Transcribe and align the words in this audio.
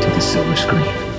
to 0.00 0.08
the 0.10 0.20
silver 0.20 0.56
screen. 0.56 1.10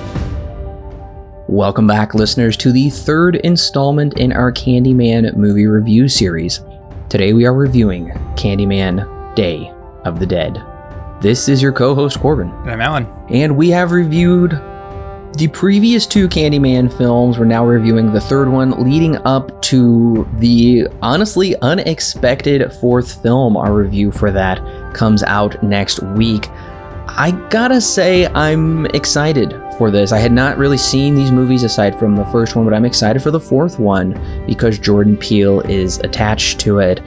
Welcome 1.46 1.86
back, 1.86 2.14
listeners, 2.14 2.56
to 2.58 2.72
the 2.72 2.90
third 2.90 3.36
installment 3.36 4.18
in 4.18 4.32
our 4.32 4.50
Candyman 4.50 5.36
movie 5.36 5.66
review 5.66 6.08
series. 6.08 6.60
Today 7.08 7.32
we 7.32 7.44
are 7.44 7.54
reviewing 7.54 8.08
Candyman 8.36 9.34
Day 9.34 9.70
of 10.04 10.18
the 10.18 10.26
Dead. 10.26 10.62
This 11.20 11.48
is 11.48 11.62
your 11.62 11.72
co 11.72 11.94
host, 11.94 12.18
Corbin. 12.18 12.50
And 12.50 12.70
I'm 12.70 12.80
Alan. 12.80 13.06
And 13.28 13.56
we 13.56 13.68
have 13.68 13.92
reviewed 13.92 14.50
the 15.38 15.48
previous 15.52 16.06
two 16.06 16.28
Candyman 16.28 16.92
films. 16.96 17.38
We're 17.38 17.44
now 17.44 17.64
reviewing 17.64 18.12
the 18.12 18.20
third 18.20 18.48
one, 18.48 18.70
leading 18.82 19.16
up 19.18 19.62
to 19.62 20.28
the 20.38 20.88
honestly 21.00 21.54
unexpected 21.62 22.72
fourth 22.74 23.22
film. 23.22 23.56
Our 23.56 23.72
review 23.72 24.10
for 24.10 24.30
that 24.32 24.94
comes 24.94 25.22
out 25.22 25.62
next 25.62 26.02
week. 26.02 26.48
I 27.14 27.32
gotta 27.50 27.80
say, 27.80 28.26
I'm 28.28 28.86
excited 28.86 29.54
for 29.76 29.90
this. 29.90 30.12
I 30.12 30.18
had 30.18 30.32
not 30.32 30.56
really 30.56 30.78
seen 30.78 31.14
these 31.14 31.30
movies 31.30 31.62
aside 31.62 31.98
from 31.98 32.16
the 32.16 32.24
first 32.26 32.56
one, 32.56 32.64
but 32.64 32.72
I'm 32.72 32.86
excited 32.86 33.22
for 33.22 33.30
the 33.30 33.38
fourth 33.38 33.78
one 33.78 34.18
because 34.46 34.78
Jordan 34.78 35.18
Peele 35.18 35.60
is 35.60 35.98
attached 35.98 36.58
to 36.60 36.78
it. 36.78 37.02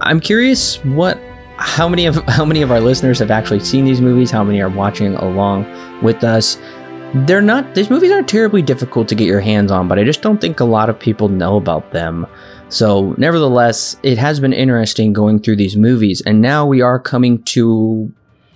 I'm 0.00 0.20
curious 0.20 0.76
what 0.84 1.18
how 1.56 1.88
many 1.88 2.06
of 2.06 2.16
how 2.28 2.44
many 2.44 2.62
of 2.62 2.70
our 2.70 2.80
listeners 2.80 3.18
have 3.18 3.30
actually 3.30 3.60
seen 3.60 3.84
these 3.84 4.00
movies, 4.00 4.30
how 4.30 4.44
many 4.44 4.60
are 4.60 4.68
watching 4.68 5.14
along 5.16 5.66
with 6.00 6.22
us 6.22 6.56
they're 7.12 7.42
not 7.42 7.74
these 7.74 7.90
movies 7.90 8.12
aren't 8.12 8.28
terribly 8.28 8.62
difficult 8.62 9.08
to 9.08 9.16
get 9.16 9.26
your 9.26 9.40
hands 9.40 9.72
on 9.72 9.88
but 9.88 9.98
i 9.98 10.04
just 10.04 10.22
don't 10.22 10.40
think 10.40 10.60
a 10.60 10.64
lot 10.64 10.88
of 10.88 10.96
people 10.96 11.28
know 11.28 11.56
about 11.56 11.90
them 11.90 12.24
so 12.68 13.16
nevertheless 13.18 13.96
it 14.04 14.16
has 14.16 14.38
been 14.38 14.52
interesting 14.52 15.12
going 15.12 15.40
through 15.40 15.56
these 15.56 15.76
movies 15.76 16.20
and 16.20 16.40
now 16.40 16.64
we 16.64 16.80
are 16.80 17.00
coming 17.00 17.42
to 17.42 18.12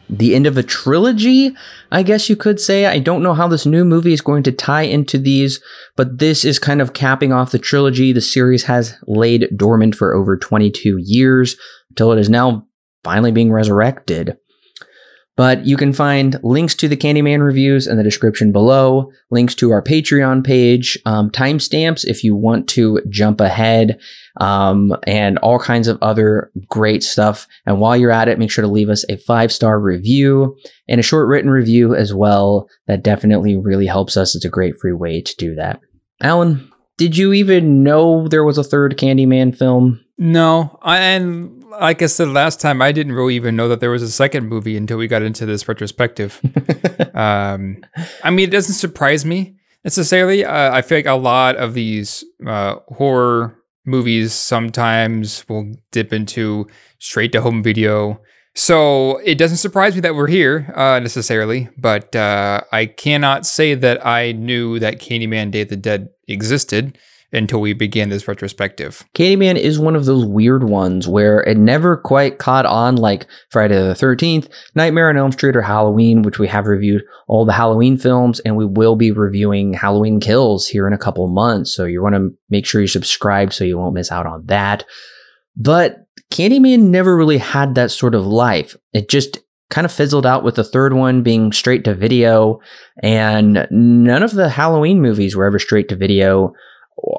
the 0.09 0.35
end 0.35 0.47
of 0.47 0.59
a 0.59 0.63
trilogy 0.63 1.55
i 1.91 2.03
guess 2.03 2.29
you 2.29 2.37
could 2.37 2.61
say. 2.61 2.87
I 2.87 2.99
don't 2.99 3.23
know 3.23 3.35
how 3.35 3.49
this 3.49 3.67
new 3.67 3.85
movie 3.85 4.13
is 4.13 4.21
going 4.21 4.43
to 4.45 4.53
tie 4.53 4.83
into 4.83 5.19
these 5.19 5.61
but 5.97 6.19
this 6.19 6.45
is 6.45 6.59
kind 6.59 6.81
of 6.83 6.93
capping 6.93 7.33
off 7.33 7.53
the 7.53 7.59
trilogy. 7.59 8.13
The 8.13 8.21
series 8.21 8.65
has 8.65 8.97
laid 9.07 9.49
dormant 9.57 9.95
for 9.95 10.15
over 10.15 10.37
22 10.37 10.99
years 10.99 11.57
until 11.91 12.13
it 12.13 12.19
is 12.19 12.29
now 12.29 12.67
finally 13.03 13.33
being 13.33 13.53
resurrected 13.53 14.37
but 15.37 15.67
you 15.67 15.77
can 15.77 15.93
find 15.93 16.39
links 16.43 16.75
to 16.77 16.89
the 16.89 16.97
Candyman 16.97 17.41
reviews 17.41 17.87
in 17.87 17.97
the 17.97 18.05
description 18.05 18.53
below, 18.53 19.11
links 19.31 19.55
to 19.57 19.71
our 19.71 19.83
Patreon 19.83 20.45
page, 20.45 20.99
um, 21.07 21.31
timestamps 21.31 22.05
if 22.05 22.23
you 22.23 22.37
want 22.37 22.69
to 22.71 23.01
jump 23.09 23.41
ahead, 23.41 23.99
um, 24.41 24.95
and 25.07 25.39
all 25.39 25.59
kinds 25.59 25.89
of 25.89 25.99
other 26.03 26.53
great 26.69 27.03
stuff. 27.03 27.49
And 27.67 27.81
while 27.81 27.97
you're 27.97 28.11
at 28.11 28.29
it, 28.29 28.39
make 28.39 28.51
sure 28.51 28.63
to 28.63 28.71
leave 28.71 28.89
us 28.89 29.05
a 29.09 29.17
five 29.17 29.51
star 29.53 29.81
review 29.81 30.57
and 30.89 31.01
a 31.01 31.05
short 31.05 31.29
written 31.29 31.51
review 31.51 31.95
as 31.95 32.15
well. 32.15 32.69
That 32.87 33.03
definitely 33.03 33.57
really 33.57 33.87
helps 33.87 34.17
us. 34.17 34.37
It's 34.37 34.45
a 34.45 34.51
great 34.51 34.77
free 34.81 34.93
way 34.93 35.21
to 35.21 35.37
do 35.37 35.55
that. 35.57 35.81
Alan, 36.23 36.71
did 36.97 37.17
you 37.17 37.33
even 37.33 37.83
know 37.83 38.29
there 38.29 38.45
was 38.45 38.59
a 38.59 38.65
third 38.65 38.97
Candyman 38.97 39.57
film? 39.57 40.05
No, 40.17 40.79
and 40.85 41.64
like 41.81 42.03
I 42.03 42.07
said 42.07 42.29
last 42.29 42.61
time, 42.61 42.83
I 42.83 42.93
didn't 42.93 43.13
really 43.13 43.37
even 43.37 43.57
know 43.57 43.69
that 43.69 43.81
there 43.81 43.91
was 43.91 44.03
a 44.03 44.11
second 44.11 44.49
movie 44.49 44.77
until 44.77 44.99
we 44.99 45.07
got 45.07 45.23
into 45.23 45.47
this 45.47 45.69
retrospective. 45.69 46.41
um, 47.15 47.85
I 48.23 48.31
mean, 48.31 48.49
it 48.49 48.53
doesn't 48.53 48.75
surprise 48.75 49.25
me 49.25 49.57
necessarily. 49.85 50.45
Uh, 50.45 50.75
I 50.75 50.83
feel 50.83 50.99
like 50.99 51.07
a 51.07 51.15
lot 51.15 51.57
of 51.57 51.75
these 51.75 52.25
uh, 52.47 52.77
horror 52.89 53.57
movies 53.85 54.33
sometimes 54.33 55.47
will 55.49 55.75
dip 55.93 56.13
into 56.13 56.67
straight 56.99 57.33
to 57.33 57.41
home 57.41 57.63
video. 57.63 58.21
So 58.55 59.19
it 59.19 59.37
doesn't 59.37 59.57
surprise 59.57 59.95
me 59.95 60.01
that 60.03 60.15
we're 60.15 60.29
here 60.29 60.73
uh, 60.77 61.01
necessarily, 61.01 61.69
but 61.77 62.15
uh, 62.15 62.61
I 62.71 62.87
cannot 62.87 63.47
say 63.47 63.75
that 63.75 64.07
I 64.07 64.33
knew 64.33 64.79
that 64.79 65.01
Candyman 65.01 65.51
Day 65.51 65.63
of 65.63 65.69
the 65.69 65.77
Dead 65.77 66.11
existed 66.29 66.97
until 67.35 67.61
we 67.61 67.73
began 67.73 68.09
this 68.09 68.29
retrospective. 68.29 69.05
Candyman 69.15 69.57
is 69.57 69.79
one 69.79 69.97
of 69.97 70.05
those 70.05 70.25
weird 70.25 70.65
ones 70.65 71.09
where 71.09 71.41
it 71.41 71.57
never 71.57 71.97
quite 71.97 72.39
caught 72.39 72.67
on 72.67 72.97
like 72.97 73.27
Friday 73.51 73.77
the 73.77 73.95
13th, 73.95 74.49
Nightmare 74.75 75.09
on 75.09 75.17
Elm 75.17 75.33
Street, 75.33 75.57
or 75.57 75.63
Halloween, 75.63 76.23
which 76.23 76.39
we 76.39 76.49
have 76.49 76.67
reviewed 76.67 77.03
all 77.27 77.45
the 77.45 77.53
Halloween 77.53 77.97
films, 77.97 78.41
and 78.41 78.57
we 78.57 78.65
will 78.65 78.97
be 78.97 79.11
reviewing 79.11 79.75
Halloween 79.75 80.21
Kills 80.21 80.69
here 80.69 80.87
in 80.87 80.93
a 80.93 80.99
couple 80.99 81.27
months. 81.29 81.75
So 81.75 81.85
you 81.85 82.03
want 82.03 82.15
to 82.15 82.35
make 82.51 82.67
sure 82.67 82.81
you 82.81 82.87
subscribe 82.87 83.53
so 83.53 83.65
you 83.65 83.79
won't 83.79 83.95
miss 83.95 84.13
out 84.13 84.27
on 84.27 84.47
that. 84.47 84.85
But 85.57 86.07
Candyman 86.33 86.91
never 86.91 87.17
really 87.17 87.39
had 87.39 87.75
that 87.75 87.91
sort 87.91 88.15
of 88.15 88.27
life. 88.27 88.77
It 88.93 89.09
just 89.09 89.39
kind 89.71 89.85
of 89.85 89.93
fizzled 89.93 90.27
out 90.27 90.45
with 90.45 90.57
the 90.57 90.65
third 90.65 90.93
one 90.93 91.23
being 91.23 91.53
straight 91.53 91.85
to 91.85 91.95
video, 91.95 92.61
and 93.03 93.67
none 93.71 94.23
of 94.23 94.33
the 94.33 94.49
Halloween 94.49 95.01
movies 95.01 95.35
were 95.35 95.45
ever 95.45 95.59
straight 95.59 95.89
to 95.89 95.97
video. 95.97 96.53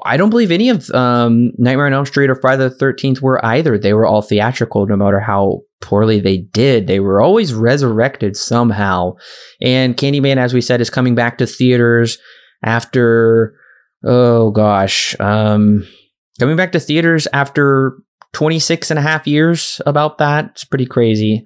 I 0.04 0.16
don't 0.16 0.30
believe 0.30 0.50
any 0.50 0.70
of 0.70 0.90
um, 0.90 1.52
Nightmare 1.58 1.86
on 1.86 1.92
Elm 1.92 2.06
Street 2.06 2.30
or 2.30 2.34
Friday 2.36 2.64
the 2.64 2.70
Thirteenth 2.70 3.20
were 3.22 3.44
either. 3.44 3.78
They 3.78 3.92
were 3.92 4.06
all 4.06 4.22
theatrical, 4.22 4.86
no 4.86 4.96
matter 4.96 5.20
how 5.20 5.60
poorly 5.80 6.20
they 6.20 6.38
did. 6.38 6.86
They 6.86 7.00
were 7.00 7.20
always 7.20 7.52
resurrected 7.52 8.36
somehow. 8.36 9.12
And 9.60 9.96
Candyman, 9.96 10.38
as 10.38 10.54
we 10.54 10.60
said, 10.60 10.80
is 10.80 10.90
coming 10.90 11.14
back 11.14 11.38
to 11.38 11.46
theaters 11.46 12.18
after 12.64 13.54
oh 14.04 14.50
gosh, 14.50 15.14
um, 15.20 15.86
coming 16.38 16.56
back 16.56 16.72
to 16.72 16.80
theaters 16.80 17.26
after 17.32 17.96
26 18.32 18.90
and 18.90 18.98
a 18.98 19.02
half 19.02 19.26
years. 19.26 19.80
About 19.86 20.18
that, 20.18 20.46
it's 20.52 20.64
pretty 20.64 20.86
crazy. 20.86 21.44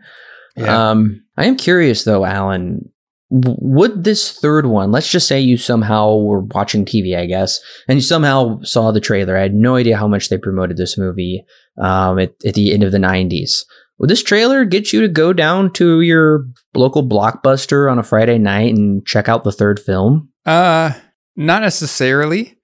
Yeah. 0.57 0.91
Um, 0.91 1.25
I 1.37 1.47
am 1.47 1.57
curious 1.57 2.05
though, 2.05 2.25
Alan 2.25 2.91
would 3.31 4.03
this 4.03 4.39
third 4.39 4.67
one, 4.67 4.91
let's 4.91 5.11
just 5.11 5.29
say 5.29 5.41
you 5.41 5.57
somehow 5.57 6.17
were 6.17 6.41
watching 6.41 6.85
TV, 6.85 7.17
I 7.17 7.27
guess, 7.27 7.61
and 7.89 7.97
you 7.97 8.03
somehow 8.03 8.61
saw 8.63 8.91
the 8.91 9.01
trailer. 9.01 9.37
I 9.37 9.43
had 9.43 9.55
no 9.55 9.77
idea 9.77 9.97
how 9.97 10.09
much 10.09 10.29
they 10.29 10.39
promoted 10.39 10.77
this 10.77 10.99
movie 10.99 11.45
um, 11.79 12.19
at, 12.19 12.35
at 12.45 12.55
the 12.55 12.73
end 12.73 12.83
of 12.83 12.91
the 12.91 12.99
90s. 12.99 13.65
Would 13.99 14.11
this 14.11 14.23
trailer 14.23 14.65
get 14.65 14.93
you 14.93 15.01
to 15.03 15.09
go 15.09 15.33
down 15.33 15.73
to 15.75 16.01
your 16.01 16.47
local 16.75 17.07
blockbuster 17.07 17.91
on 17.91 17.99
a 17.99 18.03
Friday 18.03 18.39
night 18.39 18.75
and 18.75 19.07
check 19.07 19.29
out 19.29 19.45
the 19.45 19.53
third 19.53 19.79
film? 19.79 20.31
Uh, 20.45 20.93
not 21.37 21.63
necessarily. 21.63 22.59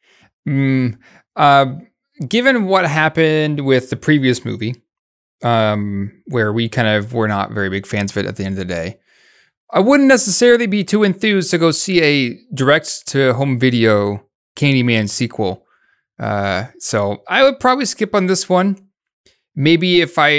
Mm, 0.49 0.99
uh, 1.37 1.67
given 2.27 2.65
what 2.65 2.87
happened 2.87 3.67
with 3.67 3.91
the 3.91 3.97
previous 3.97 4.45
movie, 4.45 4.75
um, 5.45 6.23
where 6.27 6.53
we 6.53 6.69
kind 6.69 6.89
of 6.89 7.13
were 7.13 7.29
not 7.29 7.53
very 7.53 7.69
big 7.69 7.87
fans 7.87 8.11
of 8.11 8.17
it 8.17 8.27
at 8.27 8.37
the 8.37 8.45
end 8.45 8.55
of 8.55 8.59
the 8.59 8.65
day, 8.65 8.99
I 9.71 9.81
wouldn't 9.81 10.09
necessarily 10.09 10.67
be 10.67 10.85
too 10.85 11.03
enthused 11.03 11.51
to 11.51 11.59
go 11.59 11.71
see 11.71 12.03
a 12.03 12.39
direct 12.55 13.07
to 13.09 13.35
home 13.35 13.59
video 13.59 14.25
Candyman 14.57 15.09
sequel. 15.09 15.67
Uh, 16.19 16.67
so 16.79 17.23
I 17.29 17.43
would 17.43 17.61
probably 17.61 17.85
skip 17.85 18.15
on 18.15 18.27
this 18.27 18.49
one. 18.49 18.79
Maybe 19.55 20.01
if 20.03 20.19
I, 20.19 20.31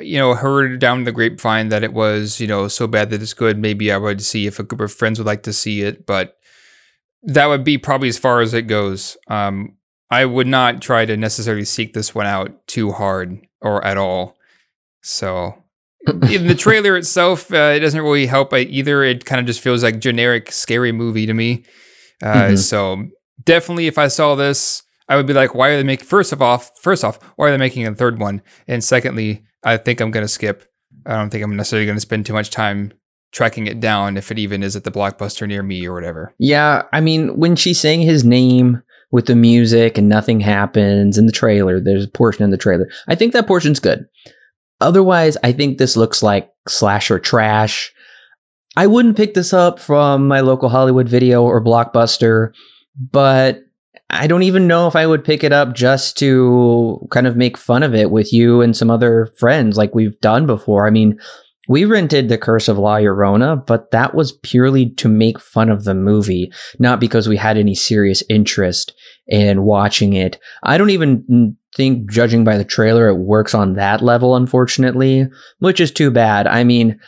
you 0.00 0.18
know, 0.18 0.34
heard 0.34 0.80
down 0.80 1.04
the 1.04 1.12
grapevine 1.12 1.68
that 1.68 1.84
it 1.84 1.92
was, 1.92 2.40
you 2.40 2.46
know, 2.46 2.68
so 2.68 2.86
bad 2.86 3.10
that 3.10 3.22
it's 3.22 3.32
good, 3.32 3.56
maybe 3.56 3.90
I 3.92 3.96
would 3.96 4.20
see 4.22 4.46
if 4.46 4.58
a 4.58 4.64
group 4.64 4.80
of 4.80 4.92
friends 4.92 5.18
would 5.18 5.26
like 5.26 5.44
to 5.44 5.52
see 5.52 5.82
it. 5.82 6.06
But 6.06 6.36
that 7.22 7.46
would 7.46 7.64
be 7.64 7.78
probably 7.78 8.08
as 8.08 8.18
far 8.18 8.40
as 8.40 8.52
it 8.52 8.62
goes. 8.62 9.16
Um, 9.28 9.76
I 10.10 10.24
would 10.24 10.46
not 10.46 10.82
try 10.82 11.06
to 11.06 11.16
necessarily 11.16 11.64
seek 11.64 11.94
this 11.94 12.14
one 12.14 12.26
out 12.26 12.66
too 12.66 12.92
hard 12.92 13.46
or 13.60 13.84
at 13.84 13.96
all. 13.96 14.36
So 15.02 15.63
in 16.06 16.46
the 16.46 16.54
trailer 16.54 16.96
itself, 16.96 17.52
uh, 17.52 17.72
it 17.74 17.80
doesn't 17.80 18.00
really 18.00 18.26
help 18.26 18.52
either. 18.52 19.02
It 19.02 19.24
kind 19.24 19.40
of 19.40 19.46
just 19.46 19.60
feels 19.60 19.82
like 19.82 19.98
generic 19.98 20.52
scary 20.52 20.92
movie 20.92 21.26
to 21.26 21.34
me. 21.34 21.64
Uh, 22.22 22.34
mm-hmm. 22.34 22.56
So 22.56 23.06
definitely, 23.42 23.86
if 23.86 23.98
I 23.98 24.08
saw 24.08 24.34
this, 24.34 24.82
I 25.08 25.16
would 25.16 25.26
be 25.26 25.32
like, 25.32 25.54
"Why 25.54 25.70
are 25.70 25.76
they 25.76 25.82
making?" 25.82 26.06
First 26.06 26.32
of 26.32 26.40
all, 26.42 26.58
first 26.58 27.04
off, 27.04 27.22
why 27.36 27.48
are 27.48 27.50
they 27.50 27.58
making 27.58 27.86
a 27.86 27.94
third 27.94 28.18
one? 28.18 28.42
And 28.66 28.82
secondly, 28.82 29.44
I 29.62 29.76
think 29.76 30.00
I'm 30.00 30.10
going 30.10 30.24
to 30.24 30.28
skip. 30.28 30.64
I 31.06 31.16
don't 31.16 31.30
think 31.30 31.44
I'm 31.44 31.56
necessarily 31.56 31.86
going 31.86 31.96
to 31.96 32.00
spend 32.00 32.26
too 32.26 32.32
much 32.32 32.50
time 32.50 32.92
tracking 33.32 33.66
it 33.66 33.80
down 33.80 34.16
if 34.16 34.30
it 34.30 34.38
even 34.38 34.62
is 34.62 34.76
at 34.76 34.84
the 34.84 34.92
blockbuster 34.92 35.46
near 35.46 35.62
me 35.62 35.86
or 35.86 35.92
whatever. 35.92 36.32
Yeah, 36.38 36.82
I 36.92 37.00
mean, 37.00 37.36
when 37.36 37.56
she's 37.56 37.80
saying 37.80 38.02
his 38.02 38.24
name 38.24 38.82
with 39.10 39.26
the 39.26 39.34
music 39.34 39.98
and 39.98 40.08
nothing 40.08 40.40
happens 40.40 41.18
in 41.18 41.26
the 41.26 41.32
trailer, 41.32 41.80
there's 41.80 42.04
a 42.04 42.08
portion 42.08 42.44
in 42.44 42.50
the 42.50 42.56
trailer. 42.56 42.88
I 43.08 43.14
think 43.14 43.32
that 43.32 43.46
portion's 43.46 43.80
good. 43.80 44.06
Otherwise, 44.80 45.36
I 45.42 45.52
think 45.52 45.78
this 45.78 45.96
looks 45.96 46.22
like 46.22 46.50
slasher 46.68 47.18
trash. 47.18 47.92
I 48.76 48.86
wouldn't 48.86 49.16
pick 49.16 49.34
this 49.34 49.52
up 49.52 49.78
from 49.78 50.26
my 50.26 50.40
local 50.40 50.68
Hollywood 50.68 51.08
video 51.08 51.44
or 51.44 51.62
Blockbuster, 51.62 52.52
but 52.98 53.60
I 54.10 54.26
don't 54.26 54.42
even 54.42 54.66
know 54.66 54.86
if 54.86 54.96
I 54.96 55.06
would 55.06 55.24
pick 55.24 55.44
it 55.44 55.52
up 55.52 55.74
just 55.74 56.18
to 56.18 57.06
kind 57.10 57.26
of 57.26 57.36
make 57.36 57.56
fun 57.56 57.82
of 57.82 57.94
it 57.94 58.10
with 58.10 58.32
you 58.32 58.60
and 58.60 58.76
some 58.76 58.90
other 58.90 59.32
friends 59.38 59.76
like 59.76 59.94
we've 59.94 60.18
done 60.20 60.46
before. 60.46 60.86
I 60.86 60.90
mean, 60.90 61.18
we 61.68 61.84
rented 61.84 62.28
The 62.28 62.36
Curse 62.36 62.68
of 62.68 62.78
La 62.78 62.96
Llorona, 62.96 63.64
but 63.66 63.90
that 63.92 64.14
was 64.14 64.32
purely 64.42 64.90
to 64.90 65.08
make 65.08 65.40
fun 65.40 65.70
of 65.70 65.84
the 65.84 65.94
movie, 65.94 66.52
not 66.78 67.00
because 67.00 67.28
we 67.28 67.36
had 67.36 67.56
any 67.56 67.74
serious 67.74 68.22
interest 68.28 68.92
in 69.26 69.62
watching 69.62 70.12
it. 70.12 70.38
I 70.62 70.76
don't 70.76 70.90
even 70.90 71.56
think, 71.76 72.10
judging 72.10 72.44
by 72.44 72.56
the 72.56 72.64
trailer, 72.64 73.08
it 73.08 73.16
works 73.16 73.54
on 73.54 73.74
that 73.74 74.02
level, 74.02 74.36
unfortunately, 74.36 75.26
which 75.58 75.80
is 75.80 75.90
too 75.90 76.10
bad. 76.10 76.46
I 76.46 76.64
mean, 76.64 76.98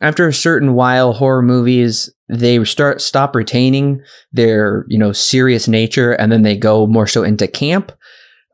after 0.00 0.26
a 0.26 0.32
certain 0.32 0.74
while, 0.74 1.12
horror 1.12 1.42
movies 1.42 2.10
they 2.28 2.62
start 2.64 3.00
stop 3.00 3.36
retaining 3.36 4.02
their 4.32 4.84
you 4.88 4.98
know 4.98 5.12
serious 5.12 5.68
nature, 5.68 6.12
and 6.12 6.30
then 6.30 6.42
they 6.42 6.56
go 6.56 6.86
more 6.86 7.06
so 7.06 7.22
into 7.22 7.46
camp. 7.46 7.92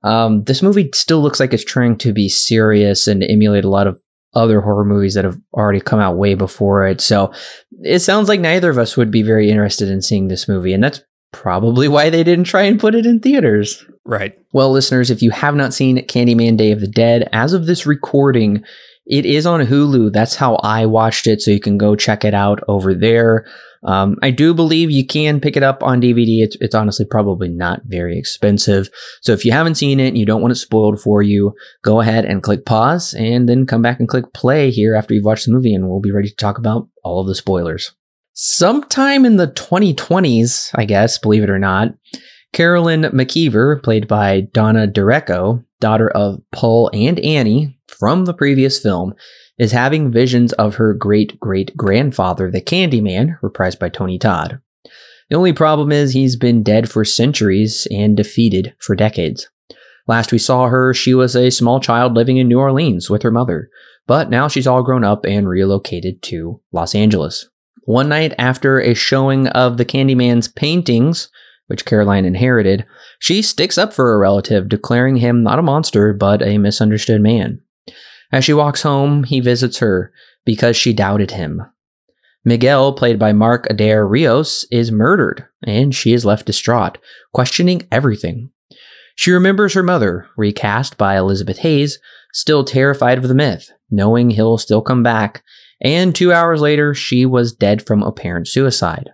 Um, 0.04 0.44
this 0.44 0.62
movie 0.62 0.90
still 0.94 1.22
looks 1.22 1.40
like 1.40 1.52
it's 1.52 1.64
trying 1.64 1.96
to 1.98 2.12
be 2.12 2.28
serious 2.28 3.06
and 3.06 3.22
emulate 3.22 3.64
a 3.64 3.70
lot 3.70 3.86
of 3.86 4.00
other 4.34 4.60
horror 4.60 4.84
movies 4.84 5.14
that 5.14 5.24
have 5.24 5.38
already 5.54 5.80
come 5.80 6.00
out 6.00 6.16
way 6.16 6.34
before 6.34 6.86
it. 6.86 7.00
So 7.00 7.32
it 7.82 8.00
sounds 8.00 8.28
like 8.28 8.40
neither 8.40 8.70
of 8.70 8.78
us 8.78 8.96
would 8.96 9.10
be 9.10 9.22
very 9.22 9.50
interested 9.50 9.88
in 9.88 10.02
seeing 10.02 10.28
this 10.28 10.48
movie, 10.48 10.72
and 10.72 10.82
that's 10.82 11.02
probably 11.32 11.88
why 11.88 12.10
they 12.10 12.22
didn't 12.22 12.44
try 12.44 12.62
and 12.62 12.78
put 12.78 12.94
it 12.94 13.06
in 13.06 13.20
theaters. 13.20 13.84
Right. 14.04 14.38
Well, 14.52 14.70
listeners, 14.70 15.10
if 15.10 15.22
you 15.22 15.30
have 15.30 15.54
not 15.54 15.74
seen 15.74 15.96
Candyman 16.06 16.56
Day 16.56 16.72
of 16.72 16.80
the 16.80 16.88
Dead, 16.88 17.28
as 17.32 17.52
of 17.52 17.66
this 17.66 17.86
recording, 17.86 18.64
it 19.06 19.26
is 19.26 19.46
on 19.46 19.60
Hulu. 19.60 20.12
That's 20.12 20.36
how 20.36 20.56
I 20.56 20.86
watched 20.86 21.26
it, 21.26 21.40
so 21.40 21.50
you 21.50 21.60
can 21.60 21.78
go 21.78 21.96
check 21.96 22.24
it 22.24 22.34
out 22.34 22.60
over 22.68 22.94
there. 22.94 23.46
Um, 23.84 24.16
I 24.22 24.30
do 24.30 24.54
believe 24.54 24.92
you 24.92 25.04
can 25.04 25.40
pick 25.40 25.56
it 25.56 25.64
up 25.64 25.82
on 25.82 26.00
DVD. 26.00 26.44
It's, 26.44 26.56
it's 26.60 26.74
honestly 26.74 27.04
probably 27.04 27.48
not 27.48 27.82
very 27.84 28.16
expensive. 28.16 28.88
So 29.22 29.32
if 29.32 29.44
you 29.44 29.50
haven't 29.50 29.74
seen 29.74 29.98
it 29.98 30.08
and 30.08 30.18
you 30.18 30.24
don't 30.24 30.40
want 30.40 30.52
it 30.52 30.56
spoiled 30.56 31.00
for 31.00 31.20
you, 31.20 31.54
go 31.82 32.00
ahead 32.00 32.24
and 32.24 32.42
click 32.42 32.64
pause 32.64 33.12
and 33.14 33.48
then 33.48 33.66
come 33.66 33.82
back 33.82 33.98
and 33.98 34.08
click 34.08 34.32
play 34.32 34.70
here 34.70 34.94
after 34.94 35.14
you've 35.14 35.24
watched 35.24 35.46
the 35.46 35.52
movie, 35.52 35.74
and 35.74 35.88
we'll 35.88 36.00
be 36.00 36.12
ready 36.12 36.28
to 36.28 36.36
talk 36.36 36.58
about 36.58 36.88
all 37.02 37.20
of 37.20 37.26
the 37.26 37.34
spoilers. 37.34 37.92
Sometime 38.34 39.26
in 39.26 39.36
the 39.36 39.48
2020s, 39.48 40.70
I 40.74 40.86
guess, 40.86 41.18
believe 41.18 41.42
it 41.42 41.50
or 41.50 41.58
not, 41.58 41.94
Carolyn 42.54 43.02
McKeever, 43.02 43.82
played 43.82 44.08
by 44.08 44.40
Donna 44.40 44.86
D'Errico, 44.86 45.62
daughter 45.80 46.08
of 46.10 46.40
Paul 46.50 46.90
and 46.94 47.20
Annie 47.20 47.78
from 47.88 48.24
the 48.24 48.32
previous 48.32 48.78
film, 48.78 49.14
is 49.58 49.72
having 49.72 50.10
visions 50.10 50.54
of 50.54 50.76
her 50.76 50.94
great 50.94 51.38
great 51.40 51.76
grandfather, 51.76 52.50
the 52.50 52.62
Candyman, 52.62 53.38
reprised 53.42 53.78
by 53.78 53.90
Tony 53.90 54.18
Todd. 54.18 54.60
The 55.28 55.36
only 55.36 55.52
problem 55.52 55.92
is 55.92 56.12
he's 56.12 56.36
been 56.36 56.62
dead 56.62 56.90
for 56.90 57.04
centuries 57.04 57.86
and 57.90 58.16
defeated 58.16 58.74
for 58.80 58.96
decades. 58.96 59.50
Last 60.08 60.32
we 60.32 60.38
saw 60.38 60.68
her, 60.68 60.94
she 60.94 61.12
was 61.12 61.36
a 61.36 61.50
small 61.50 61.80
child 61.80 62.14
living 62.14 62.38
in 62.38 62.48
New 62.48 62.58
Orleans 62.58 63.10
with 63.10 63.22
her 63.22 63.30
mother, 63.30 63.68
but 64.06 64.30
now 64.30 64.48
she's 64.48 64.66
all 64.66 64.82
grown 64.82 65.04
up 65.04 65.26
and 65.26 65.48
relocated 65.48 66.22
to 66.22 66.60
Los 66.72 66.94
Angeles. 66.94 67.48
One 67.84 68.08
night 68.08 68.34
after 68.38 68.80
a 68.80 68.94
showing 68.94 69.48
of 69.48 69.76
the 69.76 69.84
Candyman's 69.84 70.48
paintings, 70.48 71.28
which 71.66 71.84
Caroline 71.84 72.24
inherited, 72.24 72.86
she 73.18 73.42
sticks 73.42 73.76
up 73.76 73.92
for 73.92 74.14
a 74.14 74.18
relative, 74.18 74.68
declaring 74.68 75.16
him 75.16 75.42
not 75.42 75.58
a 75.58 75.62
monster, 75.62 76.12
but 76.12 76.42
a 76.42 76.58
misunderstood 76.58 77.20
man. 77.20 77.60
As 78.30 78.44
she 78.44 78.52
walks 78.52 78.82
home, 78.82 79.24
he 79.24 79.40
visits 79.40 79.78
her 79.78 80.12
because 80.44 80.76
she 80.76 80.92
doubted 80.92 81.32
him. 81.32 81.62
Miguel, 82.44 82.92
played 82.92 83.18
by 83.18 83.32
Mark 83.32 83.66
Adair 83.70 84.06
Rios, 84.06 84.64
is 84.70 84.90
murdered, 84.90 85.46
and 85.62 85.94
she 85.94 86.12
is 86.12 86.24
left 86.24 86.46
distraught, 86.46 86.98
questioning 87.32 87.86
everything. 87.92 88.50
She 89.14 89.30
remembers 89.30 89.74
her 89.74 89.82
mother, 89.82 90.26
recast 90.36 90.96
by 90.96 91.16
Elizabeth 91.16 91.58
Hayes, 91.58 91.98
still 92.32 92.64
terrified 92.64 93.18
of 93.18 93.28
the 93.28 93.34
myth, 93.34 93.70
knowing 93.90 94.30
he'll 94.30 94.58
still 94.58 94.82
come 94.82 95.02
back, 95.02 95.44
and 95.82 96.14
two 96.14 96.32
hours 96.32 96.60
later, 96.60 96.94
she 96.94 97.26
was 97.26 97.52
dead 97.52 97.84
from 97.84 98.02
apparent 98.02 98.48
suicide. 98.48 99.10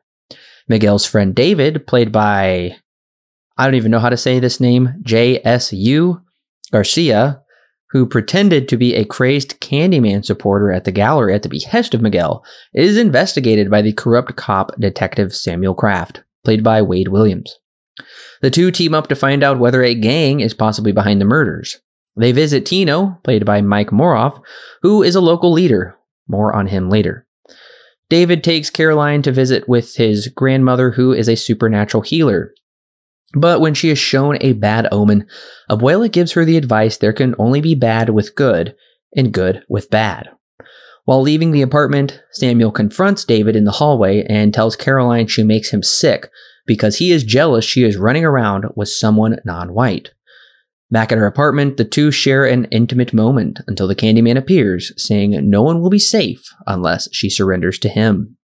Miguel's 0.69 1.07
friend 1.07 1.35
David, 1.35 1.87
played 1.87 2.13
by, 2.13 2.77
I 3.57 3.65
don't 3.65 3.75
even 3.75 3.91
know 3.91 4.01
how 4.01 4.11
to 4.11 4.17
say 4.17 4.39
this 4.39 4.61
name, 4.61 4.95
J.S.U. 5.03 6.21
Garcia, 6.71 7.43
who 7.91 8.07
pretended 8.07 8.69
to 8.69 8.77
be 8.77 8.95
a 8.95 9.07
crazed 9.07 9.61
Candyman 9.61 10.25
supporter 10.25 10.71
at 10.71 10.85
the 10.85 10.93
gallery 10.93 11.35
at 11.35 11.43
the 11.43 11.49
behest 11.49 11.95
of 11.95 12.03
Miguel, 12.03 12.45
is 12.75 12.99
investigated 12.99 13.71
by 13.71 13.81
the 13.81 13.95
corrupt 13.95 14.37
cop 14.37 14.79
detective 14.79 15.35
Samuel 15.35 15.75
Kraft, 15.75 16.23
played 16.45 16.63
by 16.63 16.83
Wade 16.83 17.09
Williams. 17.09 17.59
The 18.43 18.51
two 18.51 18.71
team 18.71 18.95
up 18.95 19.09
to 19.09 19.17
find 19.17 19.43
out 19.43 19.59
whether 19.59 19.83
a 19.83 19.95
gang 19.95 20.41
is 20.41 20.55
possibly 20.55 20.93
behind 20.93 21.21
the 21.21 21.25
murders. 21.25 21.81
They 22.15 22.33
visit 22.33 22.67
Tino, 22.67 23.19
played 23.25 23.45
by 23.45 23.63
Mike 23.63 23.91
Moroff, 23.91 24.41
who 24.83 25.03
is 25.03 25.15
a 25.15 25.21
local 25.21 25.53
leader. 25.53 25.98
More 26.29 26.55
on 26.55 26.69
him 26.69 26.91
later. 26.91 27.27
David 28.11 28.45
takes 28.45 28.71
Caroline 28.71 29.23
to 29.23 29.33
visit 29.33 29.69
with 29.69 29.97
his 29.97 30.29
grandmother, 30.29 30.93
who 30.93 31.13
is 31.13 31.29
a 31.29 31.37
supernatural 31.37 32.03
healer, 32.03 32.53
but 33.35 33.61
when 33.61 33.75
she 33.75 33.91
is 33.91 33.99
shown 33.99 34.39
a 34.41 34.55
bad 34.55 34.89
omen, 34.91 35.27
Abuela 35.71 36.11
gives 36.11 36.33
her 36.33 36.45
the 36.45 36.57
advice 36.57 36.97
there 36.97 37.13
can 37.13 37.35
only 37.39 37.61
be 37.61 37.75
bad 37.75 38.11
with 38.11 38.35
good 38.35 38.75
and 39.15 39.33
good 39.33 39.63
with 39.69 39.91
bad. 39.91 40.31
While 41.05 41.23
leaving 41.23 41.53
the 41.53 41.63
apartment, 41.63 42.23
Samuel 42.33 42.71
confronts 42.71 43.25
David 43.25 43.57
in 43.57 43.65
the 43.65 43.73
hallway 43.73 44.25
and 44.25 44.53
tells 44.53 44.77
Caroline 44.77 45.27
she 45.27 45.43
makes 45.43 45.71
him 45.71 45.83
sick 45.83 46.31
because 46.67 46.97
he 46.97 47.13
is 47.13 47.25
jealous 47.25 47.65
she 47.65 47.83
is 47.85 47.97
running 47.97 48.25
around 48.25 48.67
with 48.77 48.89
someone 48.89 49.39
non 49.45 49.73
white. 49.73 50.13
Back 50.91 51.13
at 51.13 51.19
her 51.19 51.27
apartment, 51.27 51.77
the 51.77 51.85
two 51.85 52.11
share 52.11 52.47
an 52.47 52.65
intimate 52.67 53.13
moment 53.13 53.61
until 53.67 53.87
the 53.87 53.95
Candyman 53.95 54.39
appears, 54.39 54.93
saying 54.97 55.49
no 55.49 55.63
one 55.63 55.81
will 55.81 55.91
be 55.91 55.99
safe 55.99 56.49
unless 56.67 57.09
she 57.13 57.29
surrenders 57.29 57.79
to 57.81 57.89
him. 57.89 58.37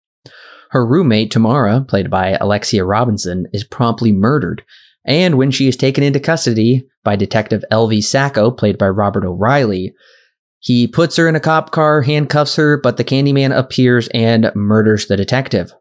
Her 0.71 0.85
roommate, 0.85 1.31
Tamara, 1.31 1.83
played 1.83 2.11
by 2.11 2.37
Alexia 2.41 2.85
Robinson, 2.85 3.47
is 3.53 3.65
promptly 3.65 4.13
murdered, 4.13 4.63
and 5.07 5.39
when 5.39 5.51
she 5.51 5.69
is 5.69 5.77
taken 5.77 6.05
into 6.05 6.21
custody 6.21 6.87
by 7.03 7.17
Detective 7.17 7.65
L.V. 7.71 8.01
Sacco, 8.03 8.51
played 8.51 8.77
by 8.77 8.89
Robert 8.89 9.25
O'Reilly, 9.25 9.95
he 10.59 10.87
puts 10.87 11.17
her 11.17 11.29
in 11.29 11.37
a 11.37 11.41
cop 11.41 11.71
car, 11.71 12.03
handcuffs 12.03 12.57
her, 12.57 12.79
but 12.79 12.97
the 12.97 13.05
Candyman 13.05 13.57
appears 13.57 14.09
and 14.09 14.51
murders 14.55 15.07
the 15.07 15.17
detective. 15.17 15.75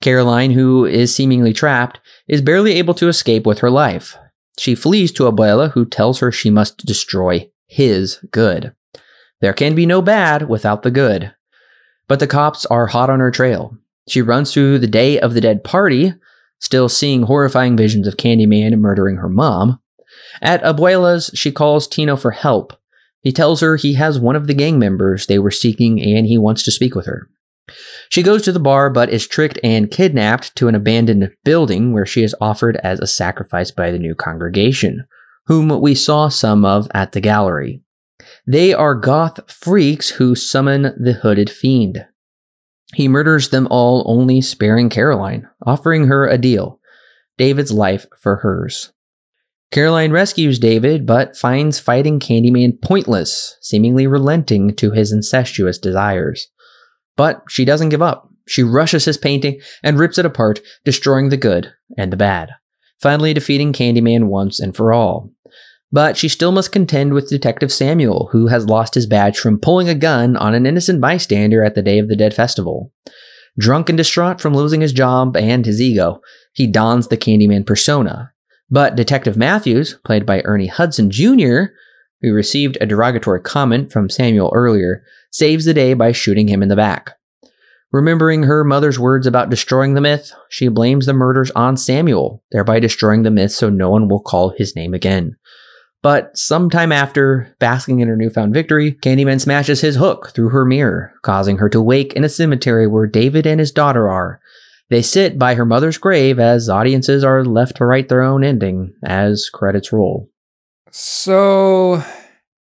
Caroline, 0.00 0.50
who 0.50 0.84
is 0.84 1.14
seemingly 1.14 1.52
trapped, 1.52 2.00
is 2.26 2.42
barely 2.42 2.72
able 2.72 2.94
to 2.94 3.08
escape 3.08 3.46
with 3.46 3.60
her 3.60 3.70
life. 3.70 4.16
She 4.58 4.74
flees 4.74 5.12
to 5.12 5.24
Abuela, 5.24 5.72
who 5.72 5.84
tells 5.84 6.20
her 6.20 6.30
she 6.30 6.50
must 6.50 6.86
destroy 6.86 7.50
his 7.66 8.18
good. 8.30 8.74
There 9.40 9.52
can 9.52 9.74
be 9.74 9.86
no 9.86 10.00
bad 10.00 10.48
without 10.48 10.82
the 10.82 10.90
good. 10.90 11.34
But 12.06 12.20
the 12.20 12.26
cops 12.26 12.64
are 12.66 12.86
hot 12.86 13.10
on 13.10 13.20
her 13.20 13.30
trail. 13.30 13.76
She 14.08 14.22
runs 14.22 14.52
through 14.52 14.78
the 14.78 14.86
Day 14.86 15.18
of 15.18 15.34
the 15.34 15.40
Dead 15.40 15.64
party, 15.64 16.14
still 16.60 16.88
seeing 16.88 17.22
horrifying 17.22 17.76
visions 17.76 18.06
of 18.06 18.16
Candyman 18.16 18.78
murdering 18.78 19.16
her 19.16 19.28
mom. 19.28 19.80
At 20.40 20.62
Abuela's, 20.62 21.30
she 21.34 21.50
calls 21.50 21.88
Tino 21.88 22.16
for 22.16 22.32
help. 22.32 22.74
He 23.20 23.32
tells 23.32 23.60
her 23.60 23.76
he 23.76 23.94
has 23.94 24.20
one 24.20 24.36
of 24.36 24.46
the 24.46 24.54
gang 24.54 24.78
members 24.78 25.26
they 25.26 25.38
were 25.38 25.50
seeking 25.50 26.00
and 26.00 26.26
he 26.26 26.36
wants 26.36 26.62
to 26.64 26.70
speak 26.70 26.94
with 26.94 27.06
her. 27.06 27.28
She 28.10 28.22
goes 28.22 28.42
to 28.42 28.52
the 28.52 28.60
bar 28.60 28.90
but 28.90 29.08
is 29.08 29.26
tricked 29.26 29.58
and 29.64 29.90
kidnapped 29.90 30.54
to 30.56 30.68
an 30.68 30.74
abandoned 30.74 31.30
building 31.44 31.92
where 31.92 32.06
she 32.06 32.22
is 32.22 32.34
offered 32.40 32.76
as 32.76 33.00
a 33.00 33.06
sacrifice 33.06 33.70
by 33.70 33.90
the 33.90 33.98
new 33.98 34.14
congregation, 34.14 35.06
whom 35.46 35.80
we 35.80 35.94
saw 35.94 36.28
some 36.28 36.64
of 36.64 36.88
at 36.94 37.12
the 37.12 37.20
gallery. 37.20 37.82
They 38.46 38.72
are 38.72 38.94
goth 38.94 39.50
freaks 39.50 40.10
who 40.10 40.34
summon 40.34 40.94
the 41.02 41.14
hooded 41.22 41.50
fiend. 41.50 42.06
He 42.94 43.08
murders 43.08 43.48
them 43.48 43.66
all, 43.70 44.04
only 44.06 44.40
sparing 44.40 44.88
Caroline, 44.88 45.48
offering 45.66 46.06
her 46.06 46.26
a 46.26 46.38
deal 46.38 46.80
David's 47.36 47.72
life 47.72 48.06
for 48.20 48.36
hers. 48.36 48.92
Caroline 49.72 50.12
rescues 50.12 50.60
David, 50.60 51.04
but 51.04 51.36
finds 51.36 51.80
fighting 51.80 52.20
Candyman 52.20 52.80
pointless, 52.80 53.56
seemingly 53.60 54.06
relenting 54.06 54.72
to 54.76 54.92
his 54.92 55.10
incestuous 55.10 55.78
desires. 55.78 56.46
But 57.16 57.42
she 57.48 57.64
doesn't 57.64 57.90
give 57.90 58.02
up. 58.02 58.28
She 58.46 58.62
rushes 58.62 59.04
his 59.04 59.16
painting 59.16 59.60
and 59.82 59.98
rips 59.98 60.18
it 60.18 60.26
apart, 60.26 60.60
destroying 60.84 61.28
the 61.28 61.36
good 61.36 61.72
and 61.96 62.12
the 62.12 62.16
bad, 62.16 62.50
finally 63.00 63.32
defeating 63.32 63.72
Candyman 63.72 64.24
once 64.24 64.60
and 64.60 64.76
for 64.76 64.92
all. 64.92 65.30
But 65.90 66.16
she 66.16 66.28
still 66.28 66.50
must 66.50 66.72
contend 66.72 67.14
with 67.14 67.28
Detective 67.28 67.72
Samuel, 67.72 68.28
who 68.32 68.48
has 68.48 68.66
lost 68.66 68.94
his 68.94 69.06
badge 69.06 69.38
from 69.38 69.60
pulling 69.60 69.88
a 69.88 69.94
gun 69.94 70.36
on 70.36 70.52
an 70.52 70.66
innocent 70.66 71.00
bystander 71.00 71.62
at 71.62 71.76
the 71.76 71.82
Day 71.82 71.98
of 71.98 72.08
the 72.08 72.16
Dead 72.16 72.34
festival. 72.34 72.92
Drunk 73.56 73.88
and 73.88 73.96
distraught 73.96 74.40
from 74.40 74.54
losing 74.54 74.80
his 74.80 74.92
job 74.92 75.36
and 75.36 75.64
his 75.64 75.80
ego, 75.80 76.20
he 76.52 76.66
dons 76.66 77.06
the 77.06 77.16
Candyman 77.16 77.64
persona. 77.64 78.32
But 78.68 78.96
Detective 78.96 79.36
Matthews, 79.36 79.94
played 80.04 80.26
by 80.26 80.42
Ernie 80.44 80.66
Hudson 80.66 81.10
Jr., 81.10 81.66
who 82.22 82.32
received 82.32 82.76
a 82.80 82.86
derogatory 82.86 83.40
comment 83.40 83.92
from 83.92 84.10
Samuel 84.10 84.50
earlier, 84.52 85.04
saves 85.34 85.64
the 85.64 85.74
day 85.74 85.94
by 85.94 86.12
shooting 86.12 86.46
him 86.46 86.62
in 86.62 86.68
the 86.68 86.76
back. 86.76 87.18
Remembering 87.90 88.44
her 88.44 88.62
mother's 88.62 89.00
words 89.00 89.26
about 89.26 89.50
destroying 89.50 89.94
the 89.94 90.00
myth, 90.00 90.32
she 90.48 90.68
blames 90.68 91.06
the 91.06 91.12
murders 91.12 91.50
on 91.56 91.76
Samuel, 91.76 92.44
thereby 92.52 92.78
destroying 92.78 93.24
the 93.24 93.32
myth 93.32 93.50
so 93.50 93.68
no 93.68 93.90
one 93.90 94.06
will 94.06 94.20
call 94.20 94.50
his 94.50 94.76
name 94.76 94.94
again. 94.94 95.34
But 96.02 96.38
sometime 96.38 96.92
after, 96.92 97.52
basking 97.58 97.98
in 97.98 98.06
her 98.06 98.16
newfound 98.16 98.54
victory, 98.54 98.92
Candyman 98.92 99.40
smashes 99.40 99.80
his 99.80 99.96
hook 99.96 100.30
through 100.30 100.50
her 100.50 100.64
mirror, 100.64 101.14
causing 101.22 101.58
her 101.58 101.68
to 101.70 101.82
wake 101.82 102.12
in 102.12 102.22
a 102.22 102.28
cemetery 102.28 102.86
where 102.86 103.08
David 103.08 103.44
and 103.44 103.58
his 103.58 103.72
daughter 103.72 104.08
are. 104.08 104.40
They 104.88 105.02
sit 105.02 105.36
by 105.36 105.56
her 105.56 105.64
mother's 105.64 105.98
grave 105.98 106.38
as 106.38 106.68
audiences 106.68 107.24
are 107.24 107.44
left 107.44 107.78
to 107.78 107.86
write 107.86 108.08
their 108.08 108.22
own 108.22 108.44
ending 108.44 108.94
as 109.02 109.50
credits 109.52 109.92
roll. 109.92 110.30
So, 110.92 112.04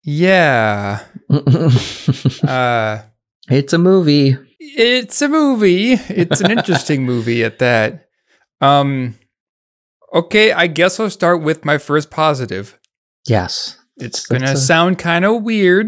yeah. 0.05 1.03
uh, 1.29 3.01
it's 3.49 3.73
a 3.73 3.77
movie. 3.77 4.37
It's 4.59 5.21
a 5.21 5.27
movie. 5.27 5.93
It's 5.93 6.41
an 6.41 6.51
interesting 6.51 7.05
movie 7.05 7.43
at 7.43 7.59
that. 7.59 8.07
Um, 8.61 9.15
okay, 10.13 10.51
I 10.51 10.67
guess 10.67 10.99
I'll 10.99 11.09
start 11.09 11.41
with 11.41 11.65
my 11.65 11.79
first 11.79 12.11
positive. 12.11 12.79
Yes. 13.27 13.79
It's 13.97 14.27
gonna 14.27 14.51
a... 14.51 14.57
sound 14.57 14.99
kind 14.99 15.25
of 15.25 15.41
weird. 15.41 15.87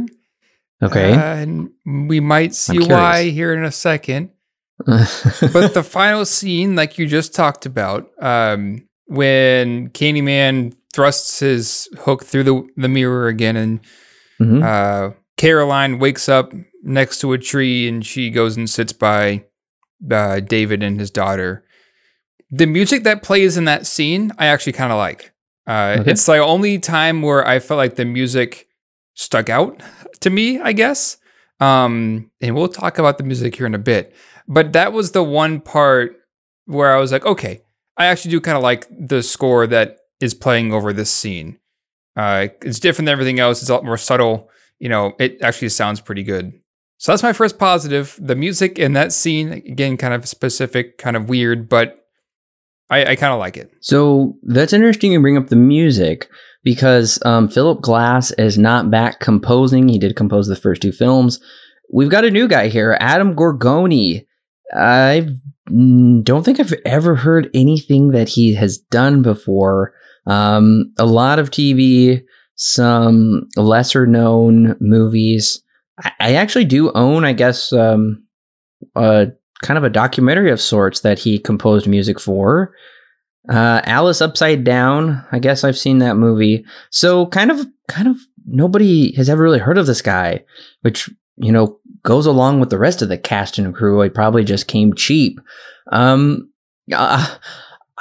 Okay. 0.81 1.13
Uh, 1.13 1.35
and 1.35 1.69
we 1.85 2.19
might 2.19 2.55
see 2.55 2.79
why 2.79 3.29
here 3.29 3.53
in 3.53 3.63
a 3.63 3.71
second. 3.71 4.31
but 4.85 5.73
the 5.73 5.85
final 5.87 6.25
scene, 6.25 6.75
like 6.75 6.97
you 6.97 7.07
just 7.07 7.35
talked 7.35 7.65
about, 7.65 8.09
um, 8.19 8.87
when 9.05 9.89
Candyman 9.89 10.75
thrusts 10.93 11.39
his 11.39 11.87
hook 11.99 12.23
through 12.23 12.43
the, 12.43 12.67
the 12.77 12.87
mirror 12.87 13.27
again 13.27 13.55
and 13.55 13.79
mm-hmm. 14.39 14.63
uh, 14.63 15.15
Caroline 15.37 15.99
wakes 15.99 16.27
up 16.27 16.53
next 16.83 17.19
to 17.19 17.33
a 17.33 17.37
tree 17.37 17.87
and 17.87 18.05
she 18.05 18.29
goes 18.29 18.57
and 18.57 18.69
sits 18.69 18.93
by 18.93 19.45
uh, 20.09 20.39
David 20.39 20.83
and 20.83 20.99
his 20.99 21.11
daughter. 21.11 21.63
The 22.49 22.65
music 22.65 23.03
that 23.03 23.23
plays 23.23 23.57
in 23.57 23.65
that 23.65 23.85
scene, 23.85 24.31
I 24.37 24.47
actually 24.47 24.73
kind 24.73 24.91
of 24.91 24.97
like. 24.97 25.33
Uh, 25.67 25.97
okay. 25.99 26.11
It's 26.11 26.25
the 26.25 26.37
only 26.37 26.79
time 26.79 27.21
where 27.21 27.45
I 27.45 27.59
felt 27.59 27.77
like 27.77 27.95
the 27.95 28.05
music 28.05 28.67
stuck 29.15 29.49
out 29.49 29.81
to 30.21 30.29
me, 30.29 30.59
I 30.59 30.71
guess. 30.71 31.17
Um, 31.59 32.31
and 32.39 32.55
we'll 32.55 32.69
talk 32.69 32.99
about 32.99 33.17
the 33.17 33.23
music 33.23 33.55
here 33.55 33.65
in 33.65 33.75
a 33.75 33.79
bit. 33.79 34.15
But 34.47 34.73
that 34.73 34.93
was 34.93 35.11
the 35.11 35.23
one 35.23 35.59
part 35.59 36.15
where 36.65 36.95
I 36.95 36.99
was 36.99 37.11
like, 37.11 37.25
okay, 37.25 37.61
I 37.97 38.05
actually 38.05 38.31
do 38.31 38.41
kind 38.41 38.55
of 38.55 38.63
like 38.63 38.87
the 38.89 39.21
score 39.21 39.67
that 39.67 39.97
is 40.19 40.33
playing 40.33 40.71
over 40.71 40.93
this 40.93 41.11
scene. 41.11 41.59
Uh, 42.17 42.47
it's 42.63 42.79
different 42.79 43.05
than 43.05 43.13
everything 43.13 43.39
else. 43.39 43.61
It's 43.61 43.69
a 43.69 43.73
lot 43.73 43.85
more 43.85 43.97
subtle. 43.97 44.49
You 44.79 44.89
know, 44.89 45.13
it 45.19 45.41
actually 45.41 45.69
sounds 45.69 46.01
pretty 46.01 46.23
good. 46.23 46.51
So 46.97 47.11
that's 47.11 47.23
my 47.23 47.33
first 47.33 47.59
positive. 47.59 48.17
The 48.19 48.35
music 48.35 48.79
in 48.79 48.93
that 48.93 49.13
scene, 49.13 49.51
again, 49.51 49.97
kind 49.97 50.13
of 50.13 50.27
specific, 50.27 50.97
kind 50.97 51.15
of 51.15 51.29
weird, 51.29 51.69
but 51.69 52.07
I, 52.89 53.05
I 53.05 53.15
kind 53.15 53.33
of 53.33 53.39
like 53.39 53.55
it. 53.55 53.71
So 53.81 54.37
that's 54.43 54.73
interesting 54.73 55.11
you 55.11 55.21
bring 55.21 55.37
up 55.37 55.47
the 55.47 55.55
music 55.55 56.27
because 56.63 57.19
um, 57.23 57.49
Philip 57.49 57.81
Glass 57.81 58.31
is 58.31 58.57
not 58.57 58.89
back 58.89 59.19
composing. 59.19 59.89
He 59.89 59.99
did 59.99 60.15
compose 60.15 60.47
the 60.47 60.55
first 60.55 60.81
two 60.81 60.91
films. 60.91 61.39
We've 61.93 62.09
got 62.09 62.25
a 62.25 62.31
new 62.31 62.47
guy 62.47 62.67
here, 62.67 62.97
Adam 62.99 63.35
Gorgoni. 63.35 64.25
I 64.75 65.27
don't 65.67 66.43
think 66.43 66.59
I've 66.59 66.73
ever 66.85 67.15
heard 67.15 67.49
anything 67.53 68.09
that 68.11 68.29
he 68.29 68.55
has 68.55 68.77
done 68.77 69.21
before. 69.21 69.93
Um, 70.27 70.91
a 70.97 71.05
lot 71.05 71.39
of 71.39 71.51
TV, 71.51 72.23
some 72.55 73.47
lesser 73.55 74.05
known 74.05 74.75
movies. 74.79 75.63
I, 76.03 76.11
I 76.19 76.33
actually 76.35 76.65
do 76.65 76.91
own, 76.91 77.25
I 77.25 77.33
guess, 77.33 77.71
um, 77.73 78.23
a 78.95 79.27
kind 79.61 79.77
of 79.77 79.83
a 79.83 79.89
documentary 79.89 80.51
of 80.51 80.61
sorts 80.61 81.01
that 81.01 81.19
he 81.19 81.39
composed 81.39 81.87
music 81.87 82.19
for. 82.19 82.73
Uh, 83.49 83.81
Alice 83.85 84.21
Upside 84.21 84.63
Down. 84.63 85.25
I 85.31 85.39
guess 85.39 85.63
I've 85.63 85.77
seen 85.77 85.99
that 85.99 86.17
movie. 86.17 86.65
So 86.91 87.27
kind 87.27 87.49
of, 87.49 87.65
kind 87.87 88.07
of 88.07 88.17
nobody 88.45 89.13
has 89.15 89.29
ever 89.29 89.41
really 89.41 89.59
heard 89.59 89.77
of 89.77 89.85
this 89.85 90.01
guy, 90.01 90.43
which 90.81 91.09
you 91.37 91.51
know 91.51 91.79
goes 92.03 92.25
along 92.25 92.59
with 92.59 92.69
the 92.69 92.77
rest 92.77 93.01
of 93.01 93.09
the 93.09 93.17
cast 93.17 93.57
and 93.57 93.73
crew. 93.73 94.01
It 94.01 94.13
probably 94.13 94.43
just 94.43 94.67
came 94.67 94.93
cheap. 94.93 95.39
Um, 95.91 96.51
uh, 96.93 97.37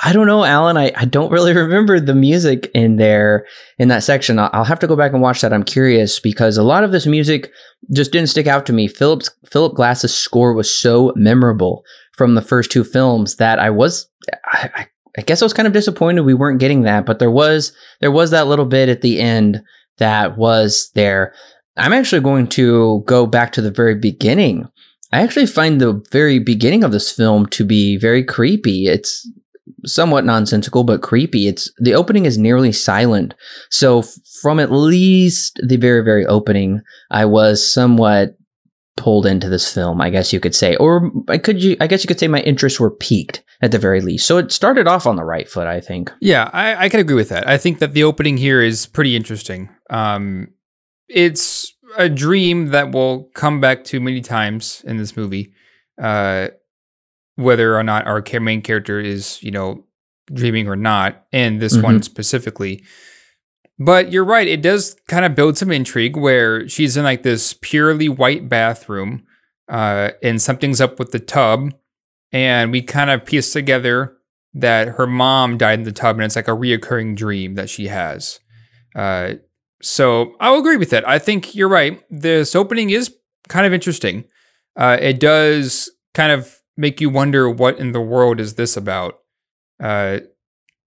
I 0.03 0.13
don't 0.13 0.27
know, 0.27 0.45
Alan. 0.45 0.77
I, 0.77 0.93
I 0.95 1.07
don't 1.07 1.33
really 1.33 1.53
remember 1.57 1.99
the 1.99 2.15
music 2.15 2.71
in 2.75 2.97
there 2.97 3.47
in 3.79 3.89
that 3.89 4.03
section. 4.03 4.39
I'll, 4.39 4.51
I'll 4.53 4.65
have 4.65 4.79
to 4.81 4.87
go 4.87 4.97
back 4.97 5.13
and 5.13 5.23
watch 5.23 5.41
that. 5.41 5.53
I'm 5.53 5.65
curious 5.65 6.21
because 6.21 6.57
a 6.57 6.63
lot 6.63 6.85
of 6.85 6.93
this 6.93 7.07
music 7.07 7.51
just 7.95 8.13
didn't 8.13 8.29
stick 8.29 8.47
out 8.47 8.67
to 8.67 8.73
me. 8.73 8.89
Philip's 8.89 9.31
Philip 9.47 9.75
Glass's 9.75 10.15
score 10.15 10.53
was 10.53 10.75
so 10.75 11.13
memorable 11.17 11.85
from 12.13 12.35
the 12.35 12.43
first 12.43 12.71
two 12.71 12.85
films 12.85 13.37
that 13.37 13.59
I 13.59 13.71
was 13.71 14.09
I, 14.47 14.89
I 15.19 15.23
guess 15.23 15.41
I 15.41 15.47
was 15.47 15.55
kind 15.55 15.67
of 15.67 15.73
disappointed 15.73 16.23
we 16.23 16.35
weren't 16.35 16.61
getting 16.61 16.83
that, 16.83 17.07
but 17.07 17.19
there 17.19 17.31
was 17.31 17.73
there 18.01 18.11
was 18.11 18.31
that 18.31 18.47
little 18.47 18.67
bit 18.67 18.89
at 18.89 19.01
the 19.01 19.21
end 19.21 19.63
that 19.99 20.37
was 20.37 20.91
there. 20.95 21.35
I'm 21.77 21.93
actually 21.93 22.23
going 22.23 22.49
to 22.49 23.03
go 23.07 23.27
back 23.27 23.53
to 23.53 23.63
the 23.63 23.71
very 23.71 23.95
beginning. 23.95 24.69
I 25.13 25.23
actually 25.23 25.47
find 25.47 25.81
the 25.81 26.03
very 26.11 26.39
beginning 26.39 26.85
of 26.85 26.93
this 26.93 27.11
film 27.13 27.47
to 27.47 27.65
be 27.65 27.97
very 27.97 28.25
creepy. 28.25 28.87
It's 28.87 29.29
somewhat 29.87 30.25
nonsensical 30.25 30.85
but 30.85 31.03
creepy. 31.03 31.47
It's 31.47 31.71
the 31.79 31.95
opening 31.95 32.27
is 32.27 32.39
nearly 32.39 32.73
silent. 32.73 33.35
So 33.71 34.03
from 34.43 34.61
at 34.61 34.73
least 34.73 35.61
the 35.63 35.77
very 35.77 36.05
very 36.05 36.27
opening, 36.27 36.83
I 37.11 37.25
was 37.25 37.73
somewhat 37.73 38.37
pulled 38.97 39.27
into 39.27 39.49
this 39.49 39.73
film, 39.73 40.01
I 40.01 40.11
guess 40.11 40.33
you 40.33 40.41
could 40.41 40.55
say. 40.55 40.75
Or 40.77 41.11
I 41.29 41.39
could 41.39 41.63
you 41.63 41.77
I 41.81 41.87
guess 41.87 42.03
you 42.03 42.09
could 42.09 42.19
say 42.19 42.29
my 42.29 42.41
interests 42.41 42.81
were 42.81 42.91
piqued 42.91 43.43
at 43.63 43.71
the 43.71 43.79
very 43.79 44.01
least. 44.01 44.27
So 44.27 44.39
it 44.39 44.53
started 44.53 44.87
off 44.89 45.07
on 45.07 45.17
the 45.17 45.25
right 45.25 45.49
foot, 45.49 45.67
I 45.67 45.81
think. 45.81 46.13
Yeah, 46.21 46.51
I, 46.53 46.87
I 46.87 46.89
can 46.89 47.01
agree 47.01 47.15
with 47.15 47.29
that. 47.31 47.49
I 47.49 47.59
think 47.59 47.79
that 47.79 47.93
the 47.93 48.05
opening 48.05 48.37
here 48.37 48.61
is 48.61 48.87
pretty 48.87 49.15
interesting. 49.15 49.69
Um 49.91 50.49
it's 51.09 51.73
a 51.97 52.09
dream 52.09 52.67
that 52.69 52.93
will 52.93 53.31
come 53.35 53.61
back 53.61 53.85
to 53.85 54.01
many 54.01 54.21
times 54.21 54.83
in 54.87 54.97
this 54.97 55.17
movie. 55.17 55.53
Uh 56.03 56.49
whether 57.37 57.77
or 57.77 57.83
not 57.83 58.07
our 58.07 58.23
main 58.41 58.63
character 58.63 58.99
is, 58.99 59.43
you 59.43 59.51
know, 59.51 59.85
dreaming 60.33 60.69
or 60.69 60.77
not, 60.77 61.27
and 61.33 61.61
this 61.61 61.75
mm-hmm. 61.75 61.85
one 61.85 62.03
specifically. 62.03 62.83
But 63.79 64.11
you're 64.11 64.25
right, 64.25 64.49
it 64.49 64.63
does 64.63 64.97
kind 65.07 65.25
of 65.25 65.35
build 65.35 65.59
some 65.59 65.71
intrigue 65.71 66.17
where 66.17 66.67
she's 66.69 66.97
in 66.97 67.05
like 67.05 67.23
this 67.23 67.53
purely 67.53 68.09
white 68.09 68.49
bathroom, 68.49 69.25
uh, 69.69 70.11
and 70.23 70.41
something's 70.41 70.81
up 70.81 70.99
with 70.99 71.13
the 71.13 71.19
tub, 71.21 71.75
and 72.33 72.73
we 72.73 72.83
kind 72.83 73.11
of 73.11 73.25
piece 73.25 73.53
together 73.53 74.17
that 74.55 74.89
her 74.89 75.07
mom 75.07 75.59
died 75.59 75.81
in 75.81 75.85
the 75.85 75.93
tub, 75.93 76.17
and 76.17 76.25
it's 76.25 76.37
like 76.37 76.49
a 76.49 76.53
reoccurring 76.53 77.15
dream 77.15 77.55
that 77.55 77.69
she 77.69 77.89
has. 77.89 78.41
Uh, 78.95 79.35
so 79.83 80.35
I'll 80.41 80.59
agree 80.59 80.79
with 80.79 80.91
that. 80.91 81.07
I 81.07 81.19
think 81.19 81.55
you're 81.55 81.69
right. 81.69 82.03
This 82.09 82.57
opening 82.57 82.89
is 82.89 83.15
kind 83.49 83.67
of 83.67 83.75
interesting. 83.75 84.25
Uh, 84.75 84.97
it 84.99 85.21
does 85.21 85.91
kind 86.15 86.33
of 86.33 86.56
make 86.77 87.01
you 87.01 87.11
wonder 87.11 87.49
what 87.49 87.79
in 87.79 87.93
the 87.93 88.01
world 88.01 88.41
is 88.41 88.55
this 88.55 88.77
about. 88.77 89.19
Uh, 89.83 90.21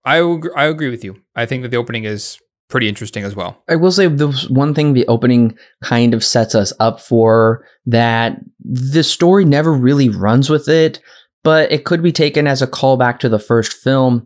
I 0.05 0.19
I 0.55 0.65
agree 0.65 0.89
with 0.89 1.03
you. 1.03 1.22
I 1.36 1.46
think 1.46 1.63
that 1.63 1.69
the 1.69 1.77
opening 1.77 2.03
is 2.05 2.39
pretty 2.69 2.88
interesting 2.88 3.24
as 3.24 3.36
well. 3.36 3.63
I 3.67 3.75
will 3.75 3.91
say 3.91 4.08
the 4.08 4.31
one 4.50 4.74
thing 4.74 4.93
the 4.93 5.08
opening 5.08 5.58
kind 5.84 6.13
of 6.13 6.24
sets 6.24 6.55
us 6.55 6.72
up 6.79 7.01
for 7.01 7.65
that 7.86 8.39
the 8.60 9.03
story 9.03 9.43
never 9.43 9.74
really 9.74 10.10
runs 10.10 10.50
with 10.50 10.69
it, 10.69 11.01
but 11.43 11.72
it 11.72 11.84
could 11.84 12.03
be 12.03 12.12
taken 12.12 12.48
as 12.48 12.62
a 12.62 12.67
callback 12.67 13.19
to 13.19 13.29
the 13.29 13.39
first 13.39 13.74
film. 13.74 14.25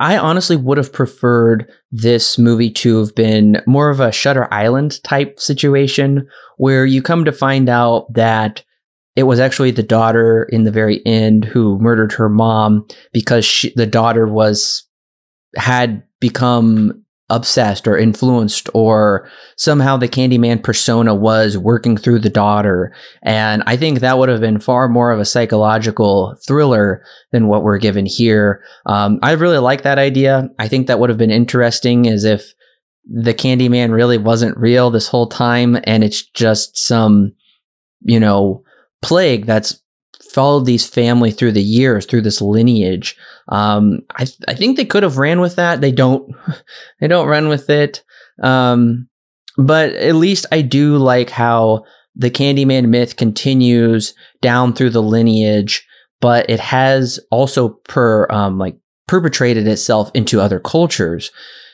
I 0.00 0.16
honestly 0.16 0.56
would 0.56 0.78
have 0.78 0.92
preferred 0.92 1.70
this 1.92 2.36
movie 2.36 2.70
to 2.70 2.98
have 2.98 3.14
been 3.14 3.62
more 3.66 3.90
of 3.90 4.00
a 4.00 4.10
Shutter 4.10 4.52
Island 4.52 5.02
type 5.04 5.38
situation 5.38 6.26
where 6.56 6.84
you 6.84 7.00
come 7.00 7.24
to 7.24 7.32
find 7.32 7.68
out 7.68 8.12
that 8.14 8.64
it 9.16 9.24
was 9.24 9.38
actually 9.38 9.70
the 9.70 9.82
daughter 9.82 10.44
in 10.50 10.64
the 10.64 10.70
very 10.70 11.04
end 11.06 11.44
who 11.44 11.78
murdered 11.78 12.12
her 12.12 12.28
mom 12.28 12.86
because 13.12 13.44
she, 13.44 13.72
the 13.76 13.86
daughter 13.86 14.26
was 14.26 14.86
had 15.56 16.02
become 16.20 17.04
obsessed 17.30 17.88
or 17.88 17.96
influenced 17.96 18.68
or 18.74 19.28
somehow 19.56 19.96
the 19.96 20.08
Candyman 20.08 20.62
persona 20.62 21.14
was 21.14 21.56
working 21.56 21.96
through 21.96 22.18
the 22.18 22.28
daughter. 22.28 22.94
And 23.22 23.62
I 23.66 23.76
think 23.76 24.00
that 24.00 24.18
would 24.18 24.28
have 24.28 24.40
been 24.40 24.60
far 24.60 24.88
more 24.88 25.10
of 25.10 25.20
a 25.20 25.24
psychological 25.24 26.36
thriller 26.46 27.02
than 27.32 27.46
what 27.46 27.62
we're 27.62 27.78
given 27.78 28.04
here. 28.04 28.62
Um, 28.84 29.18
I 29.22 29.32
really 29.32 29.58
like 29.58 29.82
that 29.82 29.98
idea. 29.98 30.50
I 30.58 30.68
think 30.68 30.86
that 30.86 30.98
would 30.98 31.08
have 31.08 31.18
been 31.18 31.30
interesting 31.30 32.06
as 32.06 32.24
if 32.24 32.52
the 33.06 33.34
Candyman 33.34 33.92
really 33.92 34.18
wasn't 34.18 34.58
real 34.58 34.90
this 34.90 35.08
whole 35.08 35.28
time 35.28 35.78
and 35.84 36.04
it's 36.04 36.22
just 36.22 36.76
some, 36.76 37.32
you 38.02 38.20
know, 38.20 38.64
plague 39.04 39.46
that's 39.46 39.80
followed 40.32 40.66
these 40.66 40.88
family 40.88 41.30
through 41.30 41.52
the 41.52 41.62
years 41.62 42.06
through 42.06 42.22
this 42.22 42.40
lineage. 42.40 43.16
Um, 43.48 44.00
I, 44.16 44.24
th- 44.24 44.38
I 44.48 44.54
think 44.54 44.76
they 44.76 44.84
could 44.84 45.02
have 45.02 45.18
ran 45.18 45.40
with 45.40 45.56
that. 45.56 45.80
They 45.80 45.92
don't 45.92 46.34
they 47.00 47.08
don't 47.08 47.28
run 47.28 47.48
with 47.48 47.70
it. 47.70 48.02
Um, 48.42 49.08
but 49.56 49.92
at 49.92 50.16
least 50.16 50.46
i 50.50 50.60
do 50.60 50.96
like 50.96 51.30
how 51.30 51.84
the 52.16 52.30
Candyman 52.30 52.88
myth 52.88 53.16
continues 53.16 54.14
down 54.40 54.72
through 54.72 54.90
the 54.90 55.02
lineage, 55.02 55.86
but 56.20 56.48
it 56.48 56.60
has 56.60 57.20
also 57.30 57.70
per 57.88 58.26
um, 58.30 58.58
like 58.58 58.76
perpetrated 59.06 59.66
itself 59.66 60.10
into 60.14 60.40
other 60.40 60.60
cultures 60.60 61.30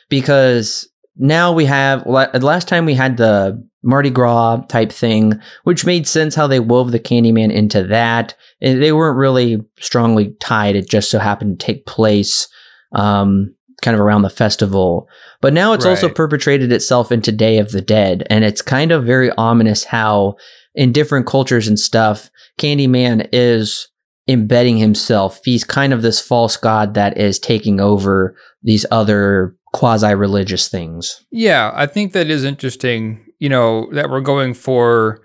because 0.09 0.89
now 1.15 1.51
we 1.51 1.65
have 1.65 2.05
last 2.05 2.67
time 2.67 2.85
we 2.85 2.95
had 2.95 3.17
the 3.17 3.63
Mardi 3.83 4.09
Gras 4.09 4.63
type 4.67 4.91
thing, 4.91 5.39
which 5.63 5.85
made 5.85 6.07
sense 6.07 6.35
how 6.35 6.47
they 6.47 6.59
wove 6.59 6.91
the 6.91 6.99
Candyman 6.99 7.51
into 7.51 7.83
that. 7.83 8.35
They 8.59 8.91
weren't 8.91 9.17
really 9.17 9.63
strongly 9.79 10.35
tied. 10.39 10.75
It 10.75 10.89
just 10.89 11.09
so 11.09 11.19
happened 11.19 11.59
to 11.59 11.65
take 11.65 11.85
place 11.85 12.47
um, 12.93 13.55
kind 13.81 13.95
of 13.95 14.01
around 14.01 14.21
the 14.21 14.29
festival. 14.29 15.09
But 15.41 15.53
now 15.53 15.73
it's 15.73 15.85
right. 15.85 15.91
also 15.91 16.09
perpetrated 16.09 16.71
itself 16.71 17.11
into 17.11 17.31
Day 17.31 17.57
of 17.57 17.71
the 17.71 17.81
Dead. 17.81 18.23
And 18.29 18.43
it's 18.43 18.61
kind 18.61 18.91
of 18.91 19.03
very 19.03 19.31
ominous 19.31 19.85
how 19.85 20.35
in 20.75 20.91
different 20.91 21.25
cultures 21.25 21.67
and 21.67 21.79
stuff, 21.79 22.29
Candyman 22.59 23.27
is 23.31 23.89
embedding 24.27 24.77
himself. 24.77 25.41
He's 25.43 25.63
kind 25.63 25.93
of 25.93 26.01
this 26.01 26.19
false 26.19 26.55
god 26.55 26.93
that 26.93 27.17
is 27.17 27.39
taking 27.39 27.79
over 27.79 28.35
these 28.61 28.85
other 28.91 29.55
quasi 29.73 30.13
religious 30.13 30.69
things. 30.69 31.25
Yeah, 31.31 31.71
I 31.73 31.87
think 31.87 32.13
that 32.13 32.29
is 32.29 32.43
interesting, 32.43 33.25
you 33.41 33.49
know, 33.49 33.89
that 33.91 34.09
we're 34.09 34.21
going 34.21 34.53
for 34.53 35.19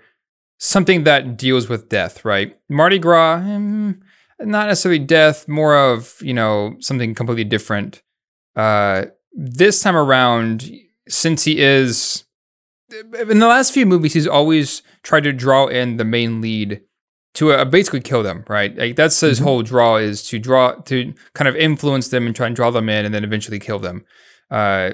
something 0.57 1.03
that 1.03 1.37
deals 1.37 1.69
with 1.69 1.87
death, 1.87 2.25
right? 2.25 2.57
Mardi 2.67 2.97
Gras, 2.97 3.39
mm, 3.39 3.97
not 4.41 4.67
necessarily 4.67 4.99
death, 4.99 5.47
more 5.47 5.77
of, 5.77 6.15
you 6.19 6.33
know, 6.33 6.75
something 6.79 7.13
completely 7.13 7.43
different. 7.43 8.01
Uh, 8.55 9.05
this 9.31 9.81
time 9.83 9.95
around, 9.95 10.69
since 11.07 11.43
he 11.43 11.59
is 11.59 12.25
in 13.29 13.39
the 13.39 13.47
last 13.47 13.71
few 13.71 13.85
movies, 13.85 14.13
he's 14.13 14.27
always 14.27 14.81
tried 15.03 15.23
to 15.23 15.31
draw 15.31 15.67
in 15.67 15.97
the 15.97 16.05
main 16.05 16.41
lead 16.41 16.81
to 17.35 17.51
uh, 17.51 17.65
basically 17.65 18.01
kill 18.01 18.23
them, 18.23 18.43
right? 18.47 18.75
Like 18.75 18.95
that's 18.95 19.19
his 19.19 19.37
mm-hmm. 19.37 19.45
whole 19.45 19.61
draw 19.61 19.97
is 19.97 20.23
to 20.29 20.39
draw 20.39 20.71
to 20.71 21.13
kind 21.33 21.47
of 21.47 21.55
influence 21.55 22.07
them 22.07 22.25
and 22.25 22.35
try 22.35 22.47
and 22.47 22.55
draw 22.55 22.71
them 22.71 22.89
in, 22.89 23.05
and 23.05 23.13
then 23.13 23.23
eventually 23.23 23.59
kill 23.59 23.77
them. 23.77 24.05
Uh, 24.49 24.93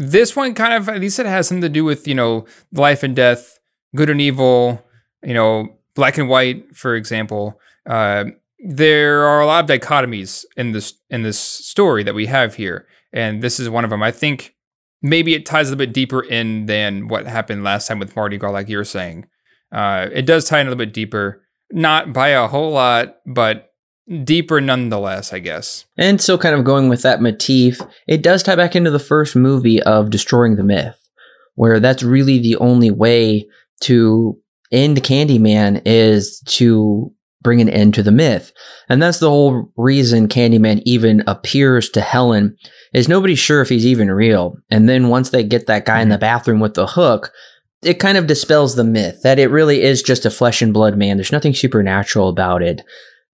this 0.00 0.34
one 0.34 0.54
kind 0.54 0.72
of 0.72 0.88
at 0.88 0.98
least 0.98 1.18
it 1.18 1.26
has 1.26 1.46
something 1.46 1.60
to 1.60 1.68
do 1.68 1.84
with 1.84 2.08
you 2.08 2.14
know 2.14 2.46
life 2.72 3.02
and 3.02 3.14
death, 3.14 3.58
good 3.94 4.08
and 4.08 4.20
evil, 4.20 4.82
you 5.22 5.34
know, 5.34 5.76
black 5.94 6.16
and 6.16 6.28
white, 6.28 6.74
for 6.74 6.96
example. 6.96 7.60
Uh, 7.86 8.24
there 8.58 9.24
are 9.26 9.40
a 9.40 9.46
lot 9.46 9.62
of 9.62 9.70
dichotomies 9.70 10.44
in 10.56 10.72
this 10.72 10.94
in 11.10 11.22
this 11.22 11.38
story 11.38 12.02
that 12.02 12.14
we 12.14 12.26
have 12.26 12.54
here, 12.54 12.86
and 13.12 13.42
this 13.42 13.60
is 13.60 13.68
one 13.68 13.84
of 13.84 13.90
them. 13.90 14.02
I 14.02 14.10
think 14.10 14.54
maybe 15.02 15.34
it 15.34 15.44
ties 15.44 15.68
a 15.68 15.72
little 15.72 15.86
bit 15.86 15.92
deeper 15.92 16.22
in 16.22 16.64
than 16.64 17.08
what 17.08 17.26
happened 17.26 17.62
last 17.62 17.86
time 17.86 17.98
with 17.98 18.16
Mardi 18.16 18.38
Gras, 18.38 18.50
like 18.50 18.70
you're 18.70 18.84
saying. 18.84 19.26
Uh, 19.70 20.08
it 20.12 20.22
does 20.22 20.46
tie 20.46 20.60
in 20.60 20.66
a 20.66 20.70
little 20.70 20.84
bit 20.84 20.94
deeper, 20.94 21.42
not 21.70 22.12
by 22.14 22.28
a 22.28 22.48
whole 22.48 22.72
lot, 22.72 23.16
but 23.26 23.69
deeper 24.24 24.60
nonetheless, 24.60 25.32
I 25.32 25.38
guess. 25.38 25.86
And 25.96 26.20
so, 26.20 26.36
kind 26.38 26.54
of 26.54 26.64
going 26.64 26.88
with 26.88 27.02
that 27.02 27.22
motif, 27.22 27.80
it 28.06 28.22
does 28.22 28.42
tie 28.42 28.56
back 28.56 28.74
into 28.74 28.90
the 28.90 28.98
first 28.98 29.36
movie 29.36 29.82
of 29.82 30.10
Destroying 30.10 30.56
the 30.56 30.64
Myth, 30.64 30.98
where 31.54 31.80
that's 31.80 32.02
really 32.02 32.38
the 32.38 32.56
only 32.56 32.90
way 32.90 33.46
to 33.82 34.38
end 34.72 35.02
Candyman 35.02 35.82
is 35.84 36.40
to 36.46 37.12
bring 37.42 37.60
an 37.60 37.68
end 37.68 37.94
to 37.94 38.02
the 38.02 38.12
myth. 38.12 38.52
And 38.88 39.02
that's 39.02 39.18
the 39.18 39.30
whole 39.30 39.72
reason 39.76 40.28
Candyman 40.28 40.82
even 40.84 41.22
appears 41.26 41.88
to 41.90 42.00
Helen 42.00 42.56
is 42.92 43.08
nobody's 43.08 43.38
sure 43.38 43.62
if 43.62 43.68
he's 43.68 43.86
even 43.86 44.10
real. 44.10 44.56
And 44.70 44.88
then 44.88 45.08
once 45.08 45.30
they 45.30 45.42
get 45.42 45.66
that 45.66 45.86
guy 45.86 46.02
in 46.02 46.08
the 46.08 46.16
mm-hmm. 46.16 46.20
bathroom 46.20 46.60
with 46.60 46.74
the 46.74 46.86
hook, 46.86 47.32
it 47.82 47.94
kind 47.94 48.18
of 48.18 48.26
dispels 48.26 48.74
the 48.74 48.84
myth 48.84 49.22
that 49.22 49.38
it 49.38 49.48
really 49.48 49.80
is 49.82 50.02
just 50.02 50.26
a 50.26 50.30
flesh 50.30 50.60
and 50.60 50.74
blood 50.74 50.98
man. 50.98 51.16
There's 51.16 51.32
nothing 51.32 51.54
supernatural 51.54 52.28
about 52.28 52.62
it. 52.62 52.82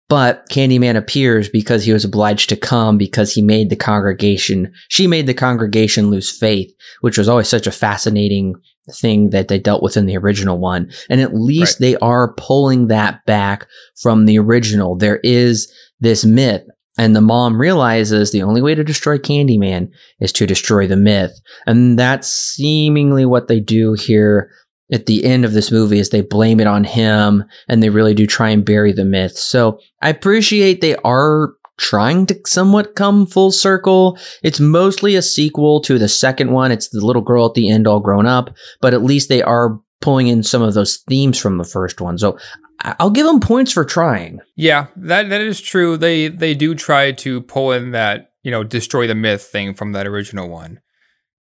But 0.09 0.49
Candyman 0.49 0.97
appears 0.97 1.49
because 1.49 1.85
he 1.85 1.93
was 1.93 2.05
obliged 2.05 2.49
to 2.51 2.57
come 2.57 2.97
because 2.97 3.35
he 3.35 3.43
made 3.43 3.71
the 3.71 3.77
congregation, 3.77 4.73
she 4.89 5.07
made 5.07 5.27
the 5.27 5.35
congregation 5.35 6.11
lose 6.11 6.37
faith, 6.37 6.73
which 7.01 7.19
was 7.19 7.29
always 7.29 7.49
such 7.49 7.67
a 7.67 7.73
fascinating 7.73 8.55
thing 9.01 9.31
that 9.31 9.49
they 9.49 9.59
dealt 9.59 9.83
with 9.83 9.97
in 9.97 10.07
the 10.07 10.17
original 10.17 10.59
one. 10.59 10.91
And 11.11 11.21
at 11.21 11.35
least 11.35 11.81
right. 11.81 11.81
they 11.81 11.97
are 11.97 12.35
pulling 12.35 12.87
that 12.87 13.25
back 13.27 13.67
from 14.01 14.27
the 14.27 14.39
original. 14.39 14.97
There 14.97 15.19
is 15.25 15.73
this 15.99 16.25
myth 16.25 16.63
and 16.99 17.15
the 17.15 17.21
mom 17.21 17.61
realizes 17.61 18.33
the 18.33 18.43
only 18.43 18.63
way 18.63 18.75
to 18.75 18.85
destroy 18.85 19.19
Candyman 19.19 19.91
is 20.21 20.33
to 20.33 20.47
destroy 20.47 20.87
the 20.87 20.97
myth. 20.97 21.39
And 21.67 21.99
that's 21.99 22.29
seemingly 22.29 23.27
what 23.27 23.49
they 23.49 23.61
do 23.61 23.95
here 23.95 24.51
at 24.93 25.07
the 25.07 25.25
end 25.25 25.45
of 25.45 25.53
this 25.53 25.71
movie 25.71 25.99
is 25.99 26.11
they 26.11 26.21
blame 26.21 26.61
it 26.61 26.67
on 26.67 26.85
him 26.85 27.45
and 27.69 27.83
they 27.83 27.89
really 27.89 28.15
do 28.15 28.27
try 28.27 28.51
and 28.51 28.65
bury 28.65 28.93
the 28.93 29.05
myth. 29.05 29.37
So 29.37 29.81
I 30.01 30.11
appreciate 30.11 30.81
they 30.81 30.97
are 30.97 31.55
trying 31.79 32.27
to 32.27 32.41
somewhat 32.47 32.95
come 32.95 33.27
full 33.27 33.51
circle. 33.51 34.19
It's 34.43 34.61
mostly 34.61 35.17
a 35.17 35.23
sequel 35.23 35.81
to 35.83 35.99
the 35.99 36.09
second 36.09 36.53
one. 36.53 36.73
It's 36.73 36.89
the 36.89 37.05
little 37.05 37.23
girl 37.23 37.47
at 37.47 37.55
the 37.55 37.69
end 37.69 37.87
all 37.87 38.01
grown 38.01 38.27
up, 38.27 38.55
but 38.81 38.95
at 38.95 39.03
least 39.03 39.29
they 39.29 39.43
are 39.43 39.79
pulling 40.01 40.29
in 40.29 40.43
some 40.43 40.63
of 40.63 40.75
those 40.75 40.99
themes 41.09 41.39
from 41.39 41.59
the 41.59 41.65
first 41.65 42.01
one. 42.01 42.19
So 42.19 42.39
I'll 42.81 43.11
give 43.11 43.27
them 43.27 43.41
points 43.41 43.73
for 43.73 43.85
trying. 43.85 44.41
Yeah, 44.55 44.87
that 44.97 45.29
that 45.31 45.41
is 45.41 45.61
true. 45.61 45.97
They 45.97 46.29
they 46.29 46.55
do 46.55 46.75
try 46.75 47.13
to 47.13 47.41
pull 47.43 47.73
in 47.73 47.93
that 47.93 48.33
you 48.43 48.51
know 48.51 48.63
destroy 48.63 49.07
the 49.07 49.15
myth 49.15 49.43
thing 49.43 49.75
from 49.75 49.93
that 49.93 50.07
original 50.07 50.49
one. 50.49 50.81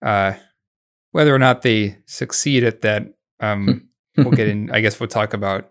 Uh, 0.05 0.35
whether 1.13 1.35
or 1.35 1.39
not 1.39 1.63
they 1.63 1.99
succeed 2.07 2.65
at 2.65 2.83
that, 2.83 3.05
um, 3.43 3.89
we'll 4.17 4.31
get 4.31 4.49
in. 4.49 4.71
I 4.71 4.81
guess 4.81 4.99
we'll 4.99 5.09
talk 5.09 5.35
about 5.35 5.71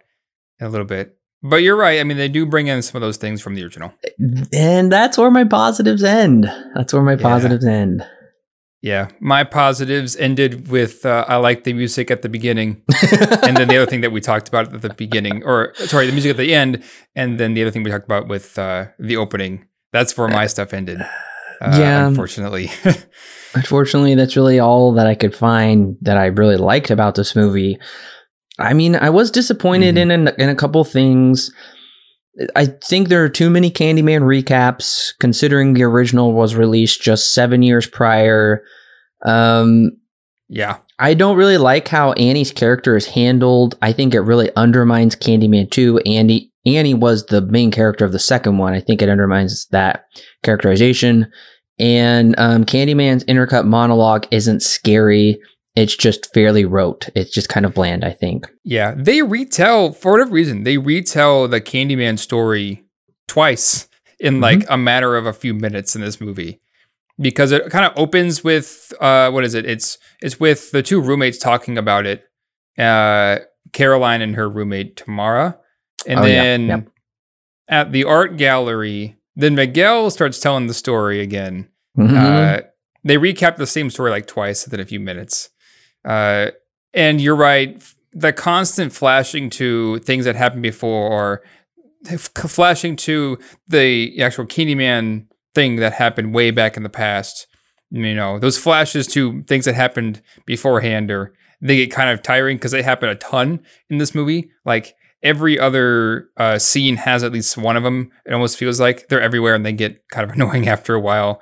in 0.59 0.67
a 0.67 0.69
little 0.69 0.85
bit. 0.85 1.17
But 1.43 1.57
you're 1.57 1.75
right. 1.75 1.99
I 1.99 2.03
mean, 2.03 2.17
they 2.17 2.29
do 2.29 2.45
bring 2.45 2.67
in 2.67 2.83
some 2.83 2.97
of 2.97 3.01
those 3.01 3.17
things 3.17 3.41
from 3.41 3.55
the 3.55 3.63
original, 3.63 3.93
and 4.53 4.91
that's 4.91 5.17
where 5.17 5.31
my 5.31 5.43
positives 5.43 6.03
end. 6.03 6.51
That's 6.75 6.93
where 6.93 7.01
my 7.01 7.15
positives 7.15 7.65
end. 7.65 8.05
Yeah, 8.83 9.09
my 9.19 9.43
positives 9.43 10.15
ended 10.15 10.67
with 10.67 11.05
uh, 11.05 11.25
I 11.27 11.37
like 11.37 11.63
the 11.63 11.73
music 11.73 12.11
at 12.11 12.21
the 12.21 12.29
beginning, 12.29 12.83
and 13.43 13.57
then 13.57 13.67
the 13.67 13.77
other 13.77 13.85
thing 13.85 14.01
that 14.01 14.11
we 14.11 14.21
talked 14.21 14.49
about 14.49 14.73
at 14.73 14.81
the 14.81 14.93
beginning, 14.93 15.43
or 15.43 15.73
sorry, 15.75 16.05
the 16.05 16.11
music 16.11 16.31
at 16.31 16.37
the 16.37 16.53
end, 16.53 16.83
and 17.15 17.39
then 17.39 17.55
the 17.55 17.63
other 17.63 17.71
thing 17.71 17.83
we 17.83 17.91
talked 17.91 18.05
about 18.05 18.27
with 18.27 18.57
uh, 18.59 18.87
the 18.99 19.17
opening. 19.17 19.65
That's 19.93 20.15
where 20.17 20.27
my 20.27 20.47
stuff 20.47 20.73
ended. 20.73 21.01
Uh, 21.61 21.77
yeah, 21.79 22.07
unfortunately. 22.07 22.71
unfortunately, 23.53 24.15
that's 24.15 24.35
really 24.35 24.59
all 24.59 24.93
that 24.93 25.05
I 25.05 25.15
could 25.15 25.35
find 25.35 25.95
that 26.01 26.17
I 26.17 26.25
really 26.25 26.57
liked 26.57 26.89
about 26.89 27.15
this 27.15 27.35
movie. 27.35 27.77
I 28.57 28.73
mean, 28.73 28.95
I 28.95 29.11
was 29.11 29.31
disappointed 29.31 29.95
mm-hmm. 29.95 30.11
in 30.11 30.27
a, 30.27 30.33
in 30.37 30.49
a 30.49 30.55
couple 30.55 30.83
things. 30.83 31.51
I 32.55 32.65
think 32.65 33.09
there 33.09 33.23
are 33.23 33.29
too 33.29 33.49
many 33.49 33.69
Candyman 33.69 34.21
recaps, 34.21 35.13
considering 35.19 35.73
the 35.73 35.83
original 35.83 36.33
was 36.33 36.55
released 36.55 37.01
just 37.01 37.33
seven 37.33 37.61
years 37.61 37.87
prior. 37.87 38.63
Um, 39.23 39.91
yeah. 40.47 40.77
I 40.97 41.13
don't 41.13 41.37
really 41.37 41.57
like 41.57 41.87
how 41.87 42.13
Annie's 42.13 42.51
character 42.51 42.95
is 42.95 43.07
handled. 43.07 43.77
I 43.81 43.91
think 43.93 44.13
it 44.13 44.21
really 44.21 44.49
undermines 44.55 45.15
Candyman 45.15 45.69
2. 45.69 45.99
Annie 45.99 46.50
Annie 46.65 46.93
was 46.93 47.25
the 47.25 47.41
main 47.41 47.71
character 47.71 48.05
of 48.05 48.11
the 48.11 48.19
second 48.19 48.57
one. 48.57 48.73
I 48.73 48.79
think 48.79 49.01
it 49.01 49.09
undermines 49.09 49.67
that 49.67 50.05
characterization. 50.43 51.31
And 51.79 52.35
um, 52.37 52.65
Candyman's 52.65 53.23
intercut 53.23 53.65
monologue 53.65 54.27
isn't 54.31 54.61
scary 54.61 55.39
it's 55.75 55.95
just 55.95 56.33
fairly 56.33 56.65
rote. 56.65 57.09
It's 57.15 57.31
just 57.31 57.49
kind 57.49 57.65
of 57.65 57.73
bland, 57.73 58.03
I 58.03 58.11
think. 58.11 58.49
Yeah, 58.63 58.93
they 58.95 59.21
retell 59.21 59.93
for 59.93 60.11
whatever 60.11 60.31
reason. 60.31 60.63
They 60.63 60.77
retell 60.77 61.47
the 61.47 61.61
Candyman 61.61 62.19
story 62.19 62.85
twice 63.27 63.87
in 64.19 64.35
mm-hmm. 64.35 64.43
like 64.43 64.65
a 64.69 64.77
matter 64.77 65.15
of 65.15 65.25
a 65.25 65.33
few 65.33 65.53
minutes 65.53 65.95
in 65.95 66.01
this 66.01 66.19
movie 66.19 66.61
because 67.17 67.51
it 67.51 67.69
kind 67.69 67.85
of 67.85 67.93
opens 67.95 68.43
with 68.43 68.91
uh, 68.99 69.31
what 69.31 69.45
is 69.45 69.53
it? 69.53 69.65
It's 69.65 69.97
it's 70.21 70.39
with 70.39 70.71
the 70.71 70.83
two 70.83 70.99
roommates 70.99 71.37
talking 71.37 71.77
about 71.77 72.05
it. 72.05 72.25
Uh, 72.77 73.39
Caroline 73.71 74.21
and 74.21 74.35
her 74.35 74.49
roommate 74.49 74.97
Tamara, 74.97 75.57
and 76.05 76.19
oh, 76.19 76.23
then 76.23 76.61
yeah. 76.67 76.75
Yep. 76.75 76.87
at 77.67 77.91
the 77.91 78.03
art 78.03 78.37
gallery, 78.37 79.17
then 79.35 79.55
Miguel 79.55 80.09
starts 80.11 80.39
telling 80.39 80.67
the 80.67 80.73
story 80.73 81.21
again. 81.21 81.69
Mm-hmm. 81.97 82.17
Uh, 82.17 82.67
they 83.03 83.17
recap 83.17 83.57
the 83.57 83.67
same 83.67 83.89
story 83.89 84.11
like 84.11 84.27
twice 84.27 84.65
within 84.65 84.79
a 84.79 84.85
few 84.85 84.99
minutes. 84.99 85.49
Uh, 86.05 86.51
and 86.93 87.21
you're 87.21 87.35
right. 87.35 87.81
The 88.13 88.33
constant 88.33 88.93
flashing 88.93 89.49
to 89.51 89.99
things 89.99 90.25
that 90.25 90.35
happened 90.35 90.63
before, 90.63 91.09
or 91.09 91.43
flashing 92.27 92.95
to 92.97 93.37
the 93.67 94.21
actual 94.21 94.45
Candyman 94.45 95.27
thing 95.53 95.77
that 95.77 95.93
happened 95.93 96.33
way 96.33 96.51
back 96.51 96.75
in 96.75 96.83
the 96.83 96.89
past. 96.89 97.47
You 97.89 98.15
know, 98.15 98.39
those 98.39 98.57
flashes 98.57 99.07
to 99.07 99.43
things 99.43 99.65
that 99.65 99.75
happened 99.75 100.21
beforehand, 100.45 101.11
or 101.11 101.33
they 101.61 101.77
get 101.77 101.91
kind 101.91 102.09
of 102.09 102.21
tiring 102.21 102.57
because 102.57 102.71
they 102.71 102.81
happen 102.81 103.09
a 103.09 103.15
ton 103.15 103.61
in 103.89 103.97
this 103.97 104.15
movie. 104.15 104.51
Like 104.65 104.95
every 105.23 105.59
other 105.59 106.29
uh, 106.37 106.57
scene 106.57 106.97
has 106.97 107.23
at 107.23 107.31
least 107.31 107.57
one 107.57 107.77
of 107.77 107.83
them. 107.83 108.11
It 108.25 108.33
almost 108.33 108.57
feels 108.57 108.79
like 108.79 109.07
they're 109.07 109.21
everywhere 109.21 109.53
and 109.55 109.65
they 109.65 109.73
get 109.73 110.07
kind 110.09 110.29
of 110.29 110.35
annoying 110.35 110.67
after 110.67 110.93
a 110.95 110.99
while. 110.99 111.41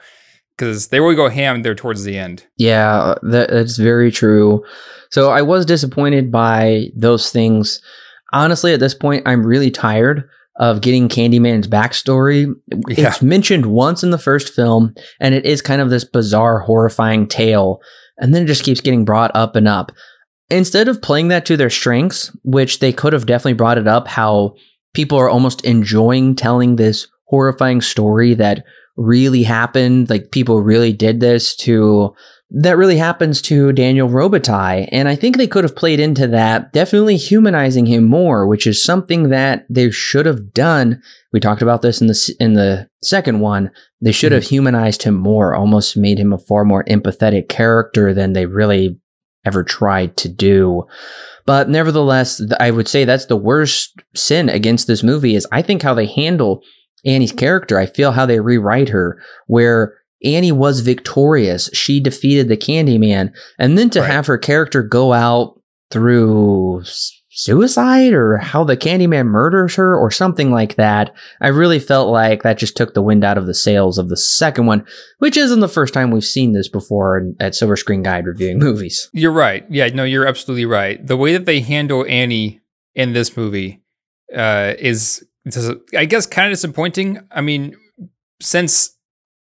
because 0.57 0.87
they 0.89 0.99
will 0.99 1.15
go 1.15 1.29
ham 1.29 1.61
there 1.63 1.75
towards 1.75 2.03
the 2.03 2.17
end. 2.17 2.45
Yeah, 2.57 3.15
that, 3.23 3.49
that's 3.49 3.77
very 3.77 4.11
true. 4.11 4.63
So 5.09 5.31
I 5.31 5.41
was 5.41 5.65
disappointed 5.65 6.31
by 6.31 6.89
those 6.95 7.31
things. 7.31 7.81
Honestly, 8.33 8.73
at 8.73 8.79
this 8.81 8.93
point, 8.93 9.23
I'm 9.25 9.45
really 9.45 9.71
tired 9.71 10.27
of 10.57 10.81
getting 10.81 11.07
Candyman's 11.07 11.67
backstory. 11.67 12.53
Yeah. 12.89 13.07
It's 13.07 13.21
mentioned 13.21 13.67
once 13.67 14.03
in 14.03 14.09
the 14.09 14.17
first 14.17 14.53
film, 14.53 14.93
and 15.21 15.33
it 15.33 15.45
is 15.45 15.61
kind 15.61 15.81
of 15.81 15.89
this 15.89 16.03
bizarre, 16.03 16.59
horrifying 16.59 17.27
tale. 17.27 17.79
And 18.17 18.35
then 18.35 18.43
it 18.43 18.47
just 18.47 18.65
keeps 18.65 18.81
getting 18.81 19.05
brought 19.05 19.31
up 19.33 19.55
and 19.55 19.67
up. 19.69 19.93
Instead 20.49 20.88
of 20.88 21.01
playing 21.01 21.27
that 21.27 21.45
to 21.45 21.57
their 21.57 21.69
strengths, 21.69 22.35
which 22.43 22.79
they 22.79 22.91
could 22.91 23.13
have 23.13 23.25
definitely 23.25 23.53
brought 23.53 23.77
it 23.77 23.88
up, 23.88 24.07
how 24.07 24.55
people 24.93 25.17
are 25.17 25.29
almost 25.29 25.63
enjoying 25.63 26.35
telling 26.35 26.75
this 26.75 27.07
horrifying 27.25 27.81
story 27.81 28.33
that 28.33 28.63
really 28.97 29.43
happened, 29.43 30.09
like 30.09 30.31
people 30.31 30.62
really 30.62 30.91
did 30.91 31.19
this 31.19 31.55
to 31.55 32.13
that 32.51 32.77
really 32.77 32.97
happens 32.97 33.43
to 33.43 33.71
Daniel 33.73 34.09
Robitaille. 34.09 34.89
And 34.91 35.07
I 35.07 35.15
think 35.15 35.38
they 35.38 35.45
could 35.45 35.63
have 35.63 35.75
played 35.75 35.99
into 35.99 36.25
that, 36.27 36.73
definitely 36.73 37.15
humanizing 37.15 37.85
him 37.85 38.05
more, 38.05 38.47
which 38.47 38.65
is 38.65 38.83
something 38.83 39.29
that 39.29 39.65
they 39.69 39.91
should 39.91 40.25
have 40.25 40.51
done. 40.51 41.01
We 41.31 41.39
talked 41.39 41.62
about 41.62 41.83
this 41.83 42.01
in 42.01 42.07
the 42.07 42.35
in 42.39 42.53
the 42.53 42.89
second 43.03 43.39
one. 43.39 43.69
They 44.01 44.12
should 44.12 44.31
mm-hmm. 44.31 44.35
have 44.41 44.49
humanized 44.49 45.03
him 45.03 45.13
more, 45.13 45.53
almost 45.53 45.95
made 45.95 46.17
him 46.17 46.33
a 46.33 46.39
far 46.39 46.65
more 46.65 46.83
empathetic 46.85 47.49
character 47.49 48.13
than 48.15 48.33
they 48.33 48.47
really 48.47 48.98
ever 49.45 49.63
tried 49.63 50.17
to 50.17 50.30
do. 50.30 50.86
But 51.45 51.69
nevertheless, 51.69 52.41
I 52.60 52.71
would 52.71 52.88
say 52.88 53.06
that's 53.06 53.25
the 53.25 53.36
worst 53.36 53.93
sin 54.15 54.49
against 54.49 54.88
this 54.88 55.04
movie 55.04 55.36
is 55.36 55.47
I 55.52 55.62
think 55.62 55.82
how 55.82 55.93
they 55.93 56.06
handle 56.06 56.62
Annie's 57.06 57.32
character. 57.32 57.80
I 57.80 57.86
feel 57.86 58.12
how 58.12 58.25
they 58.25 58.39
rewrite 58.39 58.89
her 58.89 59.21
where 59.47 59.95
Annie 60.23 60.52
was 60.52 60.82
victorious. 60.82 61.69
She 61.73 61.99
defeated 62.02 62.49
the 62.49 62.58
Candyman. 62.58 63.32
And 63.58 63.78
then 63.78 63.89
to 63.91 64.02
Right. 64.02 64.12
have 64.12 64.28
her 64.28 64.38
character 64.38 64.84
go 64.84 65.13
out 65.13 65.60
through 65.91 66.84
suicide 67.43 68.13
or 68.13 68.38
how 68.38 68.63
the 68.63 68.75
Candyman 68.78 69.28
murders 69.28 69.75
her 69.75 69.97
or 69.97 70.12
something 70.12 70.52
like 70.52 70.75
that, 70.75 71.15
I 71.41 71.47
really 71.47 71.80
felt 71.80 72.10
like 72.10 72.43
that 72.43 72.58
just 72.58 72.75
took 72.75 72.93
the 72.93 73.02
wind 73.02 73.23
out 73.23 73.38
of 73.38 73.45
the 73.45 73.54
sails 73.54 73.97
of 73.97 74.10
the 74.10 74.17
second 74.17 74.65
one, 74.65 74.86
which 75.19 75.38
isn't 75.38 75.60
the 75.60 75.67
first 75.67 75.93
time 75.93 76.12
we've 76.12 76.23
seen 76.23 76.54
this 76.54 76.67
before 76.67 77.34
at 77.39 77.56
Silver 77.56 77.75
Screen 77.75 78.04
Guide 78.04 78.25
reviewing 78.25 78.60
movies. 78.60 79.10
You're 79.13 79.32
right. 79.32 79.65
Yeah, 79.69 79.88
no, 79.88 80.04
you're 80.04 80.28
absolutely 80.28 80.65
right. 80.65 81.06
The 81.06 81.17
way 81.17 81.34
that 81.34 81.45
they 81.45 81.62
handle 81.62 82.06
Annie 82.08 82.60
in 82.93 83.13
this 83.13 83.38
movie 83.38 83.82
uh, 84.36 84.73
is, 84.78 85.25
I 85.97 86.06
guess, 86.06 86.25
kind 86.25 86.47
of 86.47 86.54
disappointing. 86.54 87.19
I 87.32 87.41
mean, 87.41 87.75
since 88.41 88.97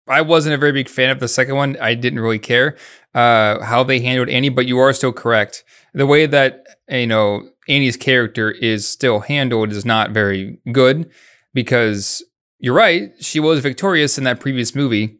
I 0.07 0.21
wasn't 0.21 0.55
a 0.55 0.57
very 0.57 0.71
big 0.71 0.89
fan 0.89 1.09
of 1.09 1.19
the 1.19 1.27
second 1.27 1.55
one, 1.55 1.77
I 1.79 1.93
didn't 1.93 2.19
really 2.19 2.39
care 2.39 2.75
uh, 3.13 3.63
how 3.63 3.83
they 3.83 3.99
handled 3.99 4.29
Annie. 4.29 4.49
But 4.49 4.65
you 4.65 4.79
are 4.79 4.91
still 4.93 5.13
correct. 5.13 5.63
The 5.93 6.07
way 6.07 6.25
that 6.25 6.65
you 6.89 7.07
know 7.07 7.49
Annie's 7.67 7.97
character 7.97 8.51
is 8.51 8.87
still 8.87 9.21
handled 9.21 9.71
is 9.71 9.85
not 9.85 10.11
very 10.11 10.59
good 10.71 11.09
because 11.53 12.23
you're 12.59 12.73
right. 12.73 13.11
She 13.19 13.39
was 13.39 13.59
victorious 13.59 14.17
in 14.17 14.23
that 14.25 14.39
previous 14.39 14.75
movie. 14.75 15.19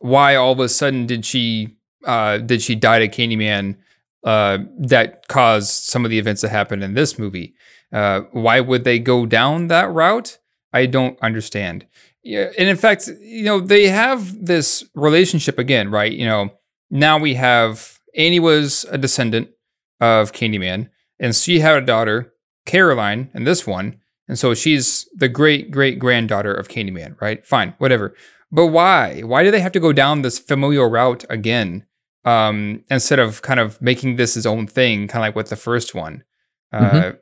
Why 0.00 0.34
all 0.34 0.52
of 0.52 0.60
a 0.60 0.68
sudden 0.68 1.06
did 1.06 1.24
she 1.24 1.76
uh, 2.04 2.38
did 2.38 2.62
she 2.62 2.74
die 2.74 2.98
to 2.98 3.08
Candyman 3.08 3.76
uh, 4.24 4.58
that 4.78 5.26
caused 5.28 5.84
some 5.84 6.04
of 6.04 6.10
the 6.10 6.18
events 6.18 6.42
that 6.42 6.50
happened 6.50 6.84
in 6.84 6.94
this 6.94 7.18
movie? 7.18 7.54
Uh, 7.92 8.22
why 8.32 8.60
would 8.60 8.84
they 8.84 8.98
go 8.98 9.24
down 9.24 9.68
that 9.68 9.90
route? 9.90 10.38
I 10.72 10.86
don't 10.86 11.18
understand. 11.22 11.86
Yeah, 12.22 12.50
and 12.58 12.68
in 12.68 12.76
fact, 12.76 13.08
you 13.20 13.44
know, 13.44 13.60
they 13.60 13.88
have 13.88 14.44
this 14.44 14.84
relationship 14.94 15.58
again, 15.58 15.90
right? 15.90 16.12
You 16.12 16.26
know, 16.26 16.52
now 16.90 17.18
we 17.18 17.34
have 17.34 18.00
Annie 18.16 18.40
was 18.40 18.84
a 18.90 18.98
descendant 18.98 19.50
of 20.00 20.32
Candyman, 20.32 20.88
and 21.18 21.34
she 21.34 21.60
had 21.60 21.76
a 21.82 21.86
daughter, 21.86 22.32
Caroline, 22.66 23.30
and 23.34 23.46
this 23.46 23.66
one, 23.66 24.00
and 24.28 24.38
so 24.38 24.54
she's 24.54 25.08
the 25.14 25.28
great 25.28 25.70
great 25.70 25.98
granddaughter 25.98 26.52
of 26.52 26.68
Candyman, 26.68 27.20
right? 27.20 27.46
Fine, 27.46 27.74
whatever. 27.78 28.14
But 28.50 28.68
why? 28.68 29.20
Why 29.22 29.42
do 29.42 29.50
they 29.50 29.60
have 29.60 29.72
to 29.72 29.80
go 29.80 29.92
down 29.92 30.22
this 30.22 30.38
familial 30.38 30.88
route 30.88 31.24
again 31.28 31.86
um, 32.24 32.84
instead 32.90 33.18
of 33.18 33.42
kind 33.42 33.60
of 33.60 33.80
making 33.82 34.16
this 34.16 34.34
his 34.34 34.46
own 34.46 34.66
thing, 34.66 35.08
kind 35.08 35.22
of 35.24 35.28
like 35.28 35.36
with 35.36 35.50
the 35.50 35.56
first 35.56 35.94
one? 35.94 36.24
Uh, 36.72 37.12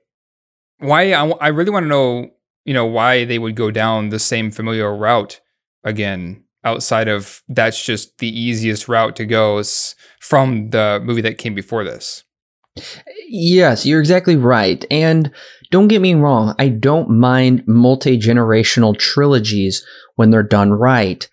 why? 0.79 1.13
I, 1.13 1.27
I 1.29 1.49
really 1.49 1.71
want 1.71 1.85
to 1.85 1.89
know, 1.89 2.31
you 2.65 2.75
know, 2.75 2.87
why 2.87 3.25
they 3.25 3.39
would 3.39 3.57
go 3.57 3.71
down 3.71 4.09
the 4.11 4.19
same 4.19 4.51
familial 4.51 4.97
route 4.97 5.41
again, 5.85 6.45
outside 6.65 7.09
of 7.09 7.43
that's 7.49 7.83
just 7.85 8.19
the 8.19 8.29
easiest 8.29 8.89
route 8.89 9.17
to 9.17 9.25
go 9.25 9.59
s- 9.59 9.95
from 10.21 10.71
the 10.71 11.01
movie 11.03 11.21
that 11.23 11.39
came 11.39 11.55
before 11.55 11.85
this. 11.85 12.25
Yes, 13.29 13.85
you're 13.87 14.01
exactly 14.01 14.37
right. 14.37 14.85
And 14.91 15.31
don't 15.71 15.89
get 15.89 16.01
me 16.01 16.15
wrong, 16.15 16.55
I 16.59 16.69
don't 16.69 17.11
mind 17.11 17.65
multi 17.67 18.19
generational 18.19 18.97
trilogies 18.99 19.85
when 20.17 20.31
they're 20.31 20.43
done 20.43 20.73
right. 20.73 21.29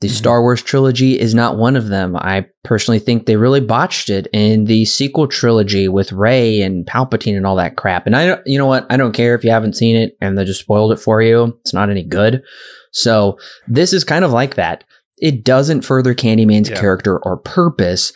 The 0.00 0.08
Mhm. 0.08 0.12
Star 0.12 0.42
Wars 0.42 0.62
trilogy 0.62 1.18
is 1.18 1.32
not 1.32 1.56
one 1.58 1.76
of 1.76 1.86
them. 1.88 2.16
I 2.16 2.46
personally 2.64 2.98
think 2.98 3.26
they 3.26 3.36
really 3.36 3.60
botched 3.60 4.10
it 4.10 4.26
in 4.32 4.64
the 4.64 4.84
sequel 4.84 5.28
trilogy 5.28 5.86
with 5.86 6.10
Rey 6.12 6.60
and 6.60 6.84
Palpatine 6.84 7.36
and 7.36 7.46
all 7.46 7.54
that 7.56 7.76
crap. 7.76 8.06
And 8.06 8.16
I, 8.16 8.26
don't- 8.26 8.40
you 8.44 8.58
know 8.58 8.66
what? 8.66 8.84
I 8.90 8.96
don't 8.96 9.12
care 9.14 9.36
if 9.36 9.44
you 9.44 9.50
haven't 9.50 9.76
seen 9.76 9.94
it 9.94 10.16
and 10.20 10.36
they 10.36 10.44
just 10.44 10.58
spoiled 10.60 10.92
it 10.92 10.98
for 10.98 11.22
you. 11.22 11.56
It's 11.60 11.72
not 11.74 11.88
any 11.90 12.02
good. 12.02 12.42
So 12.90 13.38
this 13.68 13.92
is 13.92 14.02
kind 14.02 14.24
of 14.24 14.32
like 14.32 14.56
that. 14.56 14.82
It 15.18 15.44
doesn't 15.44 15.82
further 15.82 16.14
Candyman's 16.14 16.68
Yeah. 16.70 16.80
character 16.80 17.18
or 17.24 17.36
purpose. 17.36 18.12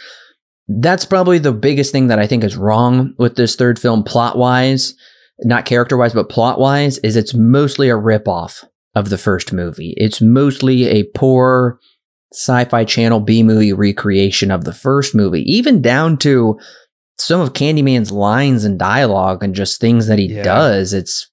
That's 0.69 1.05
probably 1.05 1.39
the 1.39 1.53
biggest 1.53 1.93
thing 1.93 2.09
that 2.09 2.19
I 2.19 2.27
think 2.27 2.43
is 2.43 2.57
wrong 2.57 3.15
with 3.19 3.37
this 3.37 3.55
third 3.57 3.79
film 3.79 4.03
plot 4.03 4.37
wise, 4.37 4.95
not 5.41 5.65
character 5.65 5.97
wise, 5.97 6.13
but 6.15 6.29
plot 6.29 6.59
wise, 6.59 6.99
is 6.99 7.15
it's 7.17 7.35
mostly 7.35 7.89
a 7.89 7.95
ripoff 7.95 8.65
of 8.95 9.09
the 9.11 9.19
first 9.19 9.53
movie. 9.53 9.95
It's 9.97 10.21
mostly 10.21 10.87
a 10.89 11.05
poor 11.15 11.79
sci 12.33 12.65
fi 12.65 12.85
channel 12.85 13.21
B 13.21 13.43
movie 13.45 13.73
recreation 13.73 14.51
of 14.51 14.65
the 14.65 14.73
first 14.73 15.15
movie, 15.15 15.43
even 15.43 15.81
down 15.83 16.17
to 16.19 16.59
some 17.19 17.41
of 17.41 17.53
Candyman's 17.53 18.11
lines 18.11 18.65
and 18.65 18.79
dialogue 18.79 19.43
and 19.45 19.55
just 19.55 19.81
things 19.81 20.07
that 20.09 20.19
he 20.19 20.27
Yeah. 20.27 20.43
does. 20.43 20.93
It's 20.93 21.31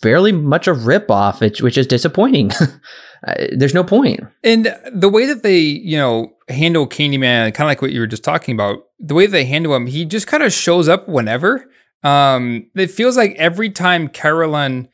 fairly 0.00 0.32
much 0.32 0.66
a 0.66 0.72
ripoff, 0.72 1.60
which 1.60 1.76
is 1.78 1.86
disappointing. 1.86 2.50
Uh, 3.26 3.46
There's 3.56 3.74
no 3.74 3.84
point. 3.84 4.20
And 4.42 4.76
the 4.92 5.08
way 5.08 5.26
that 5.26 5.42
they, 5.42 5.58
you 5.58 5.96
know, 5.96 6.32
handle 6.48 6.88
Candyman, 6.88 7.54
kind 7.54 7.66
of 7.66 7.70
like 7.70 7.82
what 7.82 7.92
you 7.92 8.00
were 8.00 8.06
just 8.06 8.24
talking 8.24 8.54
about, 8.54 8.84
the 8.98 9.14
way 9.14 9.26
they 9.26 9.44
handle 9.44 9.74
him, 9.74 9.86
he 9.86 10.04
just 10.04 10.26
kind 10.26 10.42
of 10.42 10.52
shows 10.52 10.88
up 10.88 11.08
whenever. 11.08 11.70
Um, 12.02 12.66
it 12.74 12.90
feels 12.90 13.16
like 13.16 13.34
every 13.36 13.70
time 13.70 14.08
Carolyn, 14.08 14.88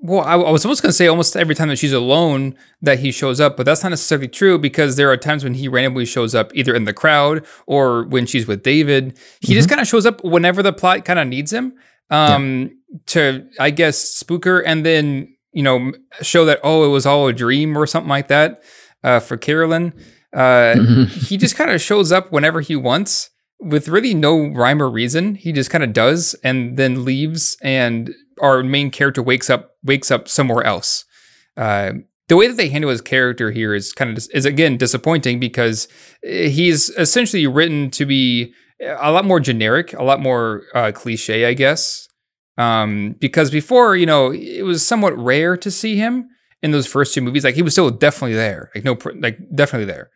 well, 0.00 0.20
I, 0.20 0.34
I 0.34 0.50
was 0.50 0.64
almost 0.64 0.82
going 0.82 0.90
to 0.90 0.96
say 0.96 1.06
almost 1.08 1.34
every 1.34 1.54
time 1.54 1.68
that 1.68 1.76
she's 1.76 1.92
alone 1.92 2.56
that 2.82 3.00
he 3.00 3.10
shows 3.10 3.40
up, 3.40 3.56
but 3.56 3.66
that's 3.66 3.82
not 3.82 3.88
necessarily 3.88 4.28
true 4.28 4.58
because 4.58 4.96
there 4.96 5.10
are 5.10 5.16
times 5.16 5.42
when 5.42 5.54
he 5.54 5.66
randomly 5.66 6.04
shows 6.04 6.34
up 6.34 6.54
either 6.54 6.74
in 6.74 6.84
the 6.84 6.92
crowd 6.92 7.44
or 7.66 8.04
when 8.04 8.26
she's 8.26 8.46
with 8.46 8.62
David. 8.62 9.18
He 9.40 9.54
just 9.54 9.68
kind 9.68 9.80
of 9.80 9.88
shows 9.88 10.06
up 10.06 10.22
whenever 10.22 10.62
the 10.62 10.72
plot 10.72 11.04
kind 11.04 11.18
of 11.18 11.26
needs 11.26 11.52
him 11.52 11.72
um, 12.10 12.78
to, 13.06 13.48
I 13.58 13.70
guess, 13.70 13.98
spook 13.98 14.44
her 14.44 14.60
and 14.60 14.86
then, 14.86 15.34
you 15.58 15.64
know, 15.64 15.90
show 16.22 16.44
that, 16.44 16.60
oh, 16.62 16.84
it 16.84 16.88
was 16.88 17.04
all 17.04 17.26
a 17.26 17.32
dream 17.32 17.76
or 17.76 17.84
something 17.84 18.08
like 18.08 18.28
that 18.28 18.62
uh, 19.02 19.18
for 19.18 19.36
Carolyn. 19.36 19.92
Uh, 20.32 20.78
he 21.06 21.36
just 21.36 21.56
kind 21.56 21.68
of 21.68 21.80
shows 21.80 22.12
up 22.12 22.30
whenever 22.30 22.60
he 22.60 22.76
wants 22.76 23.30
with 23.58 23.88
really 23.88 24.14
no 24.14 24.46
rhyme 24.50 24.80
or 24.80 24.88
reason. 24.88 25.34
He 25.34 25.50
just 25.50 25.68
kind 25.68 25.82
of 25.82 25.92
does 25.92 26.34
and 26.44 26.76
then 26.76 27.04
leaves, 27.04 27.56
and 27.60 28.14
our 28.40 28.62
main 28.62 28.92
character 28.92 29.20
wakes 29.20 29.50
up 29.50 29.72
wakes 29.82 30.12
up 30.12 30.28
somewhere 30.28 30.62
else. 30.62 31.04
Uh, 31.56 31.94
the 32.28 32.36
way 32.36 32.46
that 32.46 32.56
they 32.56 32.68
handle 32.68 32.90
his 32.90 33.00
character 33.00 33.50
here 33.50 33.74
is 33.74 33.92
kind 33.92 34.10
of 34.10 34.14
dis- 34.14 34.28
is 34.28 34.44
again 34.44 34.76
disappointing 34.76 35.40
because 35.40 35.88
eh, 36.24 36.46
he's 36.50 36.88
essentially 36.90 37.48
written 37.48 37.90
to 37.90 38.06
be 38.06 38.54
a 38.80 39.10
lot 39.10 39.24
more 39.24 39.40
generic, 39.40 39.92
a 39.94 40.04
lot 40.04 40.20
more 40.20 40.62
uh, 40.72 40.92
cliche, 40.94 41.46
I 41.46 41.54
guess. 41.54 42.07
Um, 42.58 43.14
because 43.20 43.50
before, 43.50 43.96
you 43.96 44.04
know, 44.04 44.32
it 44.32 44.64
was 44.64 44.86
somewhat 44.86 45.16
rare 45.16 45.56
to 45.56 45.70
see 45.70 45.96
him 45.96 46.28
in 46.60 46.72
those 46.72 46.88
first 46.88 47.14
two 47.14 47.20
movies. 47.20 47.44
Like 47.44 47.54
he 47.54 47.62
was 47.62 47.72
still 47.72 47.88
definitely 47.90 48.34
there, 48.34 48.70
like 48.74 48.84
no, 48.84 48.98
like 49.20 49.38
definitely 49.54 49.86
there. 49.86 50.10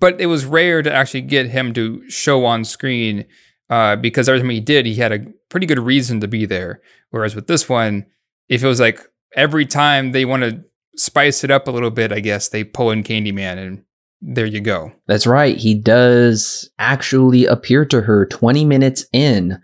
But 0.00 0.20
it 0.20 0.26
was 0.26 0.44
rare 0.44 0.82
to 0.82 0.92
actually 0.92 1.22
get 1.22 1.46
him 1.46 1.72
to 1.74 2.08
show 2.10 2.44
on 2.44 2.64
screen 2.64 3.26
uh, 3.70 3.96
because 3.96 4.28
every 4.28 4.40
time 4.40 4.50
he 4.50 4.60
did, 4.60 4.86
he 4.86 4.96
had 4.96 5.12
a 5.12 5.26
pretty 5.48 5.66
good 5.66 5.78
reason 5.78 6.20
to 6.20 6.28
be 6.28 6.46
there. 6.46 6.80
Whereas 7.10 7.34
with 7.34 7.46
this 7.46 7.68
one, 7.68 8.06
if 8.48 8.62
it 8.62 8.66
was 8.66 8.80
like 8.80 9.00
every 9.36 9.66
time 9.66 10.12
they 10.12 10.24
want 10.24 10.42
to 10.42 10.64
spice 10.96 11.44
it 11.44 11.50
up 11.50 11.68
a 11.68 11.70
little 11.70 11.90
bit, 11.90 12.12
I 12.12 12.20
guess 12.20 12.48
they 12.48 12.64
pull 12.64 12.90
in 12.90 13.04
Candyman 13.04 13.58
and 13.58 13.84
there 14.20 14.46
you 14.46 14.60
go. 14.60 14.92
That's 15.06 15.28
right. 15.28 15.56
He 15.56 15.74
does 15.74 16.68
actually 16.78 17.46
appear 17.46 17.84
to 17.86 18.02
her 18.02 18.26
20 18.26 18.64
minutes 18.64 19.06
in 19.12 19.60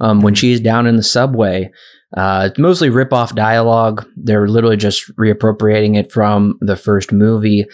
um, 0.00 0.20
when 0.20 0.34
Mhm. 0.34 0.38
she's 0.38 0.60
down 0.60 0.86
in 0.86 0.96
the 0.96 1.02
subway. 1.02 1.70
Uh, 2.16 2.48
it's 2.50 2.58
mostly 2.58 2.88
rip 2.88 3.12
off 3.12 3.34
dialogue. 3.34 4.06
They're 4.16 4.48
literally 4.48 4.76
just 4.78 5.14
reappropriating 5.16 5.96
it 5.96 6.10
from 6.10 6.54
the 6.60 6.76
first 6.76 7.12
movie. 7.12 7.66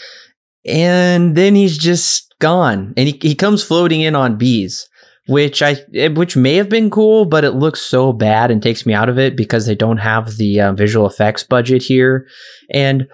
and 0.67 1.35
then 1.37 1.55
he's 1.55 1.77
just 1.77 2.35
gone. 2.41 2.95
And 2.97 3.09
he, 3.09 3.19
he 3.21 3.35
comes 3.35 3.63
floating 3.63 4.01
in 4.01 4.15
on 4.15 4.37
bees, 4.39 4.89
which 5.29 5.63
I 5.63 5.77
eh, 5.95 6.09
which 6.09 6.37
may 6.37 6.55
have 6.57 6.69
been 6.71 6.89
cool, 6.91 7.27
but 7.27 7.45
it 7.45 7.51
looks 7.53 7.81
so 7.83 8.13
bad 8.15 8.51
and 8.51 8.63
takes 8.63 8.87
me 8.87 8.95
out 8.95 9.09
of 9.11 9.19
it 9.19 9.37
because 9.37 9.67
they 9.67 9.75
don't 9.75 9.99
have 9.99 10.37
the 10.39 10.61
uh, 10.63 10.73
visual 10.73 11.07
effects 11.07 11.43
budget 11.45 11.83
here. 11.83 12.27
And 12.73 13.07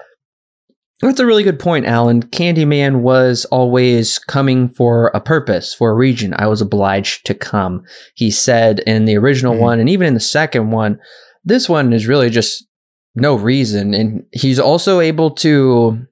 that's 1.09 1.21
a 1.21 1.27
really 1.27 1.43
good 1.43 1.59
point, 1.59 1.87
Alan. 1.87 2.23
Candyman 2.23 3.01
was 3.01 3.45
always 3.47 4.19
coming 4.19 4.69
for 4.69 5.09
a 5.15 5.21
purpose, 5.21 5.73
for 5.73 5.91
a 5.91 5.95
region. 5.95 6.35
I 6.37 6.47
was 6.47 6.61
obliged 6.61 7.25
to 7.27 7.35
come. 7.35 7.85
He 8.15 8.31
said 8.31 8.81
in 8.81 9.05
the 9.07 9.17
original 9.17 9.55
Mhm. 9.55 9.61
one, 9.61 9.81
and 9.81 9.89
even 9.89 10.07
in 10.07 10.15
the 10.15 10.21
second 10.21 10.71
one, 10.71 10.99
this 11.45 11.69
one 11.69 11.93
is 11.93 12.07
really 12.07 12.29
just 12.31 12.67
no 13.15 13.35
reason. 13.35 13.95
And 13.95 14.25
he's 14.33 14.59
also 14.59 15.01
able 15.01 15.31
to 15.33 16.07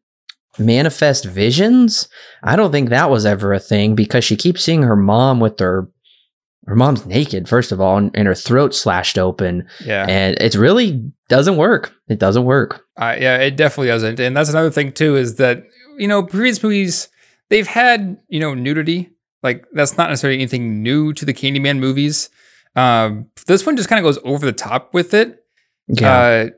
manifest 0.59 1.25
visions. 1.25 2.09
I 2.43 2.57
don't 2.57 2.73
think 2.73 2.89
that 2.91 3.11
was 3.11 3.25
ever 3.27 3.53
a 3.53 3.61
thing 3.61 3.95
because 3.95 4.25
she 4.25 4.37
keeps 4.37 4.65
seeing 4.65 4.83
her 4.83 4.97
mom 4.97 5.39
with 5.41 5.59
her. 5.61 5.89
Her 6.67 6.75
mom's 6.77 7.07
naked, 7.07 7.49
first 7.49 7.73
of 7.73 7.81
all, 7.81 7.97
and, 7.97 8.11
and 8.15 8.27
her 8.29 8.35
throat 8.35 8.75
slashed 8.75 9.17
open. 9.17 9.67
Yeah. 9.85 10.05
And 10.07 10.37
it's 10.39 10.57
really 10.57 11.03
doesn't 11.29 11.57
work. 11.57 11.93
It 12.09 12.19
doesn't 12.19 12.45
work. 12.45 12.85
Uh, 12.97 13.17
yeah, 13.19 13.37
it 13.39 13.57
definitely 13.57 13.89
doesn't. 13.89 14.19
And 14.21 14.37
that's 14.37 14.51
another 14.51 14.71
thing 14.71 14.93
too 14.93 15.17
is 15.17 15.37
that 15.37 15.65
you 15.99 16.09
know 16.09 16.23
previous 16.23 16.63
movies 16.63 17.09
they've 17.49 17.67
had 17.67 18.19
you 18.29 18.41
know 18.41 18.55
nudity. 18.55 19.11
Like 19.43 19.65
that's 19.73 19.97
not 19.97 20.09
necessarily 20.11 20.39
anything 20.39 20.83
new 20.83 21.13
to 21.13 21.25
the 21.25 21.33
Candyman 21.35 21.79
movies. 21.79 22.31
Um, 22.77 23.27
this 23.47 23.65
one 23.65 23.77
just 23.77 23.89
kind 23.89 23.99
of 23.99 24.05
goes 24.05 24.19
over 24.25 24.45
the 24.45 24.53
top 24.53 24.95
with 24.95 25.15
it. 25.15 25.45
Uh, 26.09 26.51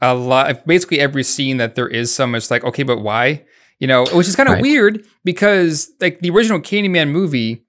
a 0.00 0.14
lot, 0.14 0.66
basically 0.66 1.00
every 1.00 1.22
scene 1.22 1.56
that 1.56 1.74
there 1.74 1.88
is 1.88 2.14
some, 2.14 2.34
it's 2.34 2.50
like 2.50 2.64
okay, 2.64 2.82
but 2.82 3.00
why? 3.00 3.44
You 3.78 3.86
know, 3.86 4.04
which 4.12 4.28
is 4.28 4.36
kind 4.36 4.48
of 4.48 4.54
Right. 4.54 4.62
weird 4.62 5.04
because 5.24 5.90
like 6.00 6.20
the 6.20 6.30
original 6.30 6.60
Candyman 6.60 7.10
movie. 7.10 7.62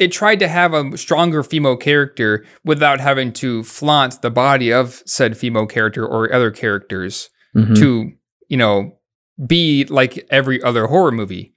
It 0.00 0.10
tried 0.12 0.40
to 0.40 0.48
have 0.48 0.72
a 0.74 0.96
stronger 0.96 1.42
female 1.42 1.76
character 1.76 2.44
without 2.64 3.00
having 3.00 3.32
to 3.34 3.62
flaunt 3.62 4.22
the 4.22 4.30
body 4.30 4.72
of 4.72 5.02
said 5.06 5.36
female 5.36 5.66
character 5.66 6.04
or 6.06 6.32
other 6.32 6.50
characters 6.50 7.28
Mhm. 7.54 7.76
to 7.78 8.12
you 8.48 8.56
know 8.56 8.96
be 9.46 9.84
like 9.86 10.26
every 10.30 10.62
other 10.62 10.86
horror 10.86 11.10
movie 11.12 11.52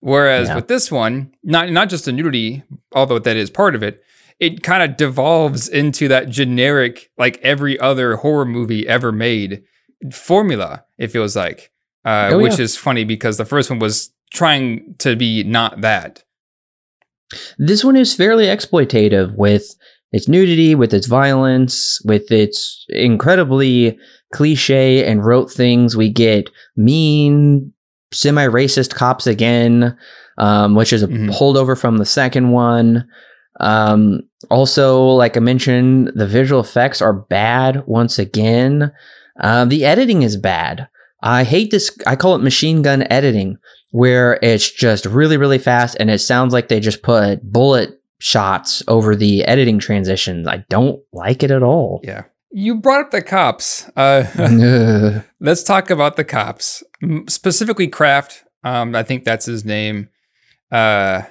whereas 0.00 0.48
Yeah. 0.48 0.56
with 0.56 0.68
this 0.68 0.90
one 0.90 1.32
not 1.42 1.70
not 1.70 1.88
just 1.90 2.04
the 2.06 2.12
nudity 2.12 2.62
although 2.94 3.18
that 3.18 3.36
is 3.36 3.50
part 3.50 3.74
of 3.74 3.82
it 3.82 4.00
it 4.38 4.62
kind 4.62 4.82
of 4.82 4.96
devolves 4.96 5.68
into 5.68 6.08
that 6.08 6.28
generic 6.28 7.10
like 7.18 7.38
every 7.42 7.78
other 7.80 8.16
horror 8.16 8.44
movie 8.46 8.86
ever 8.88 9.12
made 9.12 9.62
formula 10.12 10.84
it 10.98 11.08
feels 11.08 11.36
like 11.36 11.70
uh, 12.04 12.30
Oh, 12.32 12.38
which 12.38 12.56
yeah. 12.58 12.64
is 12.64 12.76
funny 12.76 13.04
because 13.04 13.36
the 13.36 13.44
first 13.44 13.68
one 13.70 13.78
was 13.78 14.10
trying 14.32 14.94
to 14.98 15.16
be 15.16 15.42
not 15.44 15.82
that 15.82 16.24
This 17.58 17.84
one 17.84 17.96
is 17.96 18.14
fairly 18.14 18.46
exploitative 18.46 19.36
with 19.36 19.74
its 20.12 20.28
nudity, 20.28 20.74
with 20.74 20.92
its 20.92 21.06
violence, 21.06 22.00
with 22.04 22.30
its 22.32 22.84
incredibly 22.88 23.98
cliche 24.32 25.04
and 25.04 25.24
rote 25.24 25.50
things. 25.52 25.96
We 25.96 26.10
get 26.10 26.50
mean, 26.76 27.72
semi 28.12 28.46
racist 28.46 28.94
cops 28.94 29.26
again, 29.26 29.96
um, 30.38 30.74
which 30.74 30.92
is 30.92 31.02
a 31.02 31.08
Mhm. 31.08 31.30
holdover 31.30 31.78
from 31.78 31.98
the 31.98 32.06
second 32.06 32.50
one. 32.50 33.04
Um, 33.60 34.20
also, 34.50 35.04
like 35.04 35.36
I 35.36 35.40
mentioned, 35.40 36.12
the 36.14 36.26
visual 36.26 36.60
effects 36.60 37.02
are 37.02 37.12
bad 37.12 37.84
once 37.86 38.18
again. 38.18 38.90
Uh, 39.40 39.64
the 39.64 39.84
editing 39.84 40.22
is 40.22 40.36
bad. 40.36 40.88
I 41.22 41.44
hate 41.44 41.70
this. 41.70 41.90
I 42.06 42.16
call 42.16 42.34
it 42.34 42.42
machine 42.42 42.80
gun 42.82 43.04
editing 43.10 43.58
where 43.90 44.38
it's 44.42 44.70
just 44.70 45.04
really, 45.06 45.36
really 45.36 45.58
fast 45.58 45.96
and 46.00 46.10
it 46.10 46.20
sounds 46.20 46.52
like 46.52 46.68
they 46.68 46.80
just 46.80 47.02
put 47.02 47.42
bullet 47.42 48.00
shots 48.20 48.82
over 48.88 49.16
the 49.16 49.44
editing 49.44 49.78
transitions. 49.78 50.46
I 50.46 50.64
don't 50.68 51.00
like 51.12 51.42
it 51.42 51.50
at 51.50 51.62
all. 51.62 52.00
yeah 52.04 52.24
you 52.52 52.74
brought 52.80 53.00
up 53.04 53.10
the 53.12 53.22
cops 53.22 53.88
uh, 53.96 55.22
Let's 55.40 55.62
talk 55.62 55.88
about 55.88 56.16
the 56.16 56.24
cops, 56.24 56.82
specifically 57.28 57.86
Kraft. 57.86 58.42
Um, 58.64 58.94
I 58.96 59.02
think 59.04 59.24
that's 59.24 59.46
his 59.46 59.64
name. 59.64 60.08
Uh, 60.70 61.22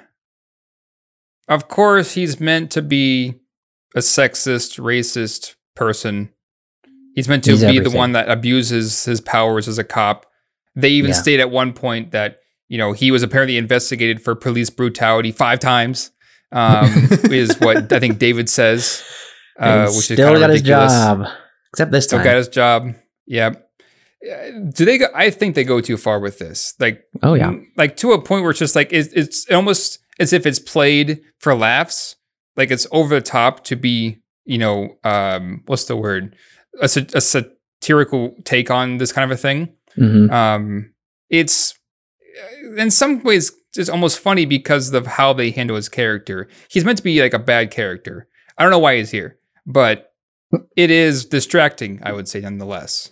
of 1.47 1.67
course, 1.67 2.13
he's 2.13 2.39
meant 2.39 2.71
to 2.71 2.81
be 2.81 3.35
a 3.95 3.99
sexist, 3.99 4.79
racist 4.79 5.55
person. 5.75 6.29
He's 7.15 7.27
meant 7.27 7.43
to 7.45 7.51
He's 7.51 7.65
be 7.65 7.79
the 7.79 7.89
one 7.89 8.13
that 8.13 8.29
abuses 8.29 9.03
his 9.05 9.19
powers 9.19 9.67
as 9.67 9.77
a 9.77 9.83
cop. 9.83 10.25
They 10.75 10.89
even 10.91 11.09
Yeah. 11.09 11.15
state 11.15 11.39
at 11.39 11.51
one 11.51 11.73
point 11.73 12.11
that 12.11 12.37
you 12.69 12.77
know 12.77 12.93
he 12.93 13.11
was 13.11 13.21
apparently 13.23 13.57
investigated 13.57 14.21
for 14.21 14.33
police 14.35 14.69
brutality 14.69 15.31
five 15.31 15.59
times. 15.59 16.11
Um, 16.51 16.87
is 17.29 17.59
what 17.59 17.91
I 17.93 17.99
think 17.99 18.17
David 18.17 18.49
says, 18.49 19.03
uh, 19.59 19.83
which 19.87 19.97
is 19.97 20.03
still 20.05 20.25
kind 20.25 20.35
of 20.35 20.41
got 20.41 20.49
his 20.49 20.61
job. 20.63 21.27
Except 21.71 21.91
this 21.91 22.05
Still 22.05 22.17
time. 22.19 22.25
got 22.25 22.35
his 22.37 22.47
job. 22.47 22.95
Yep. 23.27 23.69
Uh, 24.27 24.35
Do 24.73 24.85
they 24.85 24.97
go? 24.97 25.05
I 25.13 25.29
think 25.29 25.53
they 25.53 25.63
go 25.63 25.79
too 25.81 25.97
far 25.97 26.19
with 26.19 26.39
this. 26.39 26.73
Like, 26.79 27.03
oh, 27.21 27.35
yeah. 27.35 27.53
like 27.77 27.95
to 27.97 28.13
a 28.13 28.21
point 28.21 28.41
where 28.41 28.49
it's 28.49 28.59
just 28.59 28.75
like 28.75 28.91
it's, 28.91 29.13
it's 29.13 29.49
almost 29.51 29.99
as 30.19 30.33
if 30.33 30.47
it's 30.47 30.57
played 30.59 31.21
for 31.39 31.53
laughs. 31.53 32.15
Like 32.57 32.71
it's 32.71 32.87
over 32.91 33.13
the 33.15 33.21
top 33.21 33.63
to 33.65 33.75
be, 33.75 34.17
you 34.45 34.57
know, 34.57 34.95
um, 35.03 35.61
what's 35.67 35.85
the 35.85 35.95
word? 35.95 36.35
A, 36.81 36.85
a 37.13 37.21
satirical 37.21 38.35
take 38.43 38.71
on 38.71 38.97
this 38.97 39.11
kind 39.11 39.31
of 39.31 39.37
a 39.37 39.41
thing. 39.41 39.69
hmm 39.95 40.29
Um, 40.31 40.93
it's 41.29 41.75
in 42.77 42.91
some 42.91 43.23
ways 43.23 43.51
it's 43.77 43.89
almost 43.89 44.19
funny 44.19 44.45
because 44.45 44.93
of 44.93 45.05
how 45.05 45.33
they 45.33 45.51
handle 45.51 45.75
his 45.75 45.89
character. 45.89 46.47
He's 46.69 46.85
meant 46.85 46.97
to 46.97 47.03
be 47.03 47.21
like 47.21 47.33
a 47.33 47.39
bad 47.39 47.71
character. 47.71 48.27
I 48.57 48.63
don't 48.63 48.71
know 48.71 48.79
why 48.79 48.97
he's 48.97 49.11
here, 49.11 49.39
but 49.65 50.13
it 50.75 50.89
is 50.91 51.25
distracting. 51.25 51.99
I 52.03 52.11
would 52.11 52.27
say 52.27 52.41
nonetheless. 52.41 53.11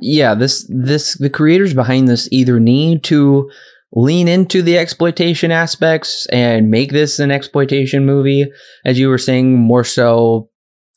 yeah 0.00 0.34
this 0.34 0.66
this 0.68 1.16
the 1.18 1.30
creators 1.30 1.72
behind 1.72 2.08
this 2.08 2.28
either 2.30 2.60
need 2.60 3.02
to 3.04 3.50
lean 3.92 4.28
into 4.28 4.60
the 4.60 4.76
exploitation 4.76 5.50
aspects 5.50 6.26
and 6.26 6.70
make 6.70 6.92
this 6.92 7.18
an 7.18 7.30
exploitation 7.30 8.04
movie 8.04 8.44
as 8.84 8.98
you 8.98 9.08
were 9.08 9.16
saying 9.16 9.56
more 9.58 9.84
so 9.84 10.50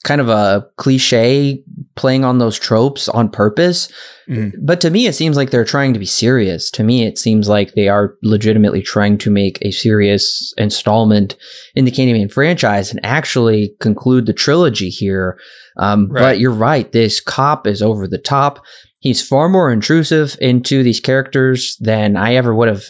kind 0.03 0.21
of 0.21 0.29
a 0.29 0.65
cliche 0.77 1.61
playing 1.95 2.23
on 2.23 2.37
those 2.37 2.57
tropes 2.57 3.09
on 3.09 3.29
purpose. 3.29 3.89
Mhm. 4.29 4.53
but 4.61 4.79
to 4.79 4.89
me 4.91 5.07
it 5.07 5.13
seems 5.15 5.35
like 5.35 5.49
they're 5.49 5.65
trying 5.65 5.91
to 5.93 5.99
be 5.99 6.05
serious. 6.05 6.69
To 6.71 6.83
me 6.83 7.03
it 7.03 7.17
seems 7.17 7.49
like 7.49 7.73
they 7.73 7.89
are 7.89 8.13
legitimately 8.23 8.81
trying 8.83 9.17
to 9.19 9.31
make 9.31 9.57
a 9.63 9.71
serious 9.71 10.53
installment 10.57 11.35
in 11.75 11.85
the 11.85 11.91
candyman 11.91 12.31
franchise 12.31 12.91
and 12.91 12.99
actually 13.03 13.73
conclude 13.79 14.27
the 14.27 14.33
trilogy 14.33 14.89
here. 14.89 15.37
Um, 15.79 16.09
Right. 16.09 16.21
but 16.21 16.39
you're 16.39 16.51
right. 16.51 16.91
This 16.91 17.19
cop 17.19 17.65
is 17.65 17.81
over 17.81 18.07
the 18.07 18.19
top. 18.19 18.63
He's 18.99 19.25
far 19.27 19.49
more 19.49 19.71
intrusive 19.71 20.37
into 20.39 20.83
these 20.83 20.99
characters 20.99 21.75
than 21.79 22.15
i 22.15 22.35
ever 22.35 22.53
would 22.53 22.67
have 22.67 22.83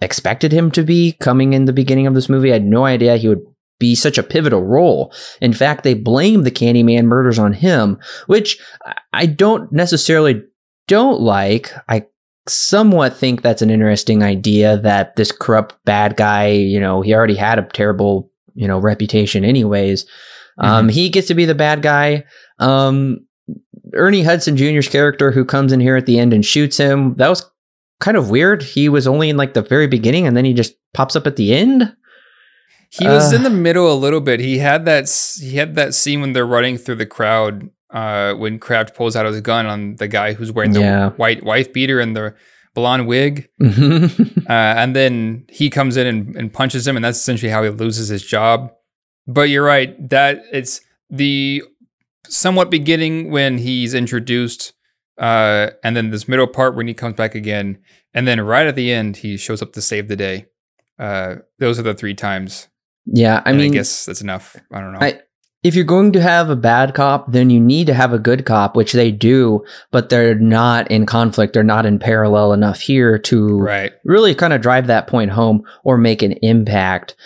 expected 0.00 0.52
him 0.52 0.70
to 0.72 0.82
be 0.82 1.12
coming 1.20 1.54
in 1.54 1.64
the 1.64 1.72
beginning 1.72 2.06
of 2.06 2.14
this 2.14 2.28
movie. 2.28 2.50
I 2.50 2.54
had 2.54 2.64
no 2.64 2.84
idea 2.84 3.16
he 3.16 3.28
would 3.28 3.42
be 3.78 3.94
such 3.94 4.18
a 4.18 4.22
pivotal 4.22 4.62
role. 4.64 5.12
In 5.40 5.52
fact 5.52 5.84
they 5.84 5.94
blame 5.94 6.42
the 6.42 6.50
candyman 6.50 7.04
murders 7.04 7.38
on 7.38 7.52
him 7.52 7.98
which 8.26 8.58
I- 9.12 9.26
don't 9.26 9.70
necessarily 9.72 10.42
don't 10.88 11.20
like. 11.20 11.72
I 11.88 12.06
somewhat 12.48 13.14
think 13.14 13.42
that's 13.42 13.60
an 13.62 13.70
interesting 13.70 14.22
idea 14.22 14.78
that 14.78 15.16
this 15.16 15.30
corrupt 15.30 15.76
bad 15.84 16.16
guy 16.16 16.48
you 16.48 16.80
know 16.80 17.02
he 17.02 17.14
already 17.14 17.34
had 17.36 17.58
a 17.58 17.62
terrible 17.62 18.30
you 18.54 18.66
know 18.66 18.78
reputation 18.78 19.44
anyways. 19.44 20.06
Um 20.58 20.88
he 20.88 21.08
gets 21.10 21.28
to 21.28 21.34
be 21.34 21.44
the 21.44 21.54
bad 21.54 21.82
guy. 21.82 22.24
Um 22.58 23.20
ernie 23.94 24.22
hudson 24.22 24.56
jr's 24.56 24.88
character 24.88 25.30
who 25.30 25.44
comes 25.44 25.72
in 25.72 25.80
here 25.80 25.96
at 25.96 26.06
the 26.06 26.18
end 26.18 26.32
and 26.32 26.44
shoots 26.44 26.76
him 26.78 27.14
that 27.16 27.28
was 27.28 27.48
kind 28.00 28.16
of 28.16 28.30
weird. 28.30 28.62
He 28.62 28.88
was 28.88 29.06
only 29.06 29.28
in 29.28 29.36
like 29.36 29.54
the 29.54 29.62
very 29.62 29.86
beginning 29.86 30.26
and 30.26 30.36
then 30.36 30.44
he 30.44 30.52
just 30.54 30.74
pops 30.94 31.16
up 31.16 31.26
at 31.26 31.36
the 31.36 31.54
end 31.54 31.94
He 32.90 33.06
was 33.06 33.32
Uh. 33.32 33.36
in 33.36 33.42
the 33.42 33.50
middle 33.50 33.92
a 33.92 33.94
little 33.94 34.20
bit. 34.20 34.40
He 34.40 34.58
had 34.58 34.84
that. 34.86 35.08
He 35.40 35.56
had 35.56 35.74
that 35.74 35.94
scene 35.94 36.20
when 36.20 36.32
they're 36.32 36.46
running 36.46 36.78
through 36.78 36.96
the 36.96 37.06
crowd. 37.06 37.70
Uh, 37.90 38.34
when 38.34 38.58
Kraft 38.58 38.94
pulls 38.94 39.16
out 39.16 39.24
his 39.24 39.40
gun 39.40 39.64
on 39.64 39.96
the 39.96 40.08
guy 40.08 40.34
who's 40.34 40.52
wearing 40.52 40.72
the 40.72 40.80
Yeah. 40.80 41.08
white 41.10 41.42
wife 41.42 41.72
beater 41.72 42.00
and 42.00 42.14
the 42.14 42.34
blonde 42.74 43.06
wig. 43.06 43.48
Uh, 44.48 44.52
and 44.52 44.94
then 44.96 45.44
he 45.50 45.68
comes 45.70 45.96
in 45.98 46.06
and, 46.06 46.34
and 46.36 46.52
punches 46.52 46.86
him, 46.88 46.96
and 46.96 47.04
that's 47.04 47.18
essentially 47.18 47.50
how 47.52 47.62
he 47.62 47.68
loses 47.70 48.08
his 48.08 48.22
job. 48.22 48.72
But 49.26 49.48
you're 49.50 49.64
right 49.64 50.08
that 50.10 50.42
it's 50.52 50.80
the 51.10 51.62
somewhat 52.28 52.70
beginning 52.70 53.30
when 53.30 53.58
he's 53.58 53.92
introduced, 53.94 54.72
uh, 55.18 55.70
and 55.84 55.94
then 55.96 56.10
this 56.10 56.26
middle 56.28 56.46
part 56.46 56.74
when 56.76 56.88
he 56.88 56.94
comes 56.94 57.14
back 57.14 57.34
again, 57.34 57.78
and 58.14 58.26
then 58.26 58.40
right 58.40 58.66
at 58.66 58.74
the 58.74 58.90
end 58.92 59.18
he 59.18 59.36
shows 59.36 59.60
up 59.62 59.72
to 59.74 59.82
save 59.82 60.08
the 60.08 60.16
day. 60.16 60.46
Uh, 60.98 61.36
those 61.58 61.78
are 61.78 61.82
the 61.82 61.94
three 61.94 62.14
times. 62.14 62.68
Yeah 63.12 63.42
i 63.44 63.50
I 63.50 63.52
mean 63.52 63.70
I 63.72 63.74
guess 63.74 64.04
that's 64.06 64.20
enough. 64.20 64.56
I 64.72 64.80
don't 64.80 64.92
know. 64.92 64.98
I- 65.00 65.20
if 65.64 65.74
you're 65.74 65.84
going 65.84 66.12
to 66.12 66.22
have 66.22 66.50
a 66.50 66.56
bad 66.56 66.94
cop, 66.94 67.32
then 67.32 67.50
you 67.50 67.58
need 67.58 67.88
to 67.88 67.92
have 67.94 68.12
a 68.12 68.18
good 68.18 68.46
cop, 68.46 68.76
which 68.76 68.92
they 68.92 69.10
do, 69.10 69.64
but 69.90 70.08
they're 70.08 70.36
not 70.36 70.88
in 70.88 71.04
conflict. 71.04 71.52
They're 71.52 71.64
not 71.64 71.84
in 71.84 71.98
parallel 71.98 72.52
enough 72.52 72.78
here 72.78 73.18
to 73.18 73.58
Right. 73.58 73.92
really 74.04 74.36
kind 74.36 74.52
of 74.52 74.60
drive 74.60 74.86
that 74.86 75.08
point 75.08 75.32
home 75.32 75.64
or 75.82 75.98
make 75.98 76.22
an 76.22 76.32
impact. 76.42 77.16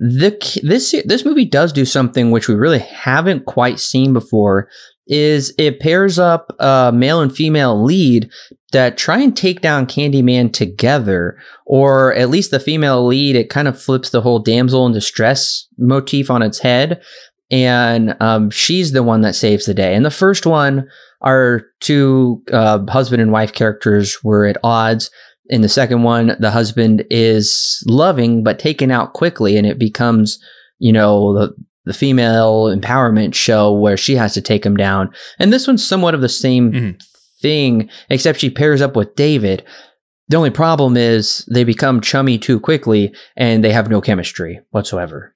The 0.00 0.60
this 0.62 0.94
this 1.04 1.24
movie 1.24 1.44
does 1.44 1.72
do 1.72 1.84
something 1.84 2.30
which 2.30 2.48
we 2.48 2.54
really 2.54 2.78
haven't 2.78 3.44
quite 3.44 3.78
seen 3.78 4.12
before. 4.12 4.68
Is 5.06 5.52
it 5.58 5.80
pairs 5.80 6.18
up 6.18 6.54
a 6.58 6.90
male 6.94 7.20
and 7.20 7.34
female 7.34 7.82
lead 7.82 8.30
that 8.72 8.96
try 8.96 9.18
and 9.18 9.36
take 9.36 9.60
down 9.60 9.86
Candyman 9.86 10.52
together, 10.52 11.38
or 11.66 12.14
at 12.14 12.30
least 12.30 12.50
the 12.50 12.60
female 12.60 13.04
lead. 13.06 13.36
It 13.36 13.50
kind 13.50 13.68
of 13.68 13.80
flips 13.80 14.10
the 14.10 14.20
whole 14.20 14.38
damsel 14.38 14.86
in 14.86 14.92
distress 14.92 15.66
motif 15.76 16.30
on 16.30 16.42
its 16.42 16.60
head, 16.60 17.02
and 17.50 18.16
um, 18.20 18.50
she's 18.50 18.92
the 18.92 19.02
one 19.02 19.22
that 19.22 19.34
saves 19.34 19.66
the 19.66 19.74
day. 19.74 19.94
And 19.94 20.04
the 20.04 20.10
first 20.10 20.46
one, 20.46 20.88
our 21.20 21.62
two 21.80 22.42
uh, 22.52 22.84
husband 22.88 23.20
and 23.20 23.32
wife 23.32 23.52
characters 23.52 24.22
were 24.22 24.46
at 24.46 24.56
odds. 24.62 25.10
In 25.50 25.60
the 25.62 25.68
second 25.68 26.04
one, 26.04 26.36
the 26.40 26.52
husband 26.52 27.04
is 27.10 27.82
loving 27.86 28.42
but 28.42 28.58
taken 28.58 28.90
out 28.90 29.12
quickly, 29.12 29.56
and 29.56 29.66
it 29.66 29.78
becomes, 29.78 30.38
you 30.78 30.92
know, 30.92 31.34
the 31.34 31.54
the 31.86 31.94
female 31.94 32.64
empowerment 32.66 33.34
show 33.34 33.72
where 33.72 33.96
she 33.96 34.14
has 34.14 34.34
to 34.34 34.40
take 34.42 34.64
him 34.64 34.76
down. 34.76 35.10
And 35.38 35.50
this 35.52 35.66
one's 35.66 35.84
somewhat 35.84 36.14
of 36.14 36.20
the 36.20 36.28
same 36.28 36.72
Mhm. 36.72 37.00
thing, 37.40 37.88
except 38.10 38.38
she 38.38 38.50
pairs 38.50 38.80
up 38.82 38.94
with 38.94 39.16
David. 39.16 39.64
The 40.28 40.36
only 40.36 40.50
problem 40.50 40.96
is 40.96 41.44
they 41.52 41.64
become 41.64 42.00
chummy 42.02 42.38
too 42.38 42.60
quickly, 42.60 43.12
and 43.34 43.64
they 43.64 43.72
have 43.72 43.88
no 43.90 44.00
chemistry 44.00 44.60
whatsoever. 44.70 45.34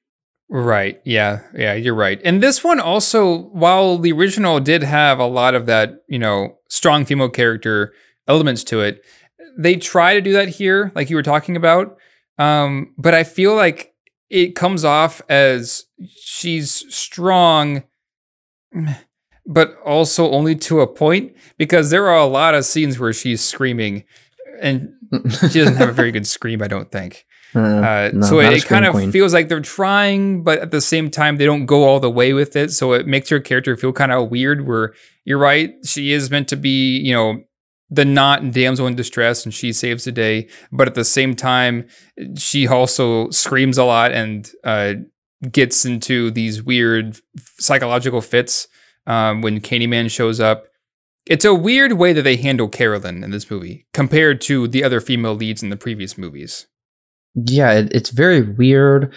Right. 0.51 1.01
Yeah. 1.05 1.41
Yeah. 1.57 1.73
You're 1.75 1.95
right. 1.95 2.21
And 2.25 2.43
this 2.43 2.63
one 2.63 2.79
also, 2.79 3.49
while 3.53 3.97
the 3.99 4.13
original 4.13 4.61
did 4.61 4.83
have 4.85 5.19
a 5.19 5.27
lot 5.27 5.55
of 5.55 5.65
that, 5.67 5.95
you 6.09 6.19
know, 6.19 6.59
strong 6.69 7.05
female 7.07 7.31
character 7.31 7.93
elements 8.29 8.63
to 8.65 8.81
it, 8.83 9.01
they 9.57 9.77
try 9.77 10.15
to 10.15 10.21
do 10.21 10.33
that 10.33 10.49
here, 10.49 10.93
like 10.95 11.11
you 11.11 11.17
were 11.17 11.23
talking 11.23 11.57
about. 11.57 11.97
Um, 12.39 12.95
but 12.99 13.15
I 13.15 13.25
feel 13.25 13.55
like 13.55 13.95
it 14.31 14.57
comes 14.57 14.85
off 14.85 15.23
as 15.29 15.85
she's 16.17 16.85
strong, 16.95 17.85
but 19.47 19.77
also 19.85 20.31
only 20.31 20.57
to 20.57 20.81
a 20.81 20.87
point 20.87 21.37
because 21.57 21.91
there 21.91 22.09
are 22.09 22.19
a 22.19 22.27
lot 22.27 22.55
of 22.55 22.65
scenes 22.65 22.99
where 22.99 23.13
she's 23.13 23.41
screaming 23.41 24.05
and 24.61 24.93
she 25.51 25.61
doesn't 25.61 25.77
have 25.77 25.89
a 25.89 25.93
very 25.93 26.11
good 26.11 26.27
scream, 26.27 26.63
I 26.63 26.69
don't 26.69 26.91
think. 26.91 27.27
Uh, 27.55 28.11
no, 28.13 28.27
so 28.27 28.41
it, 28.41 28.53
it 28.53 28.65
kind 28.65 28.85
of 28.85 28.93
queen. 28.93 29.13
feels 29.13 29.33
like 29.33 29.49
they're 29.49 29.61
trying, 29.61 30.43
but 30.43 30.59
at 30.59 30.73
the 30.73 30.81
same 30.81 31.09
time, 31.09 31.37
they 31.37 31.45
don't 31.45 31.67
go 31.67 31.85
all 31.85 32.01
the 32.01 32.11
way 32.11 32.33
with 32.33 32.57
it. 32.57 32.73
So 32.73 32.93
it 32.95 33.07
makes 33.07 33.29
her 33.29 33.39
character 33.39 33.77
feel 33.77 33.93
kind 33.93 34.11
of 34.11 34.29
weird. 34.29 34.67
Where 34.67 34.93
you're 35.25 35.39
right, 35.39 35.75
she 35.85 36.11
is 36.13 36.31
meant 36.31 36.49
to 36.49 36.57
be, 36.57 36.99
you 36.99 37.15
know, 37.15 37.45
the 37.95 38.05
not 38.05 38.51
damsel 38.53 38.87
in 38.87 38.95
distress, 38.97 39.45
and 39.45 39.53
she 39.55 39.73
saves 39.73 40.05
the 40.05 40.13
day. 40.13 40.49
But 40.73 40.89
at 40.89 40.95
the 40.95 41.05
same 41.05 41.35
time, 41.35 41.87
she 42.37 42.67
also 42.67 43.31
screams 43.31 43.79
a 43.79 43.85
lot 43.85 44.13
and 44.13 44.51
uh, 44.65 44.95
gets 45.51 45.85
into 45.85 46.31
these 46.31 46.63
weird 46.63 47.21
psychological 47.59 48.21
fits 48.21 48.69
um, 49.07 49.43
when 49.43 49.61
Candyman 49.61 50.11
shows 50.11 50.41
up. 50.41 50.65
It's 51.27 51.45
a 51.45 51.55
weird 51.55 51.95
way 51.95 52.13
that 52.13 52.23
they 52.23 52.37
handle 52.37 52.69
Carolyn 52.69 53.25
in 53.25 53.31
this 53.31 53.51
movie 53.51 53.87
compared 53.95 54.41
to 54.43 54.69
the 54.69 54.85
other 54.85 55.01
female 55.01 55.35
leads 55.35 55.63
in 55.63 55.71
the 55.71 55.77
previous 55.77 56.19
movies. 56.19 56.67
Yeah, 57.35 57.73
it, 57.73 57.93
it's 57.93 58.11
very 58.11 58.43
weird. 58.43 59.13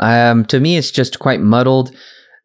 Um, 0.00 0.44
to 0.46 0.58
me, 0.58 0.76
it's 0.76 0.90
just 0.90 1.18
quite 1.18 1.40
muddled. 1.40 1.90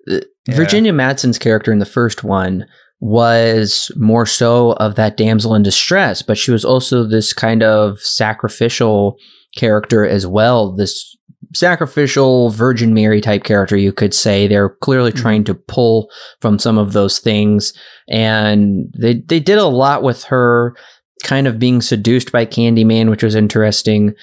Uh, 0.10 0.19
Yeah. 0.47 0.56
Virginia 0.56 0.93
Madsen's 0.93 1.39
character 1.39 1.71
in 1.73 1.80
the 1.80 1.86
first 1.86 2.23
one 2.23 2.65
was 2.99 3.91
more 3.95 4.25
so 4.25 4.71
of 4.73 4.95
that 4.95 5.17
damsel 5.17 5.53
in 5.55 5.63
distress, 5.63 6.21
but 6.21 6.38
she 6.38 6.51
was 6.51 6.65
also 6.65 7.03
this 7.03 7.33
kind 7.33 7.62
of 7.63 7.99
sacrificial 7.99 9.17
character 9.55 10.05
as 10.05 10.25
well. 10.25 10.73
This 10.73 11.15
sacrificial 11.55 12.49
Virgin 12.49 12.93
Mary 12.93 13.21
type 13.21 13.43
character, 13.43 13.77
you 13.77 13.93
could 13.93 14.13
say. 14.13 14.47
They're 14.47 14.69
clearly 14.69 15.12
Mhm. 15.12 15.15
trying 15.21 15.43
to 15.45 15.53
pull 15.53 16.10
from 16.41 16.60
some 16.60 16.77
of 16.77 16.93
those 16.93 17.19
things, 17.19 17.73
and 18.10 18.88
they 18.99 19.23
they 19.27 19.39
did 19.39 19.57
a 19.57 19.65
lot 19.67 20.03
with 20.03 20.23
her 20.25 20.75
kind 21.23 21.47
of 21.47 21.60
being 21.60 21.81
seduced 21.81 22.31
by 22.31 22.45
Candyman, 22.45 23.10
which 23.10 23.23
was 23.23 23.36
interesting. 23.36 24.13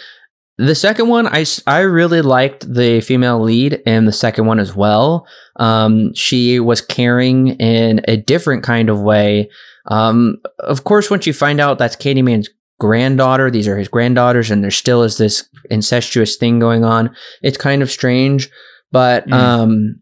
The 0.57 0.75
second 0.77 1.09
one, 1.09 1.27
I, 1.27 1.45
I 1.67 1.81
really 1.81 2.23
liked 2.23 2.73
the 2.73 3.01
female 3.01 3.41
lead 3.43 3.75
in 3.87 4.05
the 4.05 4.13
second 4.13 4.47
one 4.47 4.61
as 4.61 4.75
well. 4.75 5.27
Um, 5.57 6.15
she 6.15 6.61
was 6.61 6.81
caring 6.81 7.49
in 7.59 8.01
a 8.07 8.17
different 8.17 8.63
kind 8.63 8.89
of 8.89 9.01
way. 9.01 9.51
Um, 9.87 10.37
of 10.61 10.85
course, 10.85 11.11
once 11.11 11.27
you 11.27 11.33
find 11.33 11.61
out 11.61 11.79
that's 11.79 11.97
Candyman's 11.97 12.49
granddaughter, 12.79 13.51
these 13.51 13.67
are 13.67 13.77
his 13.77 13.89
granddaughters, 13.89 14.51
and 14.51 14.63
there 14.63 14.71
still 14.71 15.03
is 15.03 15.19
this 15.19 15.49
incestuous 15.71 16.37
thing 16.37 16.61
going 16.61 16.85
on. 16.85 17.15
It's 17.43 17.59
kind 17.59 17.83
of 17.83 17.91
strange, 17.91 18.49
but 18.93 19.27
Mhm. 19.27 19.33
um, 19.33 19.97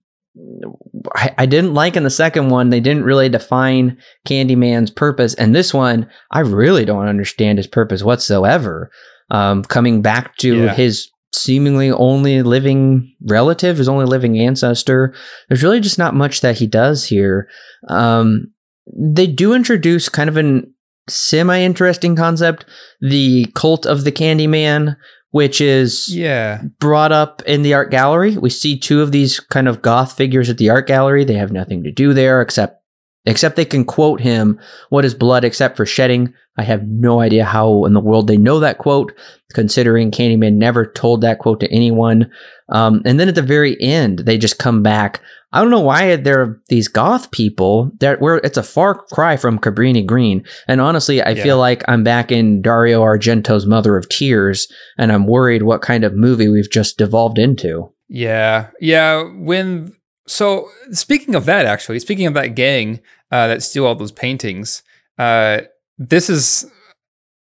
I, 1.15 1.35
I 1.39 1.47
didn't 1.47 1.75
like 1.75 1.97
in 1.97 2.05
the 2.05 2.11
second 2.11 2.49
one. 2.51 2.71
They 2.71 2.81
didn't 2.81 3.05
really 3.05 3.29
define 3.29 3.99
Candyman's 4.27 4.91
purpose, 4.91 5.35
and 5.35 5.55
this 5.55 5.73
one, 5.75 6.09
I 6.31 6.41
really 6.41 6.85
don't 6.85 7.07
understand 7.09 7.59
his 7.59 7.67
purpose 7.67 8.03
whatsoever. 8.03 8.91
Um, 9.33 9.65
coming 9.65 10.03
back 10.03 10.37
to 10.39 10.65
Yeah. 10.65 10.75
his 10.75 11.09
seemingly 11.35 11.91
only 11.91 12.43
living 12.43 13.11
relative, 13.27 13.79
his 13.79 13.89
only 13.89 14.05
living 14.05 14.39
ancestor. 14.39 15.15
There's 15.49 15.63
really 15.63 15.81
just 15.81 15.99
not 15.99 16.15
much 16.15 16.43
that 16.43 16.59
he 16.59 16.67
does 16.67 17.07
here. 17.07 17.49
Um, 17.89 18.53
they 18.95 19.27
do 19.27 19.55
introduce 19.55 20.09
kind 20.11 20.29
of 20.29 20.37
an 20.37 20.75
semi 21.09 21.59
interesting 21.63 22.15
concept 22.15 22.67
the 23.01 23.47
cult 23.55 23.87
of 23.87 24.05
the 24.05 24.13
Candyman, 24.13 24.97
which 25.31 25.63
is 25.63 26.15
Yeah. 26.15 26.61
brought 26.79 27.13
up 27.13 27.43
in 27.47 27.63
the 27.63 27.73
art 27.73 27.91
gallery. 27.91 28.37
We 28.37 28.51
see 28.51 28.79
two 28.79 29.01
of 29.01 29.11
these 29.13 29.41
kind 29.41 29.67
of 29.67 29.81
goth 29.81 30.13
figures 30.13 30.51
at 30.51 30.59
the 30.59 30.69
art 30.69 30.87
gallery. 30.87 31.25
They 31.25 31.35
have 31.35 31.51
nothing 31.53 31.83
to 31.85 31.91
do 31.91 32.13
there 32.13 32.43
except 32.43 32.82
except 33.27 33.57
they 33.57 33.65
can 33.65 33.85
quote 33.85 34.21
him, 34.21 34.59
"What 34.91 35.05
is 35.05 35.15
blood 35.15 35.45
except 35.45 35.77
for 35.77 35.87
shedding?" 35.87 36.33
I 36.59 36.65
have 36.65 36.87
no 36.87 37.21
idea 37.21 37.45
how 37.45 37.85
in 37.87 37.95
the 37.95 38.01
world 38.01 38.27
they 38.27 38.37
know 38.37 38.61
that 38.61 38.77
quote, 38.79 39.13
considering 39.55 40.11
Candyman 40.11 40.55
never 40.57 40.85
told 40.85 41.23
that 41.23 41.39
quote 41.39 41.61
to 41.61 41.73
anyone. 41.73 42.31
Um, 42.69 43.01
and 43.07 43.19
then 43.19 43.29
at 43.29 43.35
the 43.35 43.43
very 43.43 43.81
end, 43.81 44.21
they 44.21 44.37
just 44.37 44.59
come 44.59 44.83
back. 44.83 45.21
I 45.55 45.61
don't 45.61 45.71
know 45.71 45.81
why 45.81 46.17
there 46.17 46.41
are 46.41 46.61
these 46.69 46.89
goth 46.89 47.31
people 47.31 47.91
that 48.01 48.21
where 48.23 48.37
it's 48.37 48.57
a 48.57 48.63
far 48.63 48.95
cry 48.95 49.37
from 49.37 49.59
Cabrini 49.59 50.05
Green. 50.05 50.45
And 50.69 50.81
honestly, 50.81 51.23
I 51.23 51.31
Yeah. 51.31 51.43
feel 51.43 51.59
like 51.59 51.83
I'm 51.89 52.03
back 52.05 52.33
in 52.33 52.63
Dario 52.63 53.03
Argento's 53.03 53.67
Mother 53.67 53.97
of 53.97 54.09
Tears, 54.09 54.67
and 54.99 55.13
I'm 55.13 55.27
worried 55.27 55.63
what 55.63 55.83
kind 55.83 56.05
of 56.05 56.15
movie 56.15 56.49
we've 56.49 56.71
just 56.71 56.97
devolved 56.99 57.39
into. 57.39 57.91
Yeah, 58.09 58.67
yeah. 58.81 59.23
When 59.39 59.93
so 60.27 60.69
speaking 60.91 61.35
of 61.35 61.45
that, 61.47 61.67
actually, 61.67 61.99
speaking 62.01 62.27
of 62.27 62.35
that 62.35 62.55
gang 62.55 63.01
uh, 63.31 63.49
that 63.49 63.63
steal 63.63 63.87
all 63.87 63.95
those 63.95 64.13
paintings, 64.13 64.83
uh, 65.19 65.63
this 65.99 66.29
is 66.31 66.71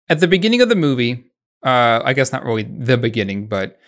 at 0.08 0.20
the 0.20 0.28
beginning 0.28 0.60
of 0.60 0.68
the 0.68 0.76
movie. 0.76 1.24
Uh, 1.64 2.00
I 2.04 2.12
guess 2.12 2.32
not 2.32 2.44
really 2.44 2.62
the 2.62 2.96
beginning, 2.96 3.48
but 3.48 3.78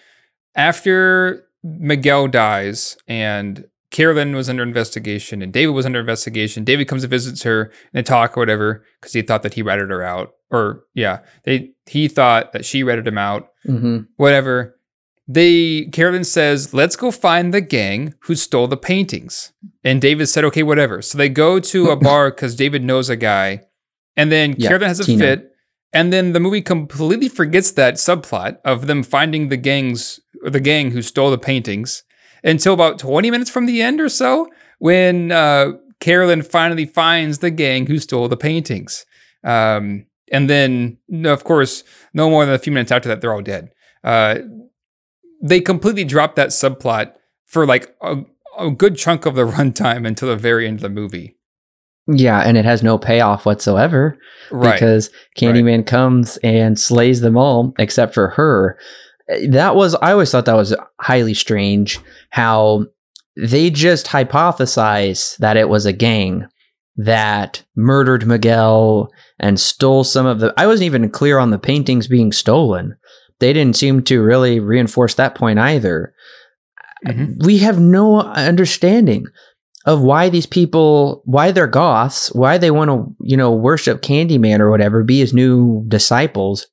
after 0.57 1.47
Miguel 1.63 2.27
dies 2.29 2.97
and 3.07 3.67
Carolyn 3.91 4.35
was 4.35 4.49
under 4.49 4.63
investigation 4.63 5.43
and 5.43 5.53
David 5.53 5.73
was 5.73 5.87
under 5.87 6.01
investigation. 6.01 6.65
David 6.65 6.89
comes 6.89 7.03
and 7.05 7.11
visits 7.11 7.43
her 7.43 7.63
and 7.65 7.73
they 7.93 8.03
talk 8.03 8.37
or 8.37 8.41
whatever 8.41 8.85
because 9.01 9.13
he 9.13 9.23
thought 9.23 9.43
that 9.43 9.55
he 9.55 9.63
ratted 9.63 9.91
her 9.91 10.03
out, 10.03 10.35
or 10.51 10.85
yeah, 10.95 11.21
they 11.45 11.71
he 11.87 12.09
thought 12.09 12.53
that 12.53 12.65
she 12.65 12.83
ratted 12.83 13.07
him 13.07 13.19
out 13.19 13.49
Mm-hmm. 13.67 13.99
whatever. 14.17 14.77
They 15.33 15.85
Carolyn 15.93 16.25
says, 16.25 16.75
"Let's 16.75 16.97
go 16.97 17.13
find 17.13 17.55
the 17.55 17.61
gang 17.61 18.15
who 18.23 18.35
stole 18.35 18.67
the 18.67 18.77
paintings." 18.77 19.53
And 19.85 20.01
David 20.01 20.27
said, 20.27 20.45
"Okay, 20.45 20.65
whatever." 20.65 21.03
So 21.03 21.17
they 21.17 21.29
go 21.29 21.61
to 21.61 21.91
a 21.91 21.97
bar 22.09 22.31
because 22.31 22.57
David 22.57 22.83
knows 22.83 23.09
a 23.09 23.17
guy, 23.17 23.61
and 24.17 24.33
then 24.33 24.57
Yeah, 24.59 24.69
Carolyn 24.69 24.89
has 24.89 24.99
a 24.99 25.05
Tina. 25.05 25.19
fit, 25.25 25.53
and 25.93 26.13
then 26.13 26.33
the 26.33 26.41
movie 26.41 26.63
completely 26.63 27.29
forgets 27.29 27.71
that 27.73 27.95
subplot 27.95 28.59
of 28.65 28.89
them 28.89 29.05
finding 29.05 29.51
the 29.51 29.57
gangs, 29.57 30.19
or 30.43 30.51
the 30.51 30.61
gang 30.61 30.91
who 30.91 31.01
stole 31.01 31.31
the 31.31 31.39
paintings, 31.39 32.03
until 32.43 32.75
about 32.75 32.99
twenty 32.99 33.31
minutes 33.31 33.51
from 33.51 33.67
the 33.67 33.81
end 33.81 34.01
or 34.01 34.09
so, 34.09 34.49
when 34.81 35.31
uh, 35.31 35.73
Carolyn 36.01 36.43
finally 36.43 36.87
finds 36.87 37.39
the 37.39 37.53
gang 37.53 37.87
who 37.87 37.99
stole 37.99 38.27
the 38.27 38.37
paintings. 38.37 39.07
Um, 39.45 40.07
and 40.33 40.51
then, 40.51 40.99
of 41.25 41.45
course, 41.45 41.85
no 42.15 42.31
more 42.31 42.45
than 42.45 42.55
a 42.55 42.59
few 42.59 42.73
minutes 42.73 42.91
after 42.93 43.09
that, 43.09 43.21
they're 43.21 43.33
all 43.33 43.43
dead. 43.43 43.71
Uh, 44.03 44.39
they 45.41 45.61
completely 45.61 46.05
dropped 46.05 46.37
that 46.37 46.49
subplot 46.51 47.13
for 47.47 47.67
like 47.67 47.95
a, 48.03 48.17
a 48.59 48.71
good 48.71 48.97
chunk 48.97 49.27
of 49.27 49.35
the 49.35 49.47
runtime 49.47 50.07
until 50.07 50.29
the 50.29 50.37
very 50.37 50.67
end 50.67 50.77
of 50.79 50.83
the 50.83 50.89
movie. 50.89 51.37
Yeah, 52.07 52.41
and 52.41 52.57
it 52.57 52.65
has 52.65 52.83
no 52.83 52.99
payoff 52.99 53.47
whatsoever 53.47 54.19
Right. 54.51 54.73
because 54.75 55.11
Candyman 55.39 55.87
comes 55.87 56.39
and 56.39 56.79
slays 56.79 57.21
them 57.21 57.37
all 57.37 57.73
except 57.79 58.15
for 58.15 58.29
her. 58.31 58.79
Eh, 59.29 59.47
that 59.51 59.77
was 59.77 59.95
I 59.97 60.13
always 60.13 60.31
thought 60.33 60.47
that 60.47 60.57
was 60.57 60.75
highly 61.01 61.35
strange 61.35 62.01
how 62.31 62.87
they 63.37 63.71
just 63.71 64.07
hypothesize 64.07 65.37
that 65.39 65.57
it 65.57 65.69
was 65.69 65.87
a 65.87 65.93
gang 65.93 66.47
that 66.97 67.63
murdered 67.77 68.27
Miguel 68.27 69.11
and 69.39 69.61
stole 69.61 70.03
some 70.05 70.27
of 70.27 70.41
the. 70.41 70.53
I 70.57 70.67
wasn't 70.67 70.87
even 70.87 71.11
clear 71.11 71.39
on 71.39 71.51
the 71.51 71.59
paintings 71.59 72.09
being 72.09 72.33
stolen. 72.33 72.97
They 73.41 73.53
didn't 73.53 73.77
seem 73.77 74.03
to 74.05 74.23
really 74.23 74.61
reinforce 74.61 75.15
that 75.15 75.35
point 75.35 75.59
either. 75.59 76.13
Mhm. 77.07 77.45
We 77.45 77.59
have 77.59 77.81
no 77.81 78.21
understanding 78.21 79.25
of 79.87 80.03
why 80.03 80.29
these 80.29 80.47
people, 80.47 81.23
why 81.25 81.51
they're 81.51 81.67
goths, 81.67 82.29
why 82.35 82.59
they 82.59 82.71
want 82.71 82.91
to, 82.91 83.07
you 83.21 83.37
know, 83.37 83.51
worship 83.53 84.03
Candyman 84.03 84.61
or 84.61 84.71
whatever, 84.71 85.03
be 85.03 85.21
his 85.21 85.33
new 85.33 85.85
disciples. 85.89 86.67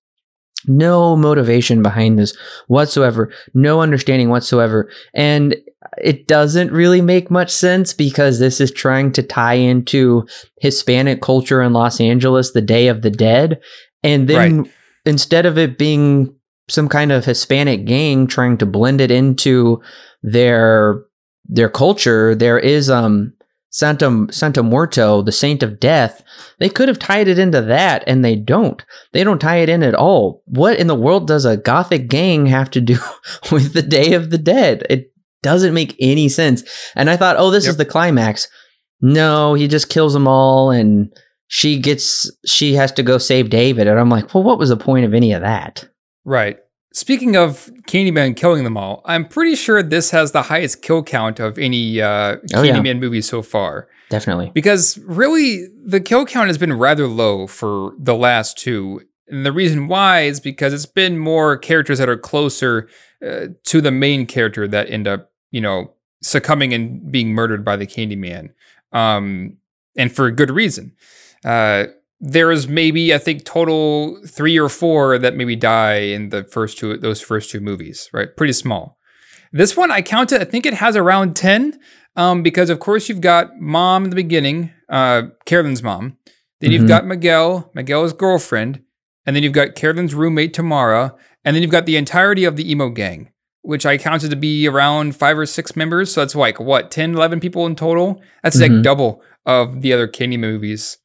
No 0.68 1.15
motivation 1.15 1.82
behind 1.82 2.20
this 2.20 2.36
whatsoever, 2.68 3.32
no 3.53 3.80
understanding 3.80 4.28
whatsoever. 4.30 4.89
And 5.13 5.55
it 6.03 6.28
doesn't 6.28 6.74
really 6.74 6.99
make 6.99 7.32
much 7.32 7.49
sense 7.49 7.93
because 7.93 8.39
this 8.39 8.59
is 8.59 8.72
trying 8.72 9.13
to 9.13 9.24
tie 9.24 9.53
into 9.53 10.26
Hispanic 10.59 11.22
culture 11.22 11.61
in 11.61 11.72
Los 11.72 12.01
Angeles, 12.01 12.51
the 12.51 12.61
Day 12.61 12.88
of 12.89 13.03
the 13.03 13.11
Dead. 13.11 13.61
And 14.03 14.28
then 14.28 14.63
Right. 14.63 14.72
instead 15.05 15.45
of 15.45 15.57
it 15.57 15.78
being 15.78 16.34
some 16.70 16.89
kind 16.89 17.11
of 17.11 17.26
Hispanic 17.26 17.86
gang 17.86 18.28
trying 18.28 18.57
to 18.57 18.65
blend 18.65 19.01
it 19.01 19.11
into 19.11 19.82
their 20.22 21.03
their 21.45 21.70
culture, 21.70 22.36
there 22.36 22.59
is 22.59 22.89
um 22.89 23.34
Santa 23.70 24.28
Santa 24.32 24.63
Muerto, 24.63 25.22
the 25.22 25.32
Saint 25.32 25.61
of 25.63 25.80
Death. 25.80 26.24
They 26.59 26.70
could 26.70 26.88
have 26.88 26.99
tied 26.99 27.28
it 27.28 27.39
into 27.39 27.61
that, 27.61 28.03
and 28.07 28.24
they 28.24 28.36
don't. 28.36 28.84
They 29.13 29.24
don't 29.24 29.39
tie 29.39 29.57
it 29.57 29.70
in 29.70 29.84
at 29.84 29.95
all. 29.95 30.43
What 30.45 30.80
in 30.80 30.88
the 30.88 30.95
world 30.95 31.28
does 31.28 31.45
a 31.45 31.57
gothic 31.57 32.07
gang 32.07 32.47
have 32.47 32.70
to 32.72 32.82
do 32.82 32.97
with 33.51 33.74
the 33.74 33.82
Day 33.82 34.13
of 34.13 34.30
the 34.30 34.38
Dead? 34.38 34.86
It 34.89 35.11
doesn't 35.43 35.74
make 35.74 35.95
any 35.99 36.30
sense. 36.30 36.63
And 36.95 37.09
I 37.09 37.18
thought, 37.18 37.38
oh, 37.38 37.51
this 37.51 37.68
is 37.68 37.78
the 37.78 37.86
climax. 37.86 38.47
No, 38.99 39.53
he 39.53 39.68
just 39.68 39.89
kills 39.89 40.13
them 40.13 40.28
all, 40.28 40.72
and 40.72 41.15
she 41.47 41.80
gets 41.80 42.32
she 42.45 42.74
has 42.74 42.91
to 42.93 43.03
go 43.03 43.18
save 43.18 43.49
David. 43.49 43.88
And 43.88 43.99
I'm 43.99 44.09
like, 44.09 44.34
well, 44.34 44.43
what 44.43 44.59
was 44.59 44.70
the 44.70 44.78
point 44.78 45.05
of 45.05 45.13
any 45.13 45.34
of 45.34 45.41
that? 45.41 45.88
Right. 46.28 46.59
Speaking 46.91 47.38
of 47.38 47.71
Candyman 47.88 48.36
killing 48.36 48.65
them 48.65 48.75
all, 48.75 49.01
I'm 49.05 49.25
pretty 49.25 49.55
sure 49.55 49.82
this 49.82 50.11
has 50.11 50.34
the 50.34 50.41
highest 50.43 50.82
kill 50.82 51.01
count 51.01 51.39
of 51.39 51.57
any 51.57 52.01
uh, 52.01 52.36
Oh, 52.53 52.63
yeah. 52.63 52.73
Candyman 52.75 52.99
movie 52.99 53.21
so 53.21 53.41
far. 53.41 53.88
Definitely. 54.09 54.51
Because 54.53 54.97
really, 54.99 55.67
the 55.86 56.01
kill 56.01 56.25
count 56.25 56.47
has 56.47 56.57
been 56.57 56.73
rather 56.73 57.07
low 57.07 57.47
for 57.47 57.93
the 57.97 58.13
last 58.13 58.57
two. 58.57 59.01
And 59.30 59.45
the 59.45 59.53
reason 59.53 59.88
why 59.88 60.21
is 60.21 60.41
because 60.41 60.73
it's 60.73 60.86
been 60.86 61.17
more 61.17 61.55
characters 61.57 61.97
that 61.99 62.09
are 62.09 62.17
closer 62.17 62.89
uh, 63.25 63.47
to 63.63 63.80
the 63.80 63.91
main 63.91 64.25
character 64.25 64.67
that 64.67 64.89
end 64.89 65.07
up, 65.07 65.32
you 65.51 65.61
know, 65.61 65.93
succumbing 66.21 66.73
and 66.73 67.09
being 67.09 67.34
murdered 67.34 67.63
by 67.63 67.78
the 67.78 67.88
Candyman. 67.88 68.49
Um, 68.91 69.57
and 69.95 70.11
for 70.13 70.25
a 70.25 70.32
good 70.34 70.51
reason. 70.51 70.93
Uh, 71.45 71.86
there 72.20 72.51
is 72.51 72.68
maybe 72.68 73.13
I 73.13 73.18
think 73.18 73.45
total 73.45 74.20
three 74.26 74.57
or 74.57 74.70
four 74.70 75.18
that 75.20 75.36
maybe 75.36 75.55
die 75.55 75.97
in 75.99 76.30
the 76.30 76.43
first 76.43 76.78
two 76.78 76.97
those 76.97 77.22
first 77.22 77.49
two 77.51 77.59
movies, 77.59 78.09
right? 78.13 78.36
Pretty 78.36 78.53
small. 78.53 78.97
This 79.51 79.78
one 79.78 79.91
I 79.91 80.01
counted. 80.01 80.41
I 80.41 80.45
think 80.45 80.65
it 80.65 80.74
has 80.76 80.95
around 80.95 81.36
ten, 81.36 81.80
um, 82.15 82.43
because 82.43 82.70
of 82.70 82.80
course 82.80 83.07
you've 83.07 83.22
got 83.22 83.59
mom 83.59 84.03
in 84.05 84.09
the 84.09 84.15
beginning, 84.15 84.72
uh, 84.89 85.24
Carolyn's 85.45 85.84
mom. 85.84 86.18
Then 86.59 86.72
you've 86.72 86.84
Mhm. 86.84 86.88
got 86.88 87.05
Miguel, 87.05 87.72
Miguel's 87.76 88.13
girlfriend, 88.13 88.82
and 89.26 89.36
then 89.36 89.43
you've 89.43 89.53
got 89.53 89.76
Carolyn's 89.76 90.15
roommate 90.15 90.53
Tamara, 90.53 91.13
and 91.45 91.55
then 91.55 91.61
you've 91.61 91.72
got 91.72 91.86
the 91.86 91.97
entirety 91.97 92.45
of 92.45 92.55
the 92.55 92.70
emo 92.70 92.89
gang, 92.89 93.30
which 93.61 93.86
I 93.86 93.97
counted 93.99 94.32
to 94.32 94.36
be 94.36 94.68
around 94.68 95.15
five 95.15 95.38
or 95.38 95.45
six 95.45 95.76
members. 95.76 96.11
So 96.13 96.22
that's 96.22 96.34
like 96.36 96.59
what 96.59 96.89
10, 96.89 97.13
11 97.13 97.39
people 97.39 97.68
in 97.68 97.76
total. 97.76 98.20
That's 98.41 98.57
Mhm. 98.57 98.61
like 98.61 98.82
double 98.82 99.22
of 99.45 99.82
the 99.82 99.93
other 99.93 100.07
Candy 100.07 100.38
movies 100.38 100.97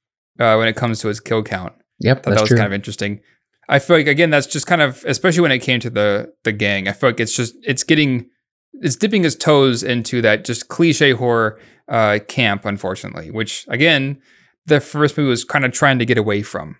uh, 0.42 0.56
when 0.56 0.68
it 0.68 0.76
comes 0.76 1.00
to 1.00 1.08
its 1.08 1.20
kill 1.20 1.42
count. 1.42 1.72
Yep, 2.00 2.24
that's 2.24 2.34
that 2.34 2.40
was 2.42 2.48
true. 2.48 2.56
kind 2.58 2.66
of 2.66 2.72
interesting. 2.72 3.20
I 3.68 3.78
feel 3.78 3.96
like 3.96 4.08
again 4.08 4.30
that's 4.30 4.46
just 4.46 4.66
kind 4.66 4.82
of 4.82 5.04
especially 5.06 5.42
when 5.42 5.52
it 5.52 5.60
came 5.60 5.80
to 5.80 5.90
the 5.90 6.32
the 6.44 6.52
gang. 6.52 6.88
I 6.88 6.92
feel 6.92 7.10
like 7.10 7.20
it's 7.20 7.34
just 7.34 7.54
it's 7.62 7.84
getting 7.84 8.28
it's 8.74 8.96
dipping 8.96 9.24
its 9.24 9.36
toes 9.36 9.82
into 9.82 10.20
that 10.22 10.44
just 10.44 10.68
cliche 10.68 11.12
horror 11.12 11.60
uh, 11.88 12.18
camp, 12.26 12.64
unfortunately. 12.64 13.30
Which 13.30 13.64
again, 13.68 14.20
the 14.66 14.80
first 14.80 15.16
movie 15.16 15.28
was 15.30 15.44
kind 15.44 15.64
of 15.64 15.72
trying 15.72 15.98
to 16.00 16.04
get 16.04 16.18
away 16.18 16.42
from. 16.42 16.76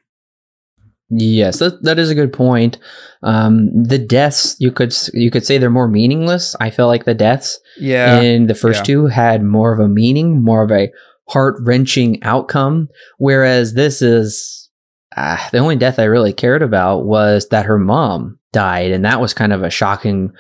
Yes, 1.14 1.58
that, 1.58 1.82
that 1.82 1.98
is 1.98 2.08
a 2.08 2.14
good 2.14 2.32
point. 2.32 2.78
Um, 3.22 3.84
the 3.84 3.98
deaths 3.98 4.56
you 4.58 4.72
could 4.72 4.94
you 5.12 5.30
could 5.30 5.44
say 5.44 5.58
they're 5.58 5.68
more 5.70 5.88
meaningless. 5.88 6.56
I 6.58 6.70
feel 6.70 6.86
like 6.86 7.04
the 7.04 7.14
deaths 7.14 7.60
Yeah, 7.78 8.20
in 8.20 8.46
the 8.46 8.54
first 8.54 8.80
yeah. 8.80 8.84
two 8.84 9.06
had 9.06 9.44
more 9.44 9.74
of 9.74 9.78
a 9.80 9.88
meaning, 9.88 10.42
more 10.42 10.62
of 10.62 10.70
a 10.72 10.90
heart 11.28 11.56
wrenching 11.60 12.22
outcome. 12.22 12.88
Whereas 13.18 13.74
this 13.74 14.02
is 14.02 14.70
uh, 15.16 15.36
the 15.50 15.58
only 15.58 15.76
death 15.76 15.98
I 15.98 16.04
really 16.04 16.32
cared 16.32 16.62
about 16.62 17.04
was 17.04 17.48
that 17.50 17.66
her 17.66 17.78
mom 17.78 18.38
died, 18.52 18.90
and 18.92 19.04
that 19.04 19.20
was 19.20 19.34
kind 19.34 19.52
of 19.52 19.62
a 19.62 19.70
shocking 19.70 20.32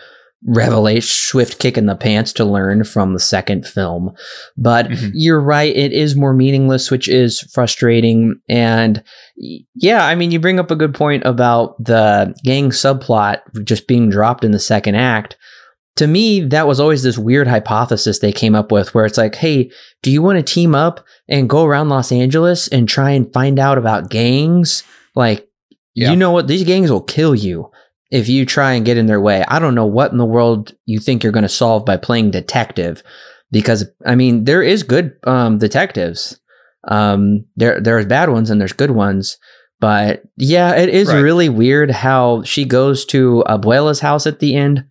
revelation, 0.44 1.08
swift 1.08 1.60
kick 1.60 1.78
in 1.78 1.86
the 1.86 1.94
pants 1.94 2.32
to 2.32 2.44
learn 2.44 2.82
from 2.82 3.12
the 3.12 3.20
second 3.20 3.64
film. 3.66 4.12
But 4.56 4.88
Mhm. 4.88 5.10
you're 5.14 5.40
right; 5.40 5.74
it 5.74 5.92
is 5.92 6.16
more 6.16 6.32
meaningless, 6.34 6.90
which 6.90 7.08
is 7.08 7.40
frustrating. 7.52 8.36
And 8.48 9.02
yeah, 9.36 10.04
I 10.04 10.14
mean, 10.16 10.30
you 10.32 10.40
bring 10.40 10.58
up 10.58 10.70
a 10.70 10.76
good 10.76 10.94
point 10.94 11.22
about 11.24 11.82
the 11.84 12.34
gang 12.44 12.70
subplot 12.70 13.38
just 13.64 13.86
being 13.86 14.10
dropped 14.10 14.42
in 14.44 14.50
the 14.52 14.58
second 14.58 14.96
act 14.96 15.36
to 15.96 16.06
me, 16.06 16.40
that 16.40 16.66
was 16.66 16.80
always 16.80 17.02
this 17.02 17.18
weird 17.18 17.46
hypothesis 17.48 18.18
they 18.18 18.32
came 18.32 18.54
up 18.54 18.72
with 18.72 18.94
where 18.94 19.04
it's 19.04 19.18
like, 19.18 19.34
hey, 19.36 19.70
do 20.02 20.10
you 20.10 20.22
want 20.22 20.38
to 20.38 20.42
team 20.54 20.74
up 20.74 21.04
and 21.28 21.50
go 21.50 21.64
around 21.64 21.88
Los 21.90 22.10
Angeles 22.12 22.66
and 22.68 22.88
try 22.88 23.10
and 23.10 23.32
find 23.32 23.58
out 23.58 23.76
about 23.78 24.08
gangs? 24.10 24.82
Like, 25.14 25.46
Yeah. 25.94 26.10
you 26.10 26.16
know 26.16 26.30
what? 26.30 26.48
These 26.48 26.64
gangs 26.64 26.90
will 26.90 27.02
kill 27.02 27.34
you 27.34 27.70
if 28.10 28.28
you 28.28 28.46
try 28.46 28.72
and 28.72 28.84
get 28.86 28.96
in 28.96 29.06
their 29.06 29.20
way. 29.20 29.44
I 29.48 29.58
don't 29.58 29.74
know 29.74 29.86
what 29.86 30.12
in 30.12 30.18
the 30.18 30.24
world 30.24 30.74
you 30.86 30.98
think 30.98 31.22
you're 31.22 31.32
going 31.32 31.42
to 31.42 31.48
solve 31.48 31.84
by 31.84 31.98
playing 31.98 32.30
detective 32.30 33.02
because, 33.50 33.84
I 34.06 34.14
mean, 34.14 34.44
there 34.44 34.62
is 34.62 34.82
good 34.82 35.12
um, 35.26 35.58
detectives. 35.58 36.40
Um, 36.88 37.44
there, 37.56 37.80
there's 37.80 38.06
bad 38.06 38.30
ones 38.30 38.48
and 38.50 38.60
there's 38.60 38.72
good 38.72 38.90
ones. 38.92 39.36
But 39.78 40.22
yeah, 40.36 40.74
it 40.76 40.88
is 40.88 41.08
Right. 41.08 41.18
really 41.20 41.48
weird 41.48 41.90
how 41.90 42.42
she 42.44 42.64
goes 42.64 43.04
to 43.06 43.44
Abuela's 43.46 44.00
house 44.00 44.26
at 44.26 44.38
the 44.38 44.54
end 44.54 44.84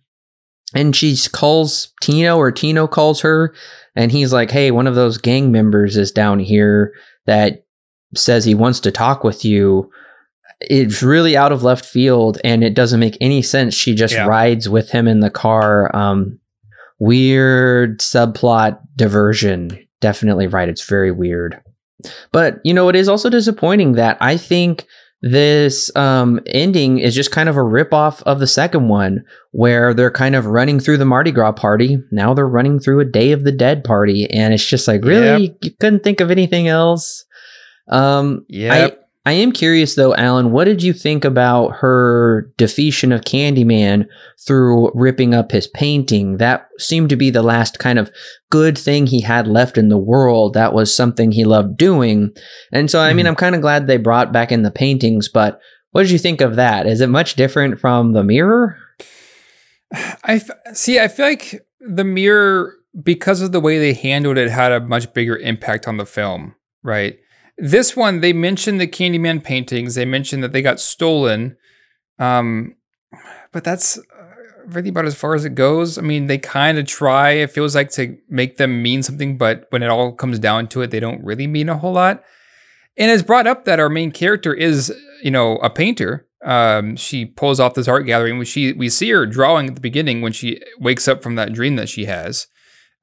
and 0.74 0.94
she 0.94 1.16
calls 1.32 1.92
Tino 2.00 2.36
or 2.38 2.50
Tino 2.52 2.86
calls 2.86 3.20
her 3.20 3.54
and 3.94 4.10
he's 4.12 4.32
like, 4.32 4.50
"Hey, 4.50 4.70
one 4.70 4.86
of 4.86 4.94
those 4.94 5.18
gang 5.18 5.52
members 5.52 5.96
is 5.96 6.12
down 6.12 6.38
here 6.38 6.92
that 7.26 7.64
says 8.14 8.44
he 8.44 8.54
wants 8.54 8.80
to 8.80 8.90
talk 8.90 9.24
with 9.24 9.44
you." 9.44 9.90
It's 10.60 11.02
really 11.02 11.36
out 11.36 11.50
of 11.52 11.62
left 11.64 11.84
field 11.84 12.38
and 12.44 12.62
it 12.62 12.74
doesn't 12.74 13.00
make 13.00 13.16
any 13.20 13.42
sense. 13.42 13.74
She 13.74 13.94
just 13.94 14.14
Yeah. 14.14 14.26
rides 14.26 14.68
with 14.68 14.90
him 14.90 15.08
in 15.08 15.20
the 15.20 15.30
car. 15.30 15.94
Um 15.94 16.38
weird 17.00 17.98
subplot 17.98 18.78
diversion. 18.96 19.76
Definitely 20.00 20.46
right. 20.46 20.68
It's 20.68 20.88
very 20.88 21.10
weird. 21.10 21.60
But, 22.32 22.60
you 22.64 22.72
know, 22.74 22.88
it 22.88 22.96
is 22.96 23.08
also 23.08 23.28
disappointing 23.28 23.92
that 23.92 24.16
I 24.20 24.36
think 24.36 24.86
this 25.22 25.94
um 25.96 26.40
ending 26.46 26.98
is 26.98 27.14
just 27.14 27.30
kind 27.30 27.48
of 27.48 27.56
a 27.56 27.60
ripoff 27.60 28.22
of 28.24 28.40
the 28.40 28.46
second 28.46 28.88
one 28.88 29.24
where 29.52 29.94
they're 29.94 30.10
kind 30.10 30.34
of 30.34 30.46
running 30.46 30.80
through 30.80 30.98
the 30.98 31.04
Mardi 31.04 31.30
Gras 31.30 31.52
party. 31.52 31.98
Now 32.10 32.34
they're 32.34 32.46
running 32.48 32.80
through 32.80 33.00
a 33.00 33.04
Day 33.04 33.30
of 33.32 33.44
the 33.44 33.52
Dead 33.52 33.84
party, 33.84 34.28
and 34.28 34.52
it's 34.52 34.66
just 34.66 34.88
like, 34.88 35.04
really, 35.04 35.56
you 35.62 35.70
couldn't 35.80 36.02
think 36.02 36.20
of 36.20 36.30
anything 36.30 36.66
else. 36.68 37.24
Um, 37.88 38.44
Yep. 38.78 39.01
I 39.24 39.32
am 39.32 39.52
curious 39.52 39.94
though, 39.94 40.14
Alan. 40.16 40.50
What 40.50 40.64
did 40.64 40.82
you 40.82 40.92
think 40.92 41.24
about 41.24 41.76
her 41.76 42.50
defeation 42.56 43.12
of 43.12 43.20
Candyman 43.20 44.06
through 44.44 44.90
ripping 44.94 45.32
up 45.32 45.52
his 45.52 45.68
painting? 45.68 46.38
That 46.38 46.66
seemed 46.78 47.08
to 47.10 47.16
be 47.16 47.30
the 47.30 47.42
last 47.42 47.78
kind 47.78 48.00
of 48.00 48.10
good 48.50 48.76
thing 48.76 49.06
he 49.06 49.20
had 49.20 49.46
left 49.46 49.78
in 49.78 49.90
the 49.90 49.96
world. 49.98 50.54
That 50.54 50.72
was 50.74 50.94
something 50.94 51.30
he 51.30 51.44
loved 51.44 51.76
doing, 51.76 52.32
and 52.72 52.90
so 52.90 53.00
I 53.00 53.12
mean, 53.12 53.26
Mhm. 53.26 53.28
I'm 53.28 53.36
kind 53.36 53.54
of 53.54 53.60
glad 53.60 53.86
they 53.86 53.96
brought 53.96 54.32
back 54.32 54.50
in 54.50 54.62
the 54.62 54.72
paintings. 54.72 55.28
But 55.28 55.60
what 55.92 56.02
did 56.02 56.10
you 56.10 56.18
think 56.18 56.40
of 56.40 56.56
that? 56.56 56.86
Is 56.88 57.00
it 57.00 57.08
much 57.08 57.36
different 57.36 57.78
from 57.78 58.14
the 58.14 58.24
mirror? 58.24 58.76
I 60.24 60.34
f- 60.36 60.50
see. 60.74 60.98
I 60.98 61.06
feel 61.06 61.26
like 61.26 61.64
the 61.80 62.04
mirror, 62.04 62.74
because 63.02 63.40
of 63.40 63.52
the 63.52 63.60
way 63.60 63.78
they 63.78 63.92
handled 63.92 64.38
it, 64.38 64.50
had 64.50 64.72
a 64.72 64.80
much 64.80 65.12
bigger 65.14 65.36
impact 65.36 65.86
on 65.86 65.96
the 65.98 66.06
film. 66.06 66.54
Right. 66.82 67.18
This 67.58 67.96
one, 67.96 68.20
they 68.20 68.32
mentioned 68.32 68.80
the 68.80 68.86
Candyman 68.86 69.42
paintings. 69.42 69.94
They 69.94 70.04
mentioned 70.04 70.42
that 70.42 70.52
they 70.52 70.62
got 70.62 70.80
stolen. 70.80 71.56
Um, 72.18 72.76
but 73.52 73.64
that's 73.64 73.98
uh, 73.98 74.02
really 74.66 74.88
about 74.88 75.04
as 75.04 75.14
far 75.14 75.34
as 75.34 75.44
it 75.44 75.54
goes. 75.54 75.98
I 75.98 76.02
mean, 76.02 76.26
they 76.26 76.38
kind 76.38 76.78
of 76.78 76.86
try. 76.86 77.32
It 77.32 77.50
feels 77.50 77.74
like 77.74 77.90
to 77.92 78.16
make 78.28 78.56
them 78.56 78.82
mean 78.82 79.02
something, 79.02 79.36
but 79.36 79.66
when 79.70 79.82
it 79.82 79.90
all 79.90 80.12
comes 80.12 80.38
down 80.38 80.68
to 80.68 80.82
it, 80.82 80.90
they 80.90 81.00
don't 81.00 81.22
really 81.24 81.46
mean 81.46 81.68
a 81.68 81.76
whole 81.76 81.92
lot. 81.92 82.24
And 82.96 83.10
it's 83.10 83.22
brought 83.22 83.46
up 83.46 83.64
that 83.64 83.80
our 83.80 83.88
main 83.88 84.10
character 84.10 84.52
is, 84.52 84.92
you 85.22 85.30
know, 85.30 85.56
a 85.56 85.70
painter. 85.70 86.26
Um, 86.44 86.96
she 86.96 87.24
pulls 87.24 87.60
off 87.60 87.74
this 87.74 87.88
art 87.88 88.04
gallery, 88.04 88.30
and 88.30 88.38
we 88.38 88.44
she 88.44 88.72
we 88.72 88.88
see 88.88 89.10
her 89.10 89.26
drawing 89.26 89.68
at 89.68 89.74
the 89.76 89.80
beginning 89.80 90.20
when 90.20 90.32
she 90.32 90.60
wakes 90.78 91.06
up 91.06 91.22
from 91.22 91.36
that 91.36 91.52
dream 91.52 91.76
that 91.76 91.88
she 91.88 92.06
has. 92.06 92.48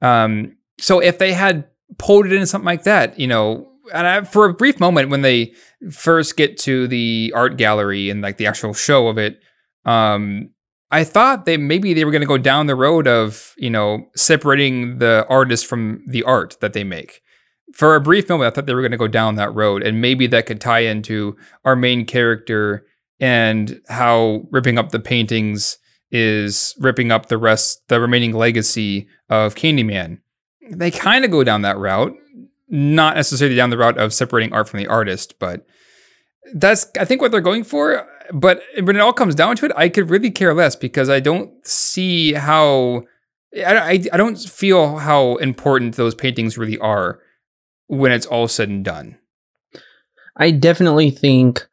Um, 0.02 0.56
so 0.78 1.00
if 1.00 1.18
they 1.18 1.32
had 1.32 1.68
pulled 1.98 2.26
it 2.26 2.32
into 2.32 2.46
something 2.46 2.66
like 2.66 2.84
that, 2.84 3.18
you 3.18 3.26
know, 3.26 3.69
and 3.92 4.06
I, 4.06 4.24
for 4.24 4.46
a 4.46 4.54
brief 4.54 4.80
moment 4.80 5.10
when 5.10 5.22
they 5.22 5.54
first 5.90 6.36
get 6.36 6.58
to 6.58 6.86
the 6.88 7.32
art 7.34 7.56
gallery 7.56 8.10
and 8.10 8.22
like 8.22 8.36
the 8.36 8.46
actual 8.46 8.74
show 8.74 9.08
of 9.08 9.18
it, 9.18 9.40
um, 9.84 10.50
I 10.90 11.04
thought 11.04 11.46
that 11.46 11.60
maybe 11.60 11.94
they 11.94 12.04
were 12.04 12.10
going 12.10 12.22
to 12.22 12.26
go 12.26 12.38
down 12.38 12.66
the 12.66 12.74
road 12.74 13.06
of 13.06 13.54
you 13.56 13.70
know 13.70 14.08
separating 14.14 14.98
the 14.98 15.26
artist 15.28 15.66
from 15.66 16.04
the 16.06 16.22
art 16.24 16.56
that 16.60 16.72
they 16.72 16.84
make. 16.84 17.22
For 17.72 17.94
a 17.94 18.00
brief 18.00 18.28
moment, 18.28 18.48
I 18.48 18.54
thought 18.54 18.66
they 18.66 18.74
were 18.74 18.82
going 18.82 18.90
to 18.90 18.96
go 18.96 19.08
down 19.08 19.36
that 19.36 19.54
road, 19.54 19.82
and 19.82 20.00
maybe 20.00 20.26
that 20.28 20.46
could 20.46 20.60
tie 20.60 20.80
into 20.80 21.36
our 21.64 21.76
main 21.76 22.04
character 22.04 22.84
and 23.20 23.80
how 23.88 24.42
ripping 24.50 24.78
up 24.78 24.90
the 24.90 24.98
paintings 24.98 25.78
is 26.10 26.74
ripping 26.78 27.12
up 27.12 27.26
the 27.26 27.38
rest, 27.38 27.82
the 27.88 28.00
remaining 28.00 28.32
legacy 28.32 29.08
of 29.28 29.54
Candyman. 29.54 30.18
They 30.70 30.90
kind 30.90 31.24
of 31.24 31.30
go 31.30 31.44
down 31.44 31.62
that 31.62 31.78
route, 31.78 32.14
not 32.70 33.16
necessarily 33.16 33.56
down 33.56 33.70
the 33.70 33.78
route 33.78 33.98
of 33.98 34.14
separating 34.14 34.52
art 34.52 34.68
from 34.68 34.78
the 34.78 34.86
artist, 34.86 35.38
but 35.38 35.66
that's 36.54 36.86
I 36.98 37.04
think 37.04 37.20
what 37.20 37.32
they're 37.32 37.40
going 37.40 37.64
for. 37.64 38.06
But 38.32 38.62
when 38.80 38.96
it 38.96 39.00
all 39.00 39.12
comes 39.12 39.34
down 39.34 39.56
to 39.56 39.66
it, 39.66 39.72
I 39.76 39.88
could 39.88 40.08
really 40.08 40.30
care 40.30 40.54
less 40.54 40.76
because 40.76 41.10
I 41.10 41.20
don't 41.20 41.52
see 41.66 42.32
how 42.32 43.04
I, 43.54 43.76
I, 43.76 43.90
I 44.12 44.16
don't 44.16 44.38
feel 44.38 44.98
how 44.98 45.36
important 45.36 45.96
those 45.96 46.14
paintings 46.14 46.56
really 46.56 46.78
are 46.78 47.20
when 47.88 48.12
it's 48.12 48.26
all 48.26 48.48
said 48.48 48.68
and 48.68 48.84
done. 48.84 49.18
I 50.36 50.52
definitely 50.52 51.10
think 51.10 51.66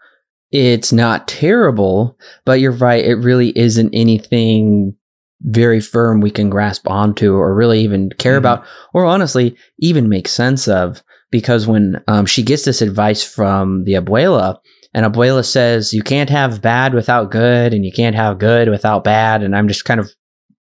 it's 0.51 0.91
not 0.91 1.27
terrible, 1.27 2.17
but 2.43 2.59
you're 2.59 2.71
right. 2.71 3.05
It 3.05 3.15
really 3.15 3.57
isn't 3.57 3.93
anything 3.93 4.96
very 5.41 5.79
firm 5.79 6.21
we 6.21 6.31
can 6.31 6.49
grasp 6.49 6.87
onto 6.89 7.33
or 7.33 7.53
really 7.53 7.81
even 7.81 8.09
care 8.17 8.33
mm-hmm. 8.33 8.39
about, 8.39 8.65
or 8.93 9.05
honestly, 9.05 9.55
even 9.79 10.09
make 10.09 10.27
sense 10.27 10.67
of. 10.67 11.03
Because 11.29 11.67
when 11.67 12.01
um, 12.07 12.25
she 12.25 12.41
gets 12.41 12.63
this 12.63 12.81
advice 12.81 13.21
from 13.21 13.83
the 13.83 13.93
abuela, 13.93 14.59
and 14.93 15.05
abuela 15.05 15.45
says, 15.45 15.93
You 15.93 16.01
can't 16.01 16.29
have 16.29 16.61
bad 16.61 16.93
without 16.93 17.31
good, 17.31 17.73
and 17.73 17.85
you 17.85 17.91
can't 17.91 18.15
have 18.15 18.39
good 18.39 18.69
without 18.69 19.03
bad. 19.03 19.43
And 19.43 19.55
I'm 19.55 19.67
just 19.67 19.85
kind 19.85 19.99
of 19.99 20.09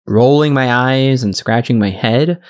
rolling 0.06 0.52
my 0.52 0.72
eyes 0.72 1.22
and 1.22 1.36
scratching 1.36 1.78
my 1.78 1.90
head 1.90 2.40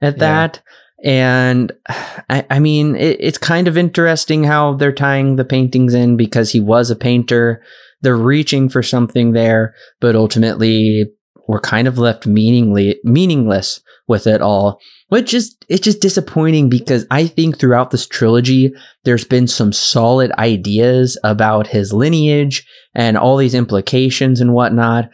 at 0.00 0.14
yeah. 0.14 0.18
that. 0.18 0.62
And 1.04 1.72
I, 2.30 2.46
I 2.50 2.58
mean, 2.58 2.96
it, 2.96 3.16
it's 3.20 3.38
kind 3.38 3.68
of 3.68 3.76
interesting 3.76 4.44
how 4.44 4.74
they're 4.74 4.92
tying 4.92 5.36
the 5.36 5.44
paintings 5.44 5.94
in 5.94 6.16
because 6.16 6.52
he 6.52 6.60
was 6.60 6.90
a 6.90 6.96
painter. 6.96 7.62
They're 8.00 8.16
reaching 8.16 8.68
for 8.68 8.82
something 8.82 9.32
there, 9.32 9.74
but 10.00 10.14
ultimately 10.14 11.06
we're 11.48 11.60
kind 11.60 11.88
of 11.88 11.98
left 11.98 12.26
meaningly 12.26 13.00
meaningless 13.02 13.80
with 14.06 14.26
it 14.26 14.40
all. 14.40 14.80
Which 15.08 15.34
is 15.34 15.56
it's 15.68 15.80
just 15.80 16.00
disappointing 16.00 16.68
because 16.68 17.06
I 17.10 17.26
think 17.26 17.58
throughout 17.58 17.90
this 17.90 18.06
trilogy 18.06 18.72
there's 19.04 19.24
been 19.24 19.48
some 19.48 19.72
solid 19.72 20.30
ideas 20.32 21.18
about 21.24 21.66
his 21.66 21.92
lineage 21.92 22.66
and 22.94 23.16
all 23.16 23.36
these 23.36 23.54
implications 23.54 24.40
and 24.40 24.52
whatnot 24.52 25.10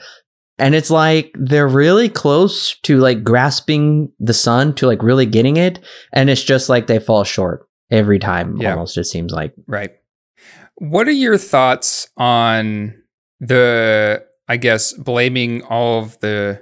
and 0.59 0.75
it's 0.75 0.91
like 0.91 1.35
they're 1.35 1.69
really 1.69 2.09
close 2.09 2.77
to 2.81 2.99
like 2.99 3.25
grasping 3.25 4.13
the 4.21 4.35
sun 4.35 4.75
to 4.75 4.87
like 4.87 5.03
really 5.03 5.27
getting 5.27 5.57
it 5.57 5.81
and 6.13 6.31
it's 6.31 6.43
just 6.43 6.69
like 6.69 6.87
they 6.87 6.99
fall 6.99 7.25
short 7.25 7.69
every 7.91 8.19
time 8.19 8.57
yeah. 8.57 8.73
almost 8.73 8.97
it 8.97 9.05
seems 9.05 9.33
like 9.33 9.53
right 9.67 9.93
what 10.77 11.07
are 11.07 11.13
your 11.13 11.39
thoughts 11.39 12.09
on 12.17 12.95
the 13.41 14.25
i 14.49 14.57
guess 14.57 14.93
blaming 14.93 15.63
all 15.65 16.01
of 16.01 16.19
the 16.21 16.61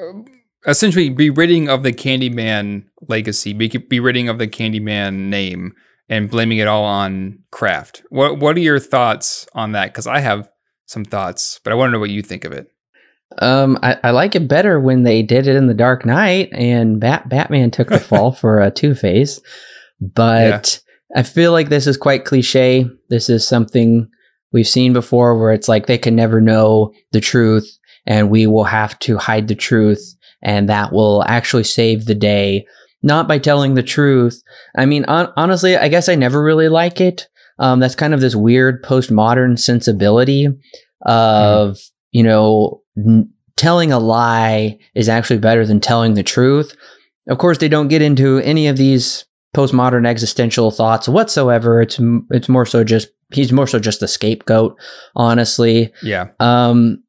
uh, 0.00 0.22
essentially 0.66 1.08
be 1.08 1.30
ridding 1.30 1.68
of 1.68 1.82
the 1.82 1.92
candyman 1.92 2.84
legacy 3.08 3.52
be, 3.52 3.68
be 3.68 4.00
ridding 4.00 4.28
of 4.28 4.38
the 4.38 4.48
candyman 4.48 5.28
name 5.28 5.72
and 6.08 6.30
blaming 6.30 6.58
it 6.58 6.68
all 6.68 6.84
on 6.84 7.38
Kraft 7.50 8.02
what 8.10 8.38
what 8.38 8.56
are 8.56 8.60
your 8.60 8.78
thoughts 8.78 9.46
on 9.54 9.72
that 9.72 9.86
because 9.86 10.06
i 10.06 10.20
have 10.20 10.48
some 10.86 11.04
thoughts 11.04 11.60
but 11.64 11.72
i 11.72 11.76
want 11.76 11.88
to 11.88 11.92
know 11.92 12.00
what 12.00 12.10
you 12.10 12.22
think 12.22 12.44
of 12.44 12.52
it 12.52 12.68
um, 13.38 13.78
I, 13.82 13.98
I, 14.04 14.10
like 14.10 14.34
it 14.34 14.48
better 14.48 14.78
when 14.78 15.02
they 15.02 15.22
did 15.22 15.46
it 15.46 15.56
in 15.56 15.66
the 15.66 15.74
Dark 15.74 16.04
Knight 16.04 16.50
and 16.52 17.00
Bat- 17.00 17.28
Batman 17.28 17.70
took 17.70 17.88
the 17.88 17.98
fall 17.98 18.32
for 18.32 18.60
a 18.60 18.70
Two 18.70 18.94
Face, 18.94 19.40
but 20.00 20.82
yeah. 21.14 21.20
I 21.20 21.22
feel 21.22 21.52
like 21.52 21.68
this 21.68 21.86
is 21.86 21.96
quite 21.96 22.24
cliche. 22.24 22.88
This 23.08 23.28
is 23.28 23.46
something 23.46 24.08
we've 24.52 24.68
seen 24.68 24.92
before, 24.92 25.38
where 25.38 25.52
it's 25.52 25.68
like 25.68 25.86
they 25.86 25.98
can 25.98 26.14
never 26.16 26.40
know 26.40 26.92
the 27.12 27.20
truth, 27.20 27.78
and 28.06 28.30
we 28.30 28.46
will 28.46 28.64
have 28.64 28.98
to 29.00 29.18
hide 29.18 29.48
the 29.48 29.54
truth, 29.54 30.14
and 30.42 30.68
that 30.68 30.92
will 30.92 31.24
actually 31.26 31.64
save 31.64 32.06
the 32.06 32.14
day, 32.14 32.66
not 33.02 33.28
by 33.28 33.38
telling 33.38 33.74
the 33.74 33.82
truth. 33.82 34.42
I 34.76 34.86
mean, 34.86 35.04
on- 35.06 35.32
honestly, 35.36 35.76
I 35.76 35.88
guess 35.88 36.08
I 36.08 36.14
never 36.14 36.42
really 36.42 36.68
like 36.68 37.00
it. 37.00 37.28
Um, 37.58 37.80
that's 37.80 37.94
kind 37.94 38.14
of 38.14 38.20
this 38.20 38.34
weird 38.34 38.82
postmodern 38.82 39.58
sensibility 39.58 40.48
of. 41.04 41.76
Mm 41.76 41.88
you 42.12 42.22
know, 42.22 42.82
n- 42.96 43.30
telling 43.56 43.90
a 43.90 43.98
lie 43.98 44.78
is 44.94 45.08
actually 45.08 45.38
better 45.38 45.66
than 45.66 45.80
telling 45.80 46.14
the 46.14 46.22
truth. 46.22 46.76
Of 47.28 47.38
course, 47.38 47.58
they 47.58 47.68
don't 47.68 47.88
get 47.88 48.02
into 48.02 48.38
any 48.38 48.68
of 48.68 48.76
these 48.76 49.24
postmodern 49.54 50.06
existential 50.06 50.70
thoughts 50.70 51.08
whatsoever. 51.08 51.80
It's 51.80 51.98
it's 52.30 52.48
more 52.48 52.66
so 52.66 52.84
just 52.84 53.08
he's 53.32 53.52
more 53.52 53.66
so 53.66 53.78
just 53.78 54.02
a 54.02 54.08
scapegoat, 54.08 54.76
honestly. 55.14 55.92
Yeah. 56.02 56.28
Um 56.40 57.02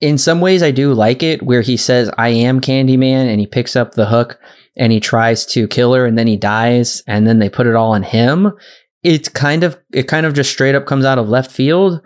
in 0.00 0.18
some 0.18 0.40
ways 0.40 0.62
I 0.62 0.70
do 0.70 0.92
like 0.92 1.22
it 1.22 1.42
where 1.42 1.62
he 1.62 1.76
says 1.76 2.10
I 2.18 2.28
am 2.28 2.60
Candyman 2.60 3.28
and 3.30 3.40
he 3.40 3.46
picks 3.46 3.76
up 3.76 3.92
the 3.92 4.06
hook 4.06 4.38
and 4.76 4.92
he 4.92 5.00
tries 5.00 5.46
to 5.46 5.68
kill 5.68 5.94
her 5.94 6.04
and 6.04 6.18
then 6.18 6.26
he 6.26 6.36
dies 6.36 7.02
and 7.06 7.26
then 7.26 7.38
they 7.38 7.48
put 7.48 7.66
it 7.66 7.74
all 7.74 7.92
on 7.92 8.02
him. 8.02 8.52
It's 9.02 9.28
kind 9.28 9.64
of 9.64 9.78
it 9.92 10.08
kind 10.08 10.26
of 10.26 10.34
just 10.34 10.50
straight 10.50 10.74
up 10.74 10.86
comes 10.86 11.04
out 11.04 11.18
of 11.18 11.28
left 11.28 11.50
field, 11.50 12.02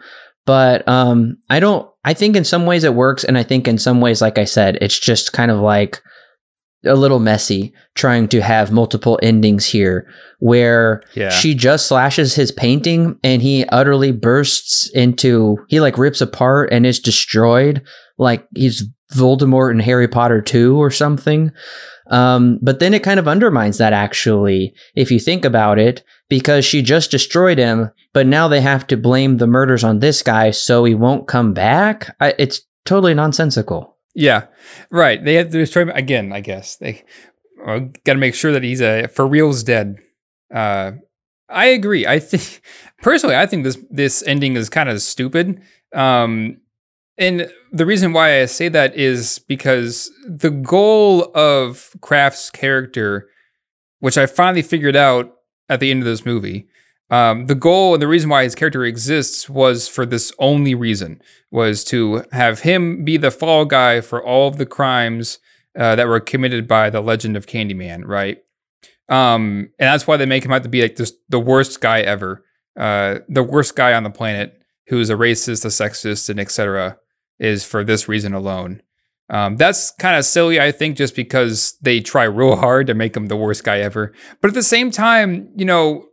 but 0.47 0.87
um 0.87 1.39
I 1.51 1.61
don't 1.61 1.89
I 2.05 2.15
think 2.15 2.37
in 2.37 2.45
some 2.45 2.65
ways 2.65 2.85
it 2.85 2.95
works, 2.95 3.23
and 3.23 3.37
I 3.37 3.43
think 3.43 3.69
in 3.69 3.77
some 3.77 4.01
ways, 4.01 4.23
like 4.23 4.39
I 4.39 4.45
said, 4.45 4.79
it's 4.81 4.99
just 4.99 5.35
kind 5.35 5.51
of 5.51 5.61
like 5.61 6.01
a 6.85 6.95
little 6.95 7.19
messy 7.19 7.73
trying 7.95 8.29
to 8.29 8.41
have 8.41 8.71
multiple 8.71 9.19
endings 9.23 9.67
here 9.67 10.09
where 10.39 11.03
yeah. 11.15 11.31
she 11.31 11.55
just 11.55 11.87
slashes 11.87 12.35
his 12.35 12.53
painting 12.53 13.19
and 13.25 13.43
he 13.43 13.65
utterly 13.67 14.13
bursts 14.13 14.89
into 14.91 15.59
he 15.69 15.81
like 15.81 15.99
rips 15.99 16.21
apart 16.21 16.69
and 16.73 16.87
is 16.87 17.01
destroyed 17.01 17.83
like 18.17 18.47
he's 18.55 18.85
Voldemort 19.15 19.71
in 19.71 19.81
Harry 19.81 20.09
Potter 20.09 20.43
2 20.43 20.77
or 20.77 20.91
something. 20.91 21.51
Um, 22.11 22.59
but 22.63 22.79
then 22.79 22.95
it 22.95 23.03
kind 23.03 23.19
of 23.19 23.29
undermines 23.29 23.79
that 23.79 23.93
actually, 23.93 24.75
if 24.95 25.11
you 25.11 25.19
think 25.19 25.45
about 25.45 25.79
it, 25.79 26.03
because 26.29 26.65
she 26.65 26.83
just 26.83 27.11
destroyed 27.11 27.59
him, 27.59 27.91
but 28.13 28.27
now 28.27 28.49
they 28.49 28.61
have 28.61 28.87
to 28.89 28.97
blame 28.97 29.37
the 29.37 29.47
murders 29.47 29.85
on 29.85 29.99
this 29.99 30.23
guy 30.23 30.51
so 30.51 30.85
he 30.85 30.95
won't 30.95 31.29
come 31.29 31.53
back. 31.53 32.15
I, 32.21 32.35
it's 32.39 32.63
totally 32.85 33.15
nonsensical. 33.15 33.98
Yeah, 34.19 34.47
right. 34.91 35.25
They 35.25 35.35
have 35.35 35.51
to 35.51 35.59
destroy 35.59 35.83
him 35.83 35.91
again, 35.91 36.33
I 36.33 36.41
guess. 36.41 36.75
They 36.75 37.05
uh, 37.65 37.79
got 38.03 38.15
to 38.15 38.17
make 38.17 38.35
sure 38.35 38.51
that 38.51 38.65
he's 38.65 38.81
a 38.83 39.07
for 39.07 39.29
real's 39.29 39.63
dead. 39.63 39.99
Uh, 40.53 40.93
I 41.49 41.67
agree. 41.67 42.05
I 42.05 42.19
think 42.19 42.61
personally, 43.01 43.37
I 43.37 43.47
think 43.47 43.63
this 43.63 43.79
this 43.89 44.25
ending 44.27 44.57
is 44.57 44.69
kind 44.69 44.89
of 44.89 45.01
stupid. 45.03 45.63
Um, 45.95 46.57
and 47.17 47.49
the 47.71 47.87
reason 47.87 48.13
why 48.13 48.41
I 48.41 48.47
say 48.47 48.69
that 48.69 48.97
is 48.97 49.39
because 49.39 50.11
the 50.27 50.51
goal 50.51 51.31
of 51.37 51.95
Kraft's 52.01 52.51
character, 52.51 53.29
which 54.01 54.19
I 54.19 54.27
finally 54.27 54.63
figured 54.63 54.97
out 54.97 55.33
at 55.69 55.79
the 55.79 55.93
end 55.93 56.01
of 56.01 56.07
this 56.07 56.27
movie, 56.27 56.67
um, 57.11 57.47
the 57.47 57.55
goal 57.55 57.95
and 57.95 58.03
the 58.03 58.09
reason 58.09 58.29
why 58.29 58.45
his 58.45 58.55
character 58.55 58.85
exists 58.85 59.49
was 59.49 59.89
for 59.89 60.05
this 60.05 60.33
only 60.39 60.75
reason 60.75 61.23
was 61.51 61.85
to 61.85 62.25
have 62.33 62.61
him 62.61 63.05
be 63.05 63.17
the 63.17 63.31
fall 63.31 63.65
guy 63.65 64.01
for 64.01 64.23
all 64.23 64.49
of 64.49 64.59
the 64.59 64.67
crimes 64.67 65.39
uh, 65.79 65.97
that 65.97 66.09
were 66.09 66.21
committed 66.21 66.69
by 66.69 66.91
the 66.91 67.01
legend 67.01 67.37
of 67.37 67.47
Candyman, 67.47 68.03
right? 68.05 68.39
Um, 69.09 69.71
and 69.79 69.87
that's 69.87 70.07
why 70.07 70.19
they 70.19 70.27
make 70.27 70.45
him 70.45 70.53
out 70.53 70.63
to 70.65 70.69
be 70.69 70.83
like 70.83 70.97
this, 70.97 71.13
the 71.29 71.41
worst 71.41 71.81
guy 71.81 72.01
ever, 72.01 72.45
uh, 72.79 73.21
the 73.29 73.43
worst 73.43 73.75
guy 73.75 73.95
on 73.95 74.03
the 74.03 74.11
planet, 74.11 74.61
who's 74.89 75.09
a 75.09 75.15
racist, 75.15 75.65
a 75.65 75.69
sexist, 75.69 76.29
and 76.29 76.39
etc 76.39 76.99
is 77.39 77.65
for 77.65 77.85
this 77.85 78.09
reason 78.09 78.35
alone. 78.35 78.83
Um, 79.31 79.57
that's 79.57 79.91
kind 79.93 80.17
of 80.17 80.25
silly, 80.25 80.61
I 80.61 80.73
think, 80.73 80.97
just 80.97 81.15
because 81.15 81.77
they 81.83 82.01
try 82.01 82.25
real 82.25 82.57
hard 82.57 82.87
to 82.87 82.95
make 82.95 83.17
him 83.17 83.27
the 83.27 83.37
worst 83.37 83.63
guy 83.63 83.79
ever. 83.79 84.15
But 84.41 84.49
at 84.49 84.55
the 84.55 84.63
same 84.63 84.91
time, 84.91 85.51
you 85.55 85.67
know, 85.67 86.08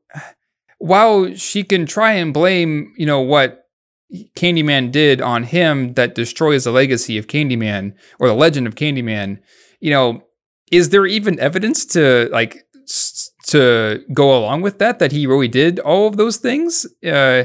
while 0.78 1.34
she 1.36 1.64
can 1.64 1.86
try 1.86 2.14
and 2.14 2.34
blame, 2.34 2.94
you 2.98 3.06
know, 3.06 3.22
what 3.22 3.66
Candyman 4.36 4.92
did 4.92 5.22
on 5.22 5.44
him 5.44 5.94
that 5.94 6.16
destroys 6.16 6.64
the 6.64 6.72
legacy 6.72 7.18
of 7.18 7.28
Candyman 7.28 7.94
or 8.20 8.28
the 8.28 8.34
legend 8.34 8.68
of 8.68 8.76
Candyman, 8.76 9.40
you 9.80 9.92
know, 9.92 10.24
is 10.72 10.90
there 10.90 11.06
even 11.06 11.40
evidence 11.40 11.86
to 11.86 12.30
like 12.32 12.66
to 13.48 14.04
go 14.14 14.38
along 14.38 14.62
with 14.62 14.80
that 14.80 15.00
that 15.00 15.12
he 15.12 15.28
really 15.28 15.48
did 15.48 15.80
all 15.80 16.08
of 16.08 16.18
those 16.18 16.38
things? 16.38 16.86
Uh, 17.06 17.44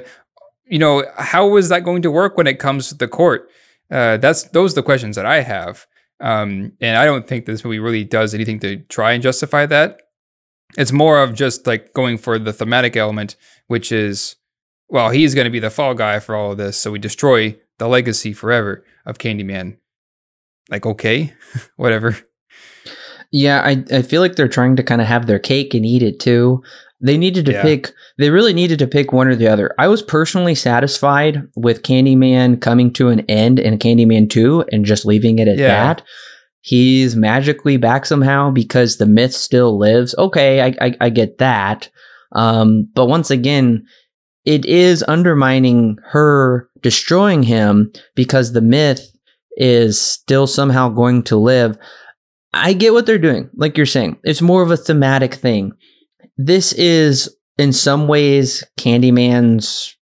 you 0.66 0.78
know, 0.78 1.04
how 1.16 1.56
is 1.56 1.68
that 1.68 1.84
going 1.84 2.02
to 2.02 2.10
work 2.10 2.36
when 2.36 2.46
it 2.46 2.58
comes 2.58 2.88
to 2.88 2.94
the 2.94 3.08
court? 3.08 3.50
Uh, 3.90 4.16
that's 4.16 4.44
those 4.44 4.72
are 4.72 4.76
the 4.76 4.82
questions 4.82 5.16
that 5.16 5.26
I 5.26 5.42
have. 5.42 5.86
Um, 6.20 6.72
and 6.80 6.96
I 6.96 7.04
don't 7.06 7.26
think 7.26 7.46
this 7.46 7.64
movie 7.64 7.78
really 7.78 8.04
does 8.04 8.34
anything 8.34 8.60
to 8.60 8.76
try 8.76 9.12
and 9.12 9.22
justify 9.22 9.66
that. 9.66 10.02
It's 10.78 10.92
more 10.92 11.22
of 11.22 11.34
just 11.34 11.66
like 11.66 11.92
going 11.94 12.18
for 12.18 12.38
the 12.38 12.52
thematic 12.52 12.96
element, 12.96 13.36
which 13.66 13.90
is, 13.92 14.36
well, 14.88 15.10
he's 15.10 15.34
going 15.34 15.44
to 15.46 15.50
be 15.50 15.58
the 15.60 15.70
fall 15.70 15.94
guy 15.94 16.18
for 16.20 16.34
all 16.34 16.52
of 16.52 16.58
this. 16.58 16.76
So 16.76 16.90
we 16.92 16.98
destroy 16.98 17.56
the 17.78 17.88
legacy 17.88 18.32
forever 18.32 18.84
of 19.06 19.18
Candyman. 19.18 19.78
Like, 20.70 20.86
okay, 20.86 21.34
whatever. 21.76 22.16
Yeah, 23.32 23.60
I, 23.64 23.84
I 23.92 24.02
feel 24.02 24.20
like 24.20 24.36
they're 24.36 24.48
trying 24.48 24.76
to 24.76 24.82
kind 24.82 25.00
of 25.00 25.06
have 25.06 25.26
their 25.26 25.38
cake 25.38 25.74
and 25.74 25.86
eat 25.86 26.02
it 26.02 26.18
too. 26.20 26.62
They 27.00 27.16
needed 27.16 27.46
to 27.46 27.52
Yeah. 27.52 27.62
pick, 27.62 27.92
they 28.18 28.28
really 28.30 28.52
needed 28.52 28.78
to 28.80 28.86
pick 28.86 29.12
one 29.12 29.26
or 29.28 29.34
the 29.36 29.48
other. 29.48 29.74
I 29.78 29.88
was 29.88 30.02
personally 30.02 30.54
satisfied 30.54 31.48
with 31.56 31.82
Candyman 31.82 32.60
coming 32.60 32.92
to 32.94 33.08
an 33.08 33.20
end 33.20 33.58
in 33.58 33.78
Candyman 33.78 34.28
2 34.28 34.66
and 34.72 34.84
just 34.84 35.06
leaving 35.06 35.38
it 35.38 35.48
at 35.48 35.56
Yeah. 35.58 35.68
that. 35.94 36.02
He's 36.60 37.16
magically 37.16 37.76
back 37.76 38.04
somehow 38.04 38.50
because 38.50 38.96
the 38.96 39.06
myth 39.06 39.32
still 39.34 39.78
lives. 39.78 40.14
Okay, 40.18 40.60
I, 40.60 40.74
I, 40.80 40.94
I 41.00 41.10
get 41.10 41.38
that. 41.38 41.90
Um, 42.32 42.88
but 42.94 43.06
once 43.06 43.30
again, 43.30 43.86
it 44.44 44.64
is 44.66 45.04
undermining 45.08 45.96
her 46.10 46.68
destroying 46.82 47.42
him 47.42 47.92
because 48.14 48.52
the 48.52 48.60
myth 48.60 49.10
is 49.56 50.00
still 50.00 50.46
somehow 50.46 50.88
going 50.88 51.22
to 51.24 51.36
live. 51.36 51.76
I 52.52 52.72
get 52.72 52.92
what 52.92 53.06
they're 53.06 53.18
doing. 53.18 53.48
Like 53.54 53.76
you're 53.76 53.86
saying, 53.86 54.18
it's 54.22 54.42
more 54.42 54.62
of 54.62 54.70
a 54.70 54.76
thematic 54.76 55.34
thing. 55.34 55.72
This 56.36 56.72
is 56.72 57.34
in 57.58 57.72
some 57.72 58.08
ways 58.08 58.64
Candyman's 58.78 59.96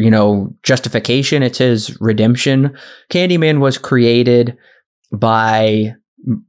you 0.00 0.10
know, 0.10 0.54
justification, 0.62 1.42
it's 1.42 1.58
his 1.58 2.00
redemption. 2.00 2.76
Candyman 3.10 3.60
was 3.60 3.76
created 3.78 4.56
by 5.12 5.94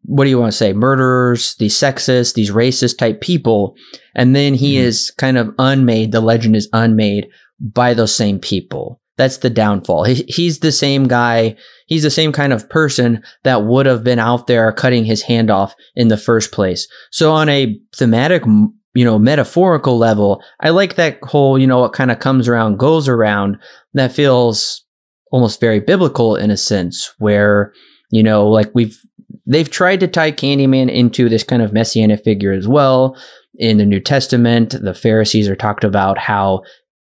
what 0.03 0.25
do 0.25 0.29
you 0.29 0.37
want 0.39 0.51
to 0.51 0.57
say? 0.57 0.73
Murderers, 0.73 1.55
these 1.55 1.75
sexist, 1.75 2.33
these 2.33 2.51
racist 2.51 2.97
type 2.97 3.21
people, 3.21 3.75
and 4.13 4.35
then 4.35 4.53
he 4.53 4.75
Mhm. 4.75 4.81
is 4.81 5.11
kind 5.17 5.37
of 5.37 5.55
unmade. 5.57 6.11
The 6.11 6.19
legend 6.19 6.55
is 6.57 6.67
unmade 6.73 7.27
by 7.59 7.93
those 7.93 8.13
same 8.13 8.37
people. 8.39 8.99
That's 9.17 9.37
the 9.37 9.49
downfall. 9.49 10.03
He, 10.05 10.25
he's 10.27 10.59
the 10.59 10.71
same 10.71 11.07
guy. 11.07 11.55
He's 11.87 12.03
the 12.03 12.09
same 12.09 12.31
kind 12.33 12.51
of 12.53 12.69
person 12.69 13.23
that 13.43 13.63
would 13.65 13.85
have 13.85 14.03
been 14.03 14.19
out 14.19 14.47
there 14.47 14.71
cutting 14.73 15.05
his 15.05 15.23
hand 15.23 15.49
off 15.49 15.73
in 15.95 16.09
the 16.09 16.17
first 16.17 16.51
place. 16.51 16.87
So 17.11 17.31
on 17.31 17.47
a 17.47 17.79
thematic, 17.95 18.43
you 18.45 19.05
know, 19.05 19.19
metaphorical 19.19 19.97
level, 19.97 20.41
I 20.59 20.69
like 20.69 20.95
that 20.95 21.19
whole, 21.23 21.57
you 21.57 21.67
know, 21.67 21.79
what 21.79 21.93
kind 21.93 22.11
of 22.11 22.19
comes 22.19 22.47
around 22.49 22.77
goes 22.77 23.07
around. 23.07 23.57
That 23.93 24.11
feels 24.11 24.83
almost 25.31 25.61
very 25.61 25.79
biblical 25.79 26.35
in 26.35 26.51
a 26.51 26.57
sense, 26.57 27.13
where 27.19 27.71
you 28.11 28.23
know, 28.23 28.47
like 28.47 28.69
we've 28.73 28.97
they've 29.45 29.69
tried 29.69 29.99
to 30.01 30.07
tie 30.07 30.31
Candyman 30.31 30.89
into 30.91 31.29
this 31.29 31.43
kind 31.43 31.61
of 31.61 31.73
messianic 31.73 32.23
figure 32.23 32.51
as 32.51 32.67
well. 32.67 33.17
In 33.55 33.77
the 33.77 33.85
New 33.85 33.99
Testament, 33.99 34.75
the 34.81 34.93
Pharisees 34.93 35.49
are 35.49 35.55
talked 35.55 35.83
about 35.83 36.17
how 36.17 36.61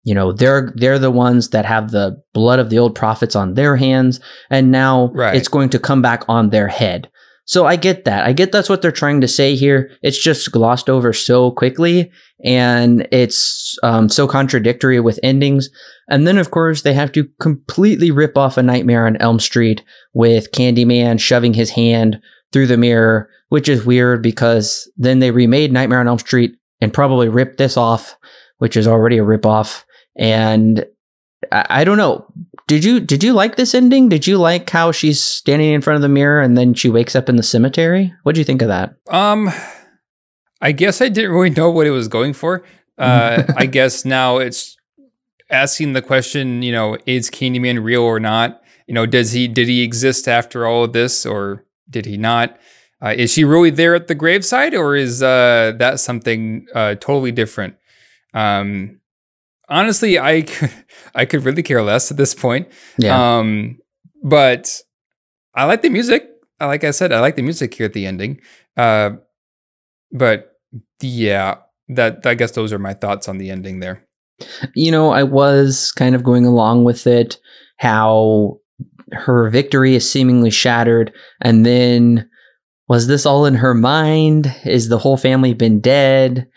you 0.05 0.15
know 0.15 0.33
they're 0.33 0.73
they're 0.75 0.99
the 0.99 1.11
ones 1.11 1.51
that 1.51 1.65
have 1.65 1.91
the 1.93 2.21
blood 2.35 2.59
of 2.59 2.71
the 2.71 2.79
old 2.79 2.95
prophets 2.95 3.37
on 3.37 3.55
their 3.55 3.77
hands 3.77 4.19
and 4.51 4.73
now 4.73 5.11
Right. 5.15 5.37
it's 5.37 5.47
going 5.47 5.69
to 5.71 5.79
come 5.79 6.03
back 6.03 6.25
on 6.29 6.51
their 6.51 6.67
head 6.67 7.09
so 7.53 7.67
i 7.67 7.77
get 7.77 8.05
that 8.05 8.27
i 8.27 8.33
get 8.33 8.53
that's 8.53 8.69
what 8.69 8.83
they're 8.83 8.93
trying 8.93 9.21
to 9.21 9.29
say 9.29 9.55
here 9.55 9.91
it's 10.03 10.23
just 10.23 10.51
glossed 10.53 10.89
over 10.89 11.13
so 11.13 11.51
quickly 11.51 12.11
and 12.45 13.07
it's 13.13 13.79
um, 13.85 14.09
so 14.09 14.27
contradictory 14.27 14.99
with 14.99 15.21
endings 15.23 15.71
and 16.09 16.27
then 16.27 16.39
of 16.39 16.51
course 16.51 16.83
they 16.83 16.95
have 16.95 17.13
to 17.13 17.29
completely 17.41 18.11
rip 18.11 18.37
off 18.37 18.57
a 18.57 18.63
nightmare 18.63 19.07
on 19.07 19.17
elm 19.17 19.39
street 19.39 19.83
with 20.13 20.51
candyman 20.53 21.21
shoving 21.21 21.55
his 21.55 21.71
hand 21.71 22.21
through 22.53 22.67
the 22.67 22.77
mirror 22.77 23.29
which 23.49 23.69
is 23.69 23.85
weird 23.85 24.23
because 24.23 24.91
then 24.97 25.19
they 25.19 25.31
remade 25.31 25.73
nightmare 25.73 26.01
on 26.01 26.09
elm 26.09 26.19
street 26.19 26.57
and 26.81 26.93
probably 26.93 27.29
ripped 27.29 27.59
this 27.59 27.77
off 27.77 28.17
which 28.63 28.77
is 28.77 28.87
already 28.87 29.19
a 29.19 29.25
ripoff. 29.25 29.83
And 30.15 30.87
I, 31.51 31.67
I 31.69 31.85
don't 31.85 31.97
know. 31.97 32.25
Did 32.73 32.85
you 32.85 33.01
did 33.01 33.23
you 33.23 33.35
like 33.35 33.57
this 33.57 33.75
ending? 33.75 34.09
Did 34.09 34.27
you 34.27 34.39
like 34.39 34.71
how 34.71 34.93
she's 34.93 35.23
standing 35.23 35.75
in 35.75 35.83
front 35.83 35.97
of 35.97 36.01
the 36.01 36.09
mirror 36.09 36.41
and 36.41 36.57
then 36.57 36.73
she 36.73 36.89
wakes 36.89 37.15
up 37.15 37.29
in 37.29 37.37
the 37.37 37.43
cemetery? 37.43 38.15
What 38.23 38.35
do 38.35 38.41
you 38.41 38.47
think 38.47 38.63
of 38.63 38.69
that? 38.69 38.95
Um, 39.11 39.51
I 40.59 40.73
guess 40.73 41.03
I 41.03 41.11
didn't 41.11 41.33
really 41.33 41.51
know 41.51 41.71
what 41.71 41.87
it 41.87 41.91
was 41.91 42.09
going 42.09 42.33
for. 42.33 42.65
Uh, 42.99 43.43
I 43.57 43.67
guess 43.67 44.05
now 44.05 44.37
it's 44.37 44.77
asking 45.51 45.95
the 45.95 46.03
question. 46.03 46.63
You 46.63 46.73
know, 46.73 46.99
is 47.07 47.31
Candyman 47.31 47.83
real 47.83 48.03
or 48.03 48.21
not? 48.21 48.63
You 48.87 48.95
know, 48.95 49.07
does 49.07 49.33
he 49.33 49.49
did 49.49 49.67
he 49.67 49.83
exist 49.83 50.29
after 50.29 50.67
all 50.67 50.85
of 50.85 50.93
this, 50.93 51.27
or 51.27 51.65
did 51.89 52.05
he 52.05 52.17
not? 52.17 52.59
Uh, 53.03 53.15
is 53.17 53.33
she 53.33 53.45
really 53.45 53.71
there 53.71 53.95
at 53.95 54.09
the 54.09 54.15
graveside, 54.15 54.75
or 54.75 54.95
is 54.95 55.23
uh, 55.23 55.73
that 55.79 56.01
something 56.01 56.67
uh, 56.75 56.95
totally 56.97 57.33
different? 57.33 57.77
Um, 58.35 59.01
honestly, 59.73 60.19
I 60.19 60.43
could, 60.43 60.71
I 61.15 61.25
could 61.25 61.45
really 61.45 61.63
care 61.63 61.83
less 61.83 62.11
at 62.11 62.17
this 62.17 62.35
point. 62.35 62.69
Yeah. 62.99 63.39
Um, 63.39 63.79
but 64.23 64.81
I 65.55 65.65
like 65.65 65.83
the 65.83 65.91
music. 65.91 66.29
Like 66.61 66.85
I 66.85 66.93
said, 66.93 67.13
I 67.13 67.21
like 67.21 67.37
the 67.37 67.43
music 67.43 67.75
here 67.75 67.87
at 67.87 67.93
the 67.93 68.07
ending. 68.07 68.41
Uh, 68.77 69.13
but 70.13 70.53
yeah, 71.01 71.57
that 71.89 72.25
I 72.27 72.35
guess 72.35 72.53
those 72.53 72.73
are 72.73 72.79
my 72.79 72.95
thoughts 72.95 73.29
on 73.29 73.39
the 73.39 73.51
ending 73.51 73.81
there. 73.81 74.07
you 74.75 74.91
know, 74.91 75.11
I 75.11 75.23
was 75.25 75.93
kind 75.93 76.15
of 76.15 76.23
going 76.23 76.47
along 76.47 76.85
with 76.85 77.07
it, 77.07 77.39
how 77.79 78.59
her 79.13 79.51
victory 79.51 79.95
is 79.95 80.11
seemingly 80.11 80.51
shattered. 80.51 81.13
And 81.41 81.67
then 81.67 82.31
was 82.89 83.07
this 83.07 83.27
all 83.27 83.47
in 83.47 83.55
her 83.57 83.75
mind? 83.75 84.55
Is 84.65 84.89
the 84.89 84.99
whole 84.99 85.17
family 85.17 85.55
been 85.55 85.81
dead? 85.81 86.49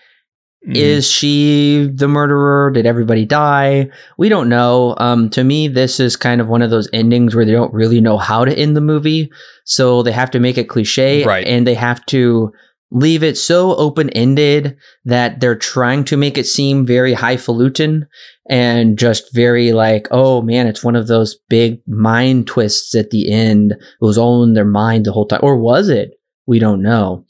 Mhm. 0.68 0.76
Is 0.76 1.09
she 1.09 1.89
the 1.93 2.07
murderer? 2.07 2.72
Did 2.72 2.86
everybody 2.86 3.26
die? 3.26 3.89
We 4.18 4.30
don't 4.30 4.49
know. 4.49 4.95
Um, 4.97 5.30
to 5.32 5.43
me, 5.43 5.68
this 5.68 5.99
is 5.99 6.16
kind 6.16 6.41
of 6.41 6.47
one 6.47 6.61
of 6.61 6.72
those 6.72 6.89
endings 6.91 7.36
where 7.36 7.45
they 7.45 7.51
don't 7.51 7.74
really 7.74 8.01
know 8.01 8.18
how 8.18 8.45
to 8.45 8.57
end 8.57 8.76
the 8.76 8.82
movie. 8.82 9.30
So 9.63 10.01
they 10.01 10.11
have 10.11 10.32
to 10.32 10.39
make 10.39 10.57
it 10.57 10.70
cliche 10.70 11.24
Right. 11.24 11.45
and 11.45 11.68
they 11.68 11.76
have 11.76 12.05
to 12.07 12.51
leave 12.91 13.24
it 13.24 13.38
so 13.38 13.76
open 13.76 14.09
ended 14.11 14.78
that 15.03 15.39
they're 15.39 15.55
trying 15.55 16.03
to 16.05 16.16
make 16.18 16.38
it 16.38 16.45
seem 16.45 16.86
very 16.86 17.13
highfalutin 17.13 18.05
and 18.49 18.97
just 18.97 19.34
very 19.34 19.72
like, 19.74 20.07
oh 20.11 20.41
man, 20.41 20.68
it's 20.68 20.84
one 20.84 20.95
of 20.95 21.07
those 21.07 21.38
big 21.49 21.80
mind 21.88 22.47
twists 22.47 22.95
at 22.95 23.09
the 23.09 23.32
end. 23.32 23.72
It 23.74 23.78
was 24.01 24.18
all 24.18 24.43
in 24.43 24.53
their 24.53 24.66
mind 24.66 25.05
the 25.05 25.11
whole 25.11 25.28
time. 25.28 25.41
Or 25.43 25.57
was 25.57 25.89
it? 25.89 26.11
We 26.47 26.59
don't 26.59 26.82
know. 26.82 27.26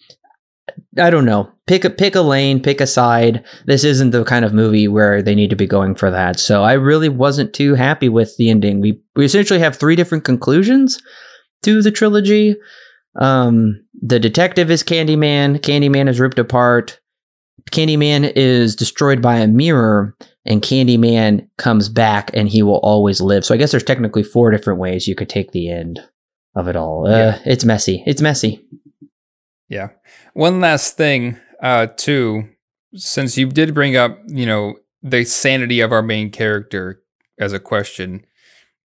I 0.98 1.10
don't 1.10 1.26
know. 1.26 1.50
Pick 1.68 1.84
a 1.84 1.90
pick 1.90 2.14
a 2.14 2.22
lane, 2.22 2.62
pick 2.62 2.80
a 2.80 2.86
side. 2.86 3.44
This 3.66 3.84
isn't 3.84 4.12
the 4.12 4.24
kind 4.24 4.46
of 4.46 4.54
movie 4.54 4.88
where 4.88 5.22
they 5.24 5.34
need 5.34 5.50
to 5.50 5.56
be 5.56 5.66
going 5.66 5.96
for 5.96 6.12
that. 6.12 6.40
So 6.40 6.64
I 6.64 6.74
really 6.74 7.10
wasn't 7.10 7.54
too 7.54 7.74
happy 7.74 8.08
with 8.08 8.38
the 8.38 8.50
ending. 8.52 8.82
We 8.82 9.02
we 9.16 9.26
essentially 9.26 9.60
have 9.60 9.76
three 9.76 9.96
different 9.96 10.24
conclusions 10.26 11.02
to 11.64 11.82
the 11.82 11.92
trilogy. 11.92 12.56
Um, 13.20 13.84
the 14.00 14.20
detective 14.20 14.70
is 14.70 14.84
Candyman. 14.84 15.60
Candyman 15.60 16.08
is 16.08 16.20
ripped 16.20 16.38
apart. 16.38 17.00
Candyman 17.72 18.32
is 18.36 18.76
destroyed 18.76 19.24
by 19.24 19.38
a 19.38 19.48
mirror, 19.48 20.16
and 20.46 20.62
Candyman 20.62 21.48
comes 21.58 21.90
back, 21.90 22.30
and 22.36 22.48
he 22.48 22.62
will 22.62 22.78
always 22.84 23.22
live. 23.22 23.44
So 23.44 23.56
I 23.56 23.58
guess 23.58 23.72
there's 23.72 23.84
technically 23.84 24.22
four 24.22 24.52
different 24.52 24.80
ways 24.80 25.08
you 25.08 25.16
could 25.16 25.30
take 25.30 25.52
the 25.52 25.70
end 25.70 26.00
of 26.54 26.68
it 26.68 26.76
all. 26.76 27.08
Uh, 27.08 27.18
Yeah. 27.18 27.40
It's 27.44 27.66
messy. 27.66 28.04
It's 28.06 28.22
messy. 28.22 28.64
Yeah. 29.68 29.90
One 30.34 30.60
last 30.62 30.96
thing, 30.96 31.40
uh, 31.66 31.88
too, 31.88 32.48
since 32.94 33.40
you 33.40 33.48
did 33.48 33.74
bring 33.74 33.96
up, 33.96 34.20
you 34.28 34.46
know, 34.46 34.76
the 35.02 35.26
sanity 35.26 35.80
of 35.80 35.92
our 35.92 36.04
main 36.04 36.30
character 36.30 37.02
as 37.40 37.54
a 37.54 37.60
question, 37.60 38.24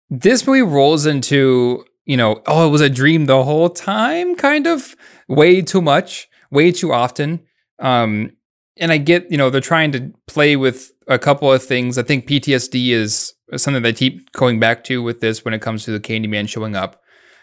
this 0.09 0.47
movie 0.47 0.63
rolls 0.63 1.05
into, 1.05 1.85
you 2.07 2.17
know, 2.17 2.41
oh, 2.47 2.67
it 2.67 2.71
was 2.71 2.81
a 2.81 2.89
dream 2.89 3.27
the 3.27 3.45
whole 3.45 3.69
time, 3.69 4.35
kind 4.35 4.67
of 4.67 4.97
way 5.29 5.61
too 5.61 5.83
much, 5.83 6.27
way 6.51 6.73
too 6.73 6.91
often. 6.91 7.41
Um, 7.81 8.31
and 8.79 8.91
I 8.91 8.97
get, 8.97 9.31
you 9.31 9.37
know, 9.37 9.51
they're 9.51 9.61
trying 9.61 9.93
to 9.93 10.15
play 10.27 10.57
with 10.57 10.91
a 11.07 11.19
couple 11.19 11.53
of 11.53 11.63
things. 11.63 11.99
I 11.99 12.03
think 12.03 12.27
PTSD 12.27 12.93
is 12.93 13.35
something 13.57 13.83
they 13.83 13.93
keep 13.93 14.33
going 14.33 14.59
back 14.59 14.85
to 14.85 15.03
with 15.03 15.21
this 15.21 15.45
when 15.45 15.53
it 15.53 15.61
comes 15.61 15.85
to 15.85 15.91
the 15.91 16.01
Candyman 16.01 16.49
showing 16.49 16.75
up 16.75 17.03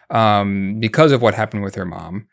um, 0.09 0.79
because 0.79 1.11
of 1.11 1.21
what 1.21 1.35
happened 1.35 1.61
with 1.61 1.75
her 1.75 1.85
mom. 1.85 2.27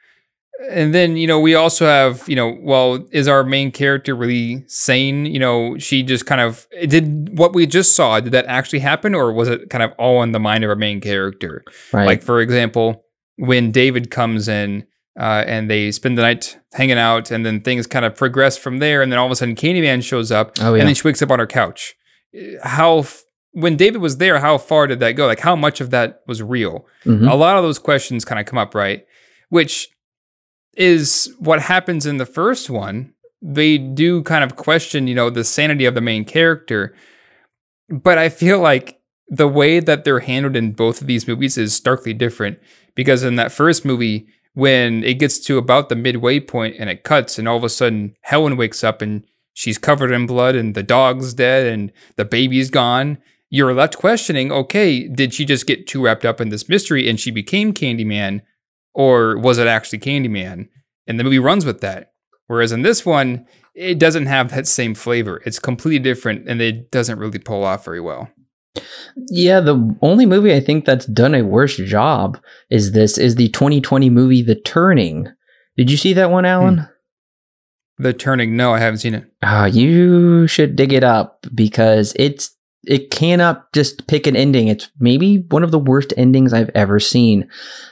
And 0.70 0.94
then, 0.94 1.16
you 1.16 1.26
know, 1.26 1.40
we 1.40 1.55
also 1.55 1.84
have, 1.84 2.22
you 2.28 2.36
know, 2.36 2.57
well, 2.61 3.05
is 3.11 3.26
our 3.28 3.42
main 3.44 3.72
character 3.72 4.14
really 4.14 4.64
sane? 4.68 5.26
You 5.26 5.38
know, 5.38 5.76
she 5.78 6.02
just 6.02 6.26
kind 6.26 6.40
of 6.40 6.66
did 6.86 7.36
what 7.36 7.55
we 7.55 7.66
just 7.66 7.94
saw. 7.96 8.20
Did 8.20 8.32
that 8.32 8.46
actually 8.46 8.78
happen, 8.78 9.14
or 9.14 9.32
was 9.32 9.48
it 9.48 9.68
kind 9.68 9.82
of 9.82 9.92
all 9.98 10.22
in 10.22 10.32
the 10.32 10.38
mind 10.38 10.62
of 10.64 10.70
our 10.70 10.76
main 10.76 11.00
character? 11.00 11.64
Right. 11.92 12.07
Like, 12.07 12.22
for 12.22 12.40
example, 12.40 13.05
when 13.36 13.72
David 13.72 14.11
comes 14.11 14.46
in 14.48 14.86
uh, 15.18 15.42
and 15.46 15.68
they 15.68 15.90
spend 15.90 16.16
the 16.16 16.22
night 16.22 16.57
hanging 16.72 16.98
out, 16.98 17.30
and 17.32 17.44
then 17.44 17.61
things 17.61 17.86
kind 17.86 18.05
of 18.05 18.14
progress 18.14 18.57
from 18.57 18.78
there, 18.78 19.02
and 19.02 19.11
then 19.11 19.18
all 19.18 19.26
of 19.26 19.32
a 19.32 19.36
sudden 19.36 19.57
Candyman 19.57 20.02
shows 20.05 20.30
up, 20.30 20.52
oh 20.61 20.74
yeah. 20.74 20.80
and 20.80 20.88
then 20.88 20.94
she 20.94 21.02
wakes 21.07 21.20
up 21.20 21.30
on 21.32 21.40
her 21.40 21.46
couch. 21.48 21.94
How, 22.62 22.98
f- 23.00 23.24
when 23.52 23.76
David 23.76 24.00
was 24.00 24.18
there, 24.18 24.38
how 24.38 24.59
far 24.59 24.86
did 24.86 25.00
that 25.00 25.12
go? 25.12 25.26
Like, 25.26 25.40
how 25.40 25.57
much 25.57 25.80
of 25.80 25.90
that 25.90 26.22
was 26.28 26.42
real? 26.42 26.86
Mhm. 27.05 27.30
A 27.30 27.34
lot 27.34 27.57
of 27.57 27.64
those 27.64 27.78
questions 27.80 28.24
kind 28.24 28.40
of 28.40 28.46
come 28.46 28.59
up, 28.59 28.74
right? 28.74 29.05
which 29.50 29.88
is 30.77 31.33
what 31.39 31.62
happens 31.62 32.07
in 32.07 32.18
the 32.18 32.27
first 32.27 32.70
one. 32.70 33.12
They 33.43 33.79
do 33.79 34.22
kind 34.22 34.43
of 34.43 34.57
question, 34.57 35.07
you 35.07 35.14
know, 35.14 35.31
the 35.31 35.45
sanity 35.45 35.85
of 35.85 35.95
the 35.95 36.01
main 36.01 36.25
character. 36.25 36.95
But 37.89 38.18
I 38.18 38.29
feel 38.29 38.61
like 38.61 39.01
the 39.29 39.49
way 39.49 39.81
that 39.81 40.05
they're 40.05 40.20
handled 40.20 40.57
in 40.57 40.72
both 40.72 41.01
of 41.01 41.07
these 41.07 41.29
movies 41.29 41.59
is 41.59 41.75
starkly 41.75 42.12
different 42.12 42.59
because 42.95 43.22
in 43.22 43.37
that 43.37 43.53
first 43.53 43.85
movie, 43.85 44.27
when 44.55 45.03
it 45.03 45.18
gets 45.18 45.39
to 45.41 45.59
about 45.59 45.89
the 45.89 45.97
midway 45.97 46.39
point 46.41 46.77
and 46.79 46.89
it 46.89 47.03
cuts, 47.03 47.39
and 47.39 47.49
all 47.49 47.57
of 47.57 47.64
a 47.64 47.68
sudden 47.68 48.14
Helen 48.22 48.57
wakes 48.57 48.85
up 48.85 49.03
and 49.03 49.25
she's 49.53 49.79
covered 49.79 50.12
in 50.12 50.27
blood 50.27 50.55
and 50.55 50.75
the 50.75 50.83
dog's 50.83 51.35
dead 51.35 51.66
and 51.66 51.93
the 52.16 52.25
baby's 52.25 52.70
gone. 52.70 53.18
You're 53.51 53.75
left 53.75 53.99
questioning 53.99 54.51
okay, 54.53 55.09
did 55.09 55.35
she 55.35 55.45
just 55.45 55.66
get 55.66 55.87
too 55.87 56.05
wrapped 56.05 56.25
up 56.25 56.41
in 56.41 56.49
this 56.49 56.68
mystery 56.68 57.09
and 57.09 57.18
she 57.18 57.31
became 57.31 57.72
Candyman, 57.72 58.43
or 58.95 59.36
was 59.38 59.59
it 59.59 59.66
actually 59.66 59.99
Candyman? 59.99 60.68
And 61.07 61.18
the 61.18 61.24
movie 61.24 61.38
runs 61.38 61.64
with 61.64 61.80
that. 61.80 62.12
Whereas 62.47 62.72
in 62.72 62.82
this 62.82 63.05
one, 63.05 63.47
it 63.74 63.99
doesn't 63.99 64.26
have 64.26 64.51
that 64.51 64.66
same 64.66 64.95
flavor. 64.95 65.42
It's 65.45 65.59
completely 65.59 65.99
different 65.99 66.49
and 66.49 66.61
it 66.62 66.90
doesn't 66.90 67.18
really 67.18 67.38
pull 67.38 67.64
off 67.64 67.84
very 67.84 68.01
well. 68.01 68.30
Yeah, 69.28 69.61
the 69.61 69.97
only 70.03 70.26
movie 70.26 70.55
I 70.55 70.61
think 70.61 70.84
that's 70.84 71.07
done 71.07 71.34
a 71.34 71.42
worse 71.42 71.76
job 71.76 72.38
is 72.70 72.92
this 72.92 73.18
is 73.18 73.36
the 73.36 73.49
2020 73.51 74.11
movie 74.11 74.42
The 74.42 74.57
Turning. 74.57 75.28
Did 75.76 75.90
you 75.90 75.97
see 75.97 76.12
that 76.14 76.30
one, 76.30 76.45
Alan? 76.45 76.78
Hmm. 76.78 76.84
The 78.03 78.12
Turning? 78.12 78.57
No, 78.57 78.72
I 78.72 78.80
haven't 78.80 78.99
seen 78.99 79.14
it. 79.14 79.30
Uh, 79.42 79.70
you 79.72 80.47
should 80.49 80.74
dig 80.74 80.92
it 80.92 81.05
up 81.05 81.47
because 81.55 82.12
it's 82.16 82.53
it 82.87 83.11
cannot 83.11 83.72
just 83.72 84.07
pick 84.07 84.26
an 84.26 84.37
ending. 84.37 84.68
It's 84.68 84.91
maybe 84.99 85.45
one 85.51 85.62
of 85.62 85.70
the 85.70 85.78
worst 85.78 86.12
endings 86.16 86.53
I've 86.53 86.70
ever 86.74 87.01
seen. 87.01 87.49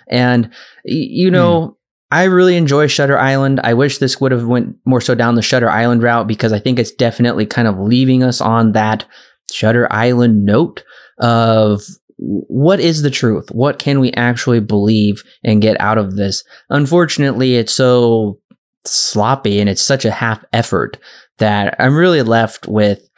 And 0.08 0.50
you 0.84 1.30
know, 1.30 1.60
mm. 1.60 1.74
I 2.10 2.24
really 2.24 2.56
enjoy 2.56 2.88
Shutter 2.88 3.18
Island. 3.18 3.60
I 3.64 3.74
wish 3.74 3.98
this 3.98 4.20
would 4.20 4.32
have 4.32 4.46
went 4.46 4.76
more 4.84 5.00
so 5.00 5.14
down 5.14 5.34
the 5.34 5.42
Shutter 5.42 5.70
Island 5.70 6.02
route 6.02 6.26
because 6.26 6.52
I 6.52 6.58
think 6.58 6.78
it's 6.78 6.92
definitely 6.92 7.46
kind 7.46 7.66
of 7.66 7.78
leaving 7.78 8.22
us 8.22 8.40
on 8.40 8.72
that 8.72 9.06
Shutter 9.50 9.90
Island 9.90 10.44
note 10.44 10.84
of 11.18 11.82
what 12.18 12.80
is 12.80 13.02
the 13.02 13.10
truth? 13.10 13.50
What 13.50 13.78
can 13.78 13.98
we 13.98 14.12
actually 14.12 14.60
believe 14.60 15.22
and 15.42 15.62
get 15.62 15.80
out 15.80 15.98
of 15.98 16.16
this? 16.16 16.44
Unfortunately, 16.70 17.56
it's 17.56 17.74
so 17.74 18.38
sloppy 18.84 19.60
and 19.60 19.68
it's 19.68 19.82
such 19.82 20.04
a 20.04 20.10
half 20.10 20.44
effort 20.52 20.98
that 21.38 21.74
I'm 21.78 21.96
really 21.96 22.22
left 22.22 22.68
with 22.68 23.08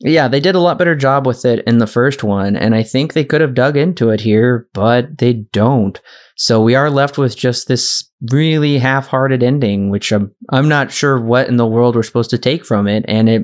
yeah, 0.00 0.28
they 0.28 0.40
did 0.40 0.54
a 0.54 0.60
lot 0.60 0.78
better 0.78 0.94
job 0.94 1.26
with 1.26 1.44
it 1.44 1.64
in 1.66 1.78
the 1.78 1.86
first 1.86 2.22
one, 2.22 2.56
and 2.56 2.74
I 2.74 2.82
think 2.82 3.12
they 3.12 3.24
could 3.24 3.40
have 3.40 3.54
dug 3.54 3.76
into 3.76 4.10
it 4.10 4.20
here, 4.20 4.68
but 4.72 5.18
they 5.18 5.32
don't. 5.32 6.00
So 6.36 6.62
we 6.62 6.74
are 6.74 6.90
left 6.90 7.18
with 7.18 7.36
just 7.36 7.66
this 7.66 8.08
really 8.30 8.78
half-hearted 8.78 9.42
ending, 9.42 9.90
which 9.90 10.12
I'm 10.12 10.32
I'm 10.50 10.68
not 10.68 10.92
sure 10.92 11.20
what 11.20 11.48
in 11.48 11.56
the 11.56 11.66
world 11.66 11.96
we're 11.96 12.04
supposed 12.04 12.30
to 12.30 12.38
take 12.38 12.64
from 12.64 12.86
it. 12.86 13.04
And 13.08 13.28
it, 13.28 13.42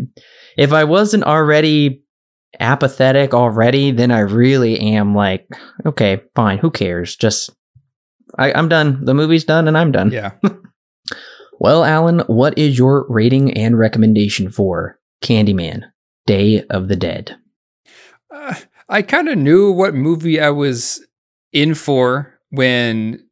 if 0.57 0.73
I 0.73 0.85
wasn't 0.85 1.25
already 1.25 2.05
apathetic 2.61 3.35
already, 3.35 3.91
then 3.91 4.13
I 4.13 4.21
really 4.21 4.79
am 4.79 5.15
like, 5.15 5.49
okay, 5.85 6.23
fine, 6.37 6.59
who 6.59 6.71
cares? 6.71 7.17
Just 7.17 7.51
I, 8.39 8.53
I'm 8.53 8.69
done. 8.69 9.05
The 9.05 9.15
movie's 9.15 9.45
done, 9.45 9.69
and 9.69 9.77
I'm 9.77 9.93
done. 9.93 10.11
Yeah. 10.11 10.33
well, 11.59 11.85
Alan, 11.85 12.21
what 12.27 12.57
is 12.59 12.79
your 12.79 13.07
rating 13.09 13.53
and 13.55 13.79
recommendation 13.79 14.51
for 14.51 14.99
Candyman: 15.23 15.83
Day 16.27 16.65
of 16.71 16.89
the 16.89 16.97
Dead? 16.97 17.37
Uh, 18.33 18.55
I 18.89 19.03
kind 19.03 19.29
of 19.29 19.39
knew 19.39 19.71
what 19.71 19.95
movie 19.95 20.41
I 20.41 20.51
was 20.51 21.05
in 21.53 21.75
for 21.75 22.39
when 22.51 23.27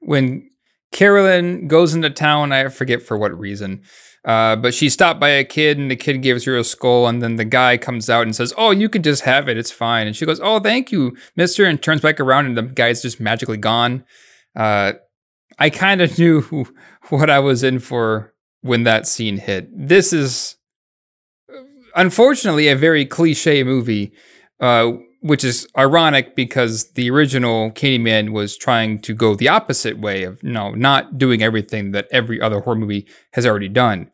when 0.00 0.48
Carolyn 0.92 1.68
goes 1.68 1.94
into 1.94 2.10
town. 2.10 2.52
I 2.52 2.68
forget 2.68 3.02
for 3.02 3.16
what 3.16 3.38
reason. 3.38 3.82
Uh, 4.24 4.56
but 4.56 4.74
she's 4.74 4.92
stopped 4.92 5.20
by 5.20 5.28
a 5.28 5.44
kid, 5.44 5.78
and 5.78 5.88
the 5.88 5.94
kid 5.94 6.20
gives 6.20 6.44
her 6.44 6.56
a 6.56 6.64
skull, 6.64 7.06
and 7.06 7.22
then 7.22 7.36
the 7.36 7.44
guy 7.44 7.76
comes 7.76 8.10
out 8.10 8.22
and 8.22 8.34
says, 8.34 8.52
"Oh, 8.58 8.72
you 8.72 8.88
can 8.88 9.04
just 9.04 9.22
have 9.22 9.48
it. 9.48 9.56
It's 9.56 9.70
fine." 9.70 10.08
And 10.08 10.16
she 10.16 10.26
goes, 10.26 10.40
"Oh, 10.42 10.58
thank 10.58 10.90
you, 10.90 11.16
Mister," 11.36 11.64
and 11.64 11.80
turns 11.80 12.00
back 12.00 12.18
around, 12.18 12.46
and 12.46 12.56
the 12.56 12.62
guy's 12.62 13.02
just 13.02 13.20
magically 13.20 13.56
gone. 13.56 14.04
Uh, 14.56 14.94
I 15.60 15.70
kind 15.70 16.00
of 16.00 16.18
knew 16.18 16.66
what 17.08 17.30
I 17.30 17.38
was 17.38 17.62
in 17.62 17.78
for 17.78 18.34
when 18.62 18.82
that 18.82 19.06
scene 19.06 19.36
hit. 19.36 19.68
This 19.72 20.12
is, 20.12 20.56
unfortunately, 21.96 22.68
a 22.68 22.76
very 22.76 23.04
cliche 23.04 23.64
movie, 23.64 24.12
uh, 24.60 24.92
which 25.20 25.42
is 25.42 25.66
ironic 25.76 26.36
because 26.36 26.92
the 26.92 27.10
original 27.10 27.70
Candyman 27.72 28.30
was 28.32 28.56
trying 28.56 29.00
to 29.00 29.14
go 29.14 29.34
the 29.34 29.48
opposite 29.48 29.98
way 29.98 30.22
of 30.22 30.40
you 30.42 30.52
know, 30.52 30.70
not 30.72 31.18
doing 31.18 31.42
everything 31.42 31.90
that 31.90 32.06
every 32.12 32.40
other 32.40 32.60
horror 32.60 32.76
movie 32.76 33.08
has 33.32 33.44
already 33.44 33.68
done. 33.68 34.10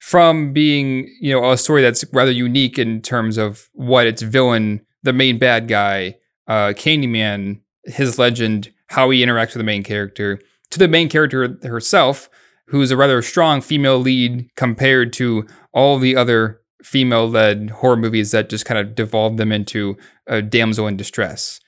From 0.00 0.52
being, 0.52 1.08
you 1.20 1.32
know, 1.32 1.50
a 1.50 1.56
story 1.56 1.82
that's 1.82 2.04
rather 2.12 2.30
unique 2.30 2.78
in 2.78 3.00
terms 3.02 3.38
of 3.38 3.68
what 3.72 4.06
its 4.06 4.22
villain, 4.22 4.84
the 5.02 5.12
main 5.12 5.38
bad 5.38 5.68
guy, 5.68 6.16
uh, 6.48 6.72
Candyman, 6.74 7.60
his 7.84 8.18
legend, 8.18 8.72
how 8.88 9.10
he 9.10 9.24
interacts 9.24 9.48
with 9.48 9.58
the 9.58 9.64
main 9.64 9.82
character, 9.82 10.40
to 10.70 10.78
the 10.78 10.88
main 10.88 11.08
character 11.08 11.58
herself, 11.62 12.28
who's 12.66 12.90
a 12.90 12.96
rather 12.96 13.20
strong 13.20 13.60
female 13.60 13.98
lead 13.98 14.48
compared 14.56 15.12
to 15.12 15.46
all 15.72 15.98
the 15.98 16.16
other 16.16 16.59
female-led 16.82 17.70
horror 17.70 17.96
movies 17.96 18.30
that 18.30 18.48
just 18.48 18.64
kind 18.64 18.78
of 18.78 18.94
devolve 18.94 19.36
them 19.36 19.52
into 19.52 19.96
a 20.26 20.42
damsel 20.42 20.86
in 20.86 20.96
distress. 20.96 21.60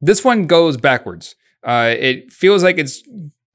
This 0.00 0.24
one 0.24 0.46
goes 0.46 0.76
backwards. 0.76 1.34
Uh, 1.62 1.94
it 1.98 2.32
feels 2.32 2.62
like 2.62 2.78
it's 2.78 3.02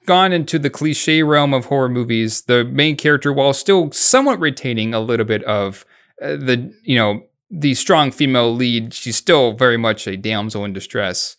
gone 0.06 0.34
into 0.34 0.58
the 0.58 0.70
cliche 0.70 1.24
realm 1.24 1.54
of 1.54 1.66
horror 1.66 1.90
movies, 1.90 2.42
the 2.44 2.64
main 2.66 2.96
character, 2.96 3.32
while 3.32 3.54
still 3.54 3.92
somewhat 3.92 4.40
retaining 4.40 4.94
a 4.94 5.00
little 5.00 5.26
bit 5.26 5.44
of 5.44 5.86
uh, 6.22 6.36
the, 6.36 6.74
you 6.84 6.98
know, 6.98 7.24
the 7.50 7.76
strong 7.76 8.12
female 8.12 8.54
lead, 8.54 8.94
she's 8.94 9.18
still 9.18 9.54
very 9.54 9.78
much 9.78 10.08
a 10.08 10.18
damsel 10.18 10.66
in 10.66 10.74
distress. 10.74 11.36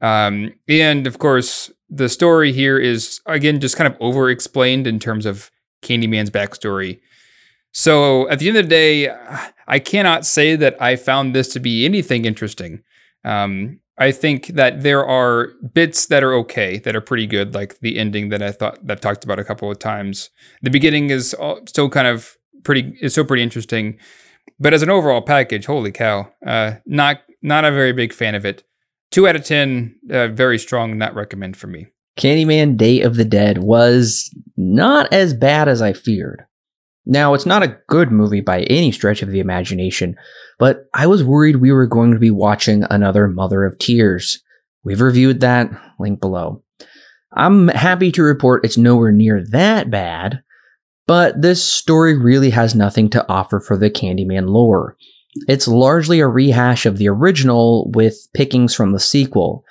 Um, 0.00 0.54
and 0.68 1.06
of 1.06 1.18
course, 1.18 1.70
the 1.90 2.08
story 2.08 2.52
here 2.52 2.78
is 2.78 3.20
again 3.26 3.60
just 3.60 3.76
kind 3.76 3.92
of 3.92 3.98
over 4.00 4.30
explained 4.30 4.86
in 4.86 4.98
terms 4.98 5.26
of 5.26 5.50
Candyman's 5.82 6.30
backstory. 6.30 7.00
So 7.72 8.28
at 8.28 8.38
the 8.38 8.48
end 8.48 8.56
of 8.56 8.64
the 8.64 8.70
day, 8.70 9.14
I 9.66 9.78
cannot 9.78 10.26
say 10.26 10.56
that 10.56 10.80
I 10.80 10.96
found 10.96 11.34
this 11.34 11.48
to 11.52 11.60
be 11.60 11.84
anything 11.84 12.24
interesting. 12.24 12.82
Um, 13.24 13.80
I 13.98 14.12
think 14.12 14.48
that 14.48 14.82
there 14.82 15.04
are 15.04 15.48
bits 15.74 16.06
that 16.06 16.22
are 16.22 16.32
okay, 16.34 16.78
that 16.78 16.94
are 16.94 17.00
pretty 17.00 17.26
good, 17.26 17.54
like 17.54 17.80
the 17.80 17.98
ending 17.98 18.28
that 18.28 18.42
I 18.42 18.52
thought 18.52 18.86
that 18.86 18.98
I've 18.98 19.00
talked 19.00 19.24
about 19.24 19.40
a 19.40 19.44
couple 19.44 19.70
of 19.70 19.78
times. 19.78 20.30
The 20.62 20.70
beginning 20.70 21.10
is 21.10 21.34
still 21.66 21.90
kind 21.90 22.06
of 22.06 22.36
pretty, 22.62 22.96
is 23.00 23.14
so 23.14 23.24
pretty 23.24 23.42
interesting, 23.42 23.98
but 24.60 24.72
as 24.72 24.82
an 24.82 24.90
overall 24.90 25.20
package, 25.20 25.66
holy 25.66 25.90
cow, 25.90 26.32
uh, 26.46 26.74
not 26.86 27.22
not 27.42 27.64
a 27.64 27.72
very 27.72 27.92
big 27.92 28.12
fan 28.12 28.34
of 28.34 28.44
it. 28.44 28.62
Two 29.10 29.26
out 29.26 29.36
of 29.36 29.44
ten, 29.44 29.96
uh, 30.10 30.28
very 30.28 30.58
strong, 30.58 30.96
not 30.96 31.14
recommend 31.14 31.56
for 31.56 31.66
me. 31.66 31.88
Candyman: 32.16 32.76
Day 32.76 33.00
of 33.00 33.16
the 33.16 33.24
Dead 33.24 33.58
was 33.58 34.32
not 34.56 35.12
as 35.12 35.34
bad 35.34 35.68
as 35.68 35.82
I 35.82 35.92
feared. 35.92 36.44
Now, 37.10 37.32
it's 37.32 37.46
not 37.46 37.62
a 37.62 37.78
good 37.88 38.12
movie 38.12 38.42
by 38.42 38.64
any 38.64 38.92
stretch 38.92 39.22
of 39.22 39.30
the 39.30 39.40
imagination, 39.40 40.14
but 40.58 40.84
I 40.92 41.06
was 41.06 41.24
worried 41.24 41.56
we 41.56 41.72
were 41.72 41.86
going 41.86 42.12
to 42.12 42.18
be 42.18 42.30
watching 42.30 42.84
another 42.90 43.26
Mother 43.26 43.64
of 43.64 43.78
Tears. 43.78 44.42
We've 44.84 45.00
reviewed 45.00 45.40
that, 45.40 45.70
link 45.98 46.20
below. 46.20 46.62
I'm 47.32 47.68
happy 47.68 48.12
to 48.12 48.22
report 48.22 48.64
it's 48.64 48.76
nowhere 48.76 49.10
near 49.10 49.42
that 49.52 49.90
bad, 49.90 50.42
but 51.06 51.40
this 51.40 51.64
story 51.64 52.14
really 52.14 52.50
has 52.50 52.74
nothing 52.74 53.08
to 53.10 53.26
offer 53.26 53.58
for 53.58 53.78
the 53.78 53.90
Candyman 53.90 54.50
lore. 54.50 54.94
It's 55.48 55.66
largely 55.66 56.20
a 56.20 56.28
rehash 56.28 56.84
of 56.84 56.98
the 56.98 57.08
original 57.08 57.90
with 57.92 58.28
pickings 58.34 58.74
from 58.74 58.92
the 58.92 59.00
sequel. 59.00 59.64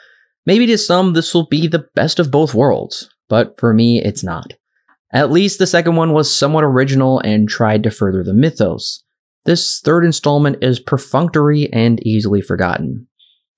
Maybe 0.47 0.65
to 0.67 0.77
some, 0.77 1.13
this 1.13 1.35
will 1.35 1.45
be 1.45 1.67
the 1.67 1.87
best 1.93 2.17
of 2.17 2.31
both 2.31 2.55
worlds, 2.55 3.13
but 3.29 3.59
for 3.59 3.75
me, 3.75 4.01
it's 4.01 4.23
not. 4.23 4.53
At 5.11 5.31
least 5.31 5.59
the 5.59 5.67
second 5.67 5.95
one 5.95 6.13
was 6.13 6.33
somewhat 6.33 6.63
original 6.63 7.19
and 7.19 7.47
tried 7.47 7.83
to 7.83 7.91
further 7.91 8.23
the 8.23 8.33
mythos. 8.33 9.03
This 9.45 9.79
third 9.79 10.03
installment 10.03 10.61
is 10.61 10.79
perfunctory 10.79 11.71
and 11.71 12.05
easily 12.05 12.41
forgotten. 12.41 13.07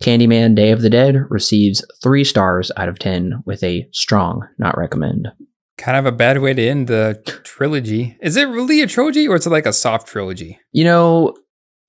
Candyman 0.01 0.55
Day 0.55 0.71
of 0.71 0.81
the 0.81 0.89
Dead 0.89 1.25
receives 1.29 1.83
3 2.01 2.23
stars 2.23 2.71
out 2.77 2.87
of 2.87 2.99
10 2.99 3.43
with 3.45 3.63
a 3.63 3.89
strong 3.91 4.47
not 4.57 4.77
recommend. 4.77 5.29
Kind 5.77 5.97
of 5.97 6.05
a 6.05 6.11
bad 6.11 6.39
way 6.39 6.53
to 6.53 6.61
end 6.61 6.87
the 6.87 7.21
trilogy. 7.43 8.17
Is 8.21 8.37
it 8.37 8.47
really 8.47 8.81
a 8.81 8.87
trilogy 8.87 9.27
or 9.27 9.35
is 9.35 9.47
it 9.47 9.49
like 9.49 9.65
a 9.65 9.73
soft 9.73 10.07
trilogy? 10.07 10.59
You 10.71 10.83
know, 10.83 11.35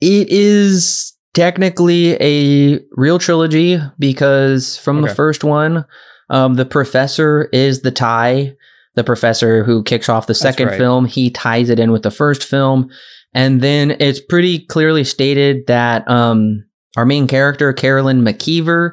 it 0.00 0.28
is 0.28 1.12
technically 1.34 2.16
a 2.20 2.80
real 2.92 3.18
trilogy 3.18 3.78
because 3.98 4.76
from 4.78 4.98
okay. 4.98 5.08
the 5.08 5.14
first 5.14 5.44
one, 5.44 5.84
um, 6.30 6.54
the 6.54 6.64
professor 6.64 7.48
is 7.52 7.82
the 7.82 7.90
tie 7.90 8.56
the 8.94 9.04
professor 9.04 9.64
who 9.64 9.82
kicks 9.82 10.08
off 10.08 10.26
the 10.26 10.34
second 10.34 10.68
right. 10.68 10.78
film. 10.78 11.04
He 11.06 11.30
ties 11.30 11.70
it 11.70 11.78
in 11.78 11.92
with 11.92 12.02
the 12.02 12.10
first 12.10 12.44
film. 12.44 12.90
And 13.32 13.60
then 13.60 13.92
it's 14.00 14.20
pretty 14.20 14.58
clearly 14.58 15.04
stated 15.04 15.66
that 15.68 16.08
um, 16.10 16.64
our 16.96 17.06
main 17.06 17.28
character, 17.28 17.72
Carolyn 17.72 18.22
McKeever, 18.22 18.92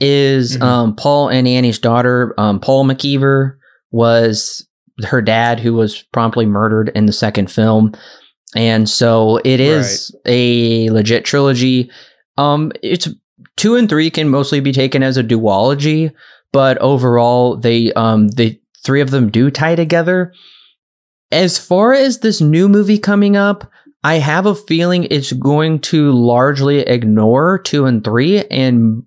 is 0.00 0.56
Mhm. 0.56 0.62
um, 0.62 0.96
Paul 0.96 1.28
and 1.28 1.46
Annie's 1.46 1.78
daughter. 1.78 2.34
Um, 2.38 2.60
Paul 2.60 2.84
McKeever 2.84 3.54
was 3.90 4.66
her 5.04 5.22
dad, 5.22 5.60
who 5.60 5.74
was 5.74 6.02
promptly 6.12 6.46
murdered 6.46 6.90
in 6.94 7.06
the 7.06 7.12
second 7.12 7.50
film, 7.50 7.92
and 8.56 8.88
so 8.88 9.40
it 9.44 9.60
is 9.60 10.14
a 10.26 10.90
legit 10.90 11.24
trilogy. 11.24 11.90
Um, 12.36 12.72
it's 12.82 13.08
two 13.56 13.76
and 13.76 13.88
three 13.88 14.10
can 14.10 14.28
mostly 14.28 14.60
be 14.60 14.72
taken 14.72 15.02
as 15.02 15.16
a 15.16 15.22
duology, 15.24 16.12
but 16.52 16.78
overall, 16.78 17.56
they 17.56 17.92
um 17.92 18.28
the 18.28 18.58
three 18.88 19.02
of 19.02 19.10
them 19.10 19.30
do 19.30 19.50
tie 19.50 19.74
together. 19.74 20.32
As 21.30 21.58
far 21.58 21.92
as 21.92 22.20
this 22.20 22.40
new 22.40 22.70
movie 22.70 22.98
coming 22.98 23.36
up, 23.36 23.70
I 24.02 24.14
have 24.14 24.46
a 24.46 24.54
feeling 24.54 25.04
it's 25.04 25.30
going 25.34 25.80
to 25.80 26.10
largely 26.10 26.78
ignore 26.78 27.58
two 27.58 27.84
and 27.84 28.02
three 28.02 28.44
and 28.46 29.02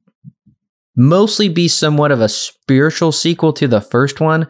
mostly 0.96 1.50
be 1.50 1.68
somewhat 1.68 2.12
of 2.12 2.22
a 2.22 2.30
spiritual 2.30 3.12
sequel 3.12 3.54
to 3.54 3.68
the 3.68 3.82
first 3.82 4.22
one. 4.22 4.46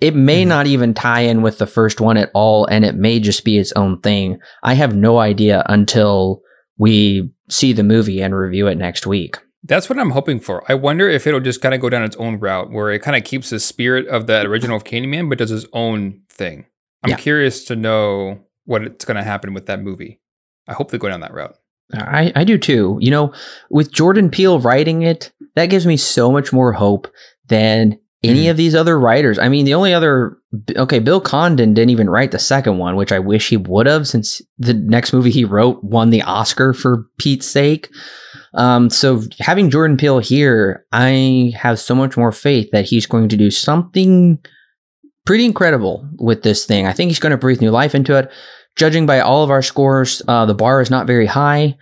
It 0.00 0.14
may 0.14 0.44
Mhm. 0.44 0.48
not 0.48 0.66
even 0.66 0.94
tie 0.94 1.20
in 1.20 1.42
with 1.42 1.58
the 1.58 1.66
first 1.66 2.00
one 2.00 2.16
at 2.16 2.30
all, 2.32 2.64
and 2.64 2.86
it 2.86 2.94
may 2.94 3.20
just 3.20 3.44
be 3.44 3.58
its 3.58 3.72
own 3.72 4.00
thing. 4.00 4.38
I 4.62 4.74
have 4.74 4.96
no 4.96 5.18
idea 5.18 5.62
until 5.68 6.40
we 6.78 7.32
see 7.50 7.74
the 7.74 7.82
movie 7.82 8.22
and 8.22 8.34
review 8.34 8.66
it 8.68 8.78
next 8.78 9.06
week. 9.06 9.36
That's 9.66 9.88
what 9.88 9.98
I'm 9.98 10.10
hoping 10.10 10.40
for. 10.40 10.62
I 10.70 10.74
wonder 10.74 11.08
if 11.08 11.26
it'll 11.26 11.40
just 11.40 11.62
kind 11.62 11.74
of 11.74 11.80
go 11.80 11.88
down 11.88 12.02
its 12.04 12.16
own 12.16 12.38
route 12.38 12.70
where 12.70 12.90
it 12.90 13.00
kind 13.00 13.16
of 13.16 13.24
keeps 13.24 13.50
the 13.50 13.58
spirit 13.58 14.06
of 14.08 14.26
that 14.26 14.44
original 14.46 14.76
of 14.76 14.84
Candyman, 14.84 15.28
but 15.28 15.38
does 15.38 15.50
its 15.50 15.66
own 15.72 16.20
thing. 16.30 16.66
I'm 17.02 17.10
Yeah. 17.10 17.16
curious 17.16 17.64
to 17.66 17.76
know 17.76 18.40
what 18.66 18.82
it's 18.82 19.04
going 19.04 19.16
to 19.16 19.22
happen 19.22 19.54
with 19.54 19.66
that 19.66 19.82
movie. 19.82 20.20
I 20.68 20.74
hope 20.74 20.90
they 20.90 20.98
go 20.98 21.08
down 21.08 21.20
that 21.20 21.32
route. 21.34 21.56
I, 21.92 22.32
I 22.34 22.44
do 22.44 22.56
too. 22.58 22.98
You 23.00 23.10
know, 23.10 23.32
with 23.70 23.92
Jordan 23.92 24.30
Peele 24.30 24.58
writing 24.60 25.02
it, 25.02 25.32
that 25.54 25.66
gives 25.66 25.86
me 25.86 25.96
so 25.96 26.30
much 26.32 26.52
more 26.52 26.72
hope 26.72 27.08
than 27.48 27.98
any 28.22 28.44
Mhm. 28.46 28.50
of 28.50 28.56
these 28.56 28.74
other 28.74 28.98
writers. 28.98 29.38
I 29.38 29.48
mean, 29.50 29.66
the 29.66 29.74
only 29.74 29.92
other, 29.92 30.38
okay, 30.76 30.98
Bill 30.98 31.20
Condon 31.20 31.74
didn't 31.74 31.90
even 31.90 32.08
write 32.08 32.30
the 32.30 32.38
second 32.38 32.78
one, 32.78 32.96
which 32.96 33.12
I 33.12 33.18
wish 33.18 33.50
he 33.50 33.58
would 33.58 33.86
have 33.86 34.08
since 34.08 34.40
the 34.58 34.72
next 34.72 35.12
movie 35.12 35.30
he 35.30 35.44
wrote 35.44 35.84
won 35.84 36.08
the 36.08 36.22
Oscar 36.22 36.72
for 36.72 37.06
Pete's 37.18 37.46
sake. 37.46 37.90
Um, 38.54 38.88
so 38.90 39.22
having 39.40 39.70
Jordan 39.70 39.96
Peele 39.96 40.20
here, 40.20 40.86
I 40.92 41.52
have 41.56 41.78
so 41.78 41.94
much 41.94 42.16
more 42.16 42.32
faith 42.32 42.70
that 42.72 42.84
he's 42.86 43.06
going 43.06 43.28
to 43.30 43.36
do 43.36 43.50
something 43.50 44.38
pretty 45.26 45.44
incredible 45.44 46.08
with 46.18 46.42
this 46.42 46.64
thing. 46.66 46.86
I 46.86 46.92
think 46.92 47.10
he's 47.10 47.18
going 47.18 47.30
to 47.32 47.36
breathe 47.36 47.60
new 47.60 47.70
life 47.70 47.94
into 47.94 48.16
it. 48.16 48.30
Judging 48.76 49.06
by 49.06 49.20
all 49.20 49.42
of 49.44 49.50
our 49.50 49.62
scores, 49.62 50.20
uh, 50.28 50.46
the 50.46 50.54
bar 50.54 50.80
is 50.80 50.90
not 50.90 51.06
very 51.06 51.26
high. 51.26 51.76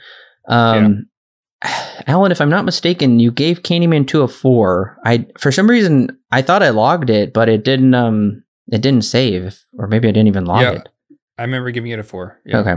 Um, 0.49 1.07
Alan, 2.07 2.33
if 2.33 2.41
I'm 2.41 2.51
not 2.51 2.65
mistaken, 2.65 3.21
you 3.21 3.31
gave 3.31 3.63
Candyman 3.63 4.07
2 4.07 4.23
a 4.23 4.29
4. 4.29 4.99
I 5.05 5.27
for 5.39 5.53
some 5.53 5.69
reason 5.71 6.17
I 6.31 6.43
thought 6.43 6.63
I 6.63 6.71
logged 6.71 7.11
it, 7.11 7.33
but 7.33 7.49
it 7.49 7.65
didn't 7.65 7.95
um 7.95 8.43
it 8.69 8.81
didn't 8.83 9.03
save 9.05 9.59
or 9.79 9.87
maybe 9.87 10.09
I 10.09 10.13
didn't 10.13 10.29
even 10.29 10.45
log 10.45 10.63
Yeah. 10.63 10.71
it. 10.73 10.89
I 11.39 11.43
remember 11.43 11.71
giving 11.71 11.91
it 11.91 11.99
a 11.99 12.03
four. 12.03 12.39
Yeah. 12.45 12.59
Okay. 12.59 12.75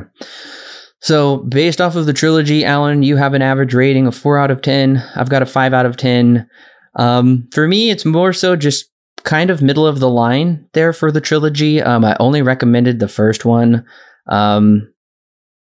So, 1.05 1.37
based 1.37 1.81
off 1.81 1.95
of 1.95 2.07
the 2.07 2.13
trilogy, 2.13 2.65
Alan, 2.65 3.03
you 3.03 3.15
have 3.15 3.35
an 3.35 3.43
average 3.43 3.75
rating 3.75 4.07
of 4.07 4.15
4 4.15 4.39
out 4.39 4.49
of 4.49 4.63
10. 4.63 4.97
I've 5.15 5.29
got 5.29 5.43
a 5.43 5.45
5 5.45 5.71
out 5.71 5.85
of 5.85 5.97
10. 5.97 6.49
Um, 6.95 7.47
for 7.51 7.67
me, 7.67 7.91
it's 7.91 8.05
more 8.05 8.33
so 8.33 8.55
just 8.55 8.89
kind 9.23 9.51
of 9.51 9.61
middle 9.61 9.85
of 9.85 9.99
the 9.99 10.09
line 10.09 10.67
there 10.73 10.93
for 10.93 11.11
the 11.11 11.21
trilogy. 11.21 11.79
Um, 11.79 12.03
I 12.03 12.17
only 12.19 12.41
recommended 12.41 12.97
the 12.97 13.07
first 13.07 13.45
one. 13.45 13.85
Um, 14.25 14.91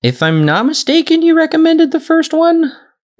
if 0.01 0.23
I'm 0.23 0.45
not 0.45 0.65
mistaken, 0.65 1.21
you 1.21 1.35
recommended 1.35 1.91
the 1.91 1.99
first 1.99 2.31
one? 2.31 2.71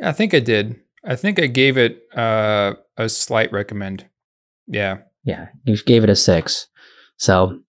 I 0.02 0.14
think 0.14 0.34
I 0.34 0.40
did. 0.40 0.80
I 1.04 1.18
think 1.18 1.42
I 1.42 1.48
gave 1.48 1.78
it 1.78 2.04
uh, 2.16 2.76
a 2.96 3.10
slight 3.10 3.52
recommend. 3.52 4.06
Yeah. 4.66 5.00
Yeah, 5.26 5.48
you 5.66 5.76
gave 5.76 6.06
it 6.06 6.10
a 6.10 6.16
six. 6.16 6.68
So 7.18 7.60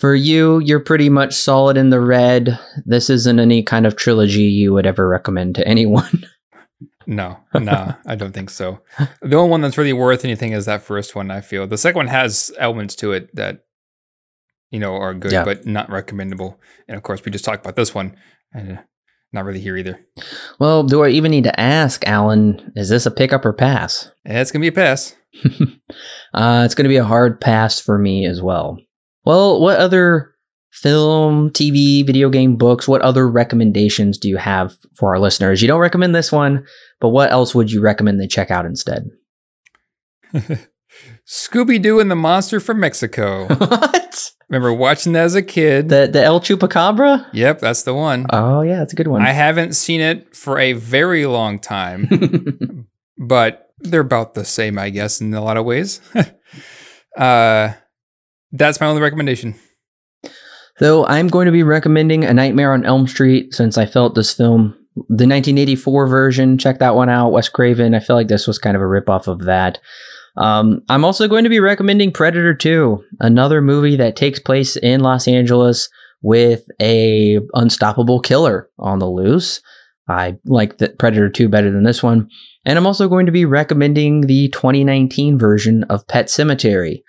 for 0.00 0.14
you, 0.14 0.58
you're 0.60 0.80
pretty 0.80 1.08
much 1.08 1.34
solid 1.34 1.76
in 1.76 1.90
the 1.90 2.00
red. 2.00 2.58
This 2.86 3.10
isn't 3.10 3.38
any 3.38 3.62
kind 3.62 3.86
of 3.86 3.96
trilogy 3.96 4.42
you 4.42 4.72
would 4.72 4.86
ever 4.86 5.08
recommend 5.08 5.54
to 5.56 5.66
anyone. 5.68 6.24
No, 7.06 7.38
no, 7.54 7.94
I 8.06 8.14
don't 8.14 8.32
think 8.32 8.50
so. 8.50 8.82
The 9.20 9.34
only 9.36 9.50
one 9.50 9.62
that's 9.62 9.76
really 9.76 9.92
worth 9.92 10.24
anything 10.24 10.52
is 10.52 10.66
that 10.66 10.82
first 10.82 11.16
one, 11.16 11.28
I 11.28 11.40
feel. 11.40 11.66
The 11.66 11.78
second 11.78 11.96
one 11.96 12.06
has 12.06 12.52
elements 12.56 12.94
to 12.96 13.10
it 13.10 13.34
that, 13.34 13.64
you 14.70 14.78
know, 14.78 14.94
are 14.94 15.12
good, 15.14 15.32
Yeah. 15.32 15.44
but 15.44 15.66
not 15.66 15.90
recommendable. 15.90 16.60
And 16.86 16.96
of 16.96 17.02
course, 17.02 17.24
we 17.24 17.32
just 17.32 17.44
talked 17.44 17.64
about 17.64 17.74
this 17.74 17.94
one. 17.96 18.16
And 18.52 18.78
uh, 18.78 18.80
not 19.32 19.44
really 19.44 19.58
here 19.58 19.76
either. 19.76 19.98
well, 20.60 20.84
do 20.84 21.02
I 21.02 21.08
even 21.08 21.32
need 21.32 21.44
to 21.44 21.58
ask, 21.60 22.06
Alan? 22.06 22.70
Is 22.76 22.90
this 22.90 23.06
a 23.06 23.10
pickup 23.10 23.44
or 23.44 23.54
pass? 23.54 24.08
It's 24.24 24.52
going 24.52 24.62
to 24.62 24.70
be 24.70 24.80
a 24.80 24.84
pass. 24.84 25.16
uh, 26.34 26.62
it's 26.64 26.76
going 26.76 26.84
to 26.84 26.88
be 26.88 26.96
a 26.98 27.04
hard 27.04 27.40
pass 27.40 27.80
for 27.80 27.98
me 27.98 28.24
as 28.24 28.40
well. 28.40 28.78
Well, 29.30 29.60
what 29.60 29.78
other 29.78 30.34
film, 30.72 31.50
TV, 31.50 32.04
video 32.04 32.30
game, 32.30 32.56
books, 32.56 32.88
what 32.88 33.00
other 33.02 33.30
recommendations 33.30 34.18
do 34.18 34.28
you 34.28 34.38
have 34.38 34.76
for 34.96 35.10
our 35.10 35.20
listeners? 35.20 35.62
You 35.62 35.68
don't 35.68 35.78
recommend 35.78 36.16
this 36.16 36.32
one, 36.32 36.66
but 36.98 37.10
what 37.10 37.30
else 37.30 37.54
would 37.54 37.70
you 37.70 37.80
recommend 37.80 38.20
they 38.20 38.26
check 38.26 38.50
out 38.50 38.66
instead? 38.66 39.08
Scooby 41.28 41.80
Doo 41.80 42.00
and 42.00 42.10
the 42.10 42.16
Monster 42.16 42.58
from 42.58 42.80
Mexico. 42.80 43.46
what? 43.54 44.32
Remember 44.48 44.74
watching 44.74 45.12
that 45.12 45.26
as 45.26 45.36
a 45.36 45.42
kid? 45.42 45.90
The 45.90 46.08
the 46.12 46.24
El 46.24 46.40
Chupacabra? 46.40 47.28
yep, 47.32 47.60
that's 47.60 47.84
the 47.84 47.94
one. 47.94 48.26
Oh 48.30 48.62
yeah, 48.62 48.78
that's 48.80 48.94
a 48.94 48.96
good 48.96 49.06
one. 49.06 49.22
I 49.22 49.30
haven't 49.30 49.74
seen 49.74 50.00
it 50.00 50.34
for 50.34 50.58
a 50.58 50.72
very 50.72 51.26
long 51.26 51.60
time, 51.60 52.88
but 53.16 53.70
they're 53.78 54.00
about 54.00 54.34
the 54.34 54.44
same, 54.44 54.76
I 54.76 54.90
guess, 54.90 55.20
in 55.20 55.32
a 55.34 55.40
lot 55.40 55.56
of 55.56 55.64
ways. 55.64 56.00
uh, 57.16 57.74
that's 58.52 58.80
my 58.80 58.86
only 58.86 59.02
recommendation. 59.02 59.54
so 60.78 61.06
I'm 61.06 61.28
going 61.28 61.46
to 61.46 61.52
be 61.52 61.62
recommending 61.62 62.24
A 62.24 62.34
Nightmare 62.34 62.72
on 62.72 62.84
Elm 62.84 63.06
Street 63.06 63.54
since 63.54 63.78
I 63.78 63.86
felt 63.86 64.14
this 64.14 64.32
film, 64.32 64.74
the 64.94 65.26
1984 65.26 66.06
version, 66.06 66.58
check 66.58 66.78
that 66.78 66.94
one 66.94 67.08
out. 67.08 67.30
Wes 67.30 67.48
Craven. 67.48 67.94
I 67.94 68.00
feel 68.00 68.16
like 68.16 68.28
this 68.28 68.46
was 68.46 68.58
kind 68.58 68.76
of 68.76 68.82
a 68.82 68.86
ripoff 68.86 69.28
of 69.28 69.44
that. 69.44 69.78
Um, 70.36 70.80
I'm 70.88 71.04
also 71.04 71.28
going 71.28 71.44
to 71.44 71.50
be 71.50 71.60
recommending 71.60 72.12
Predator 72.12 72.54
2, 72.54 73.02
another 73.20 73.60
movie 73.60 73.96
that 73.96 74.16
takes 74.16 74.38
place 74.38 74.76
in 74.76 75.00
Los 75.00 75.26
Angeles 75.26 75.88
with 76.22 76.64
a 76.80 77.40
unstoppable 77.54 78.20
killer 78.20 78.68
on 78.78 78.98
the 78.98 79.08
loose. 79.08 79.60
I 80.08 80.38
like 80.44 80.78
the 80.78 80.90
Predator 80.90 81.30
2 81.30 81.48
better 81.48 81.70
than 81.70 81.84
this 81.84 82.02
one. 82.02 82.28
And 82.64 82.76
I'm 82.76 82.86
also 82.86 83.08
going 83.08 83.26
to 83.26 83.32
be 83.32 83.44
recommending 83.44 84.22
the 84.22 84.48
2019 84.48 85.38
version 85.38 85.84
of 85.84 86.06
Pet 86.08 86.26
Sematary. 86.26 87.02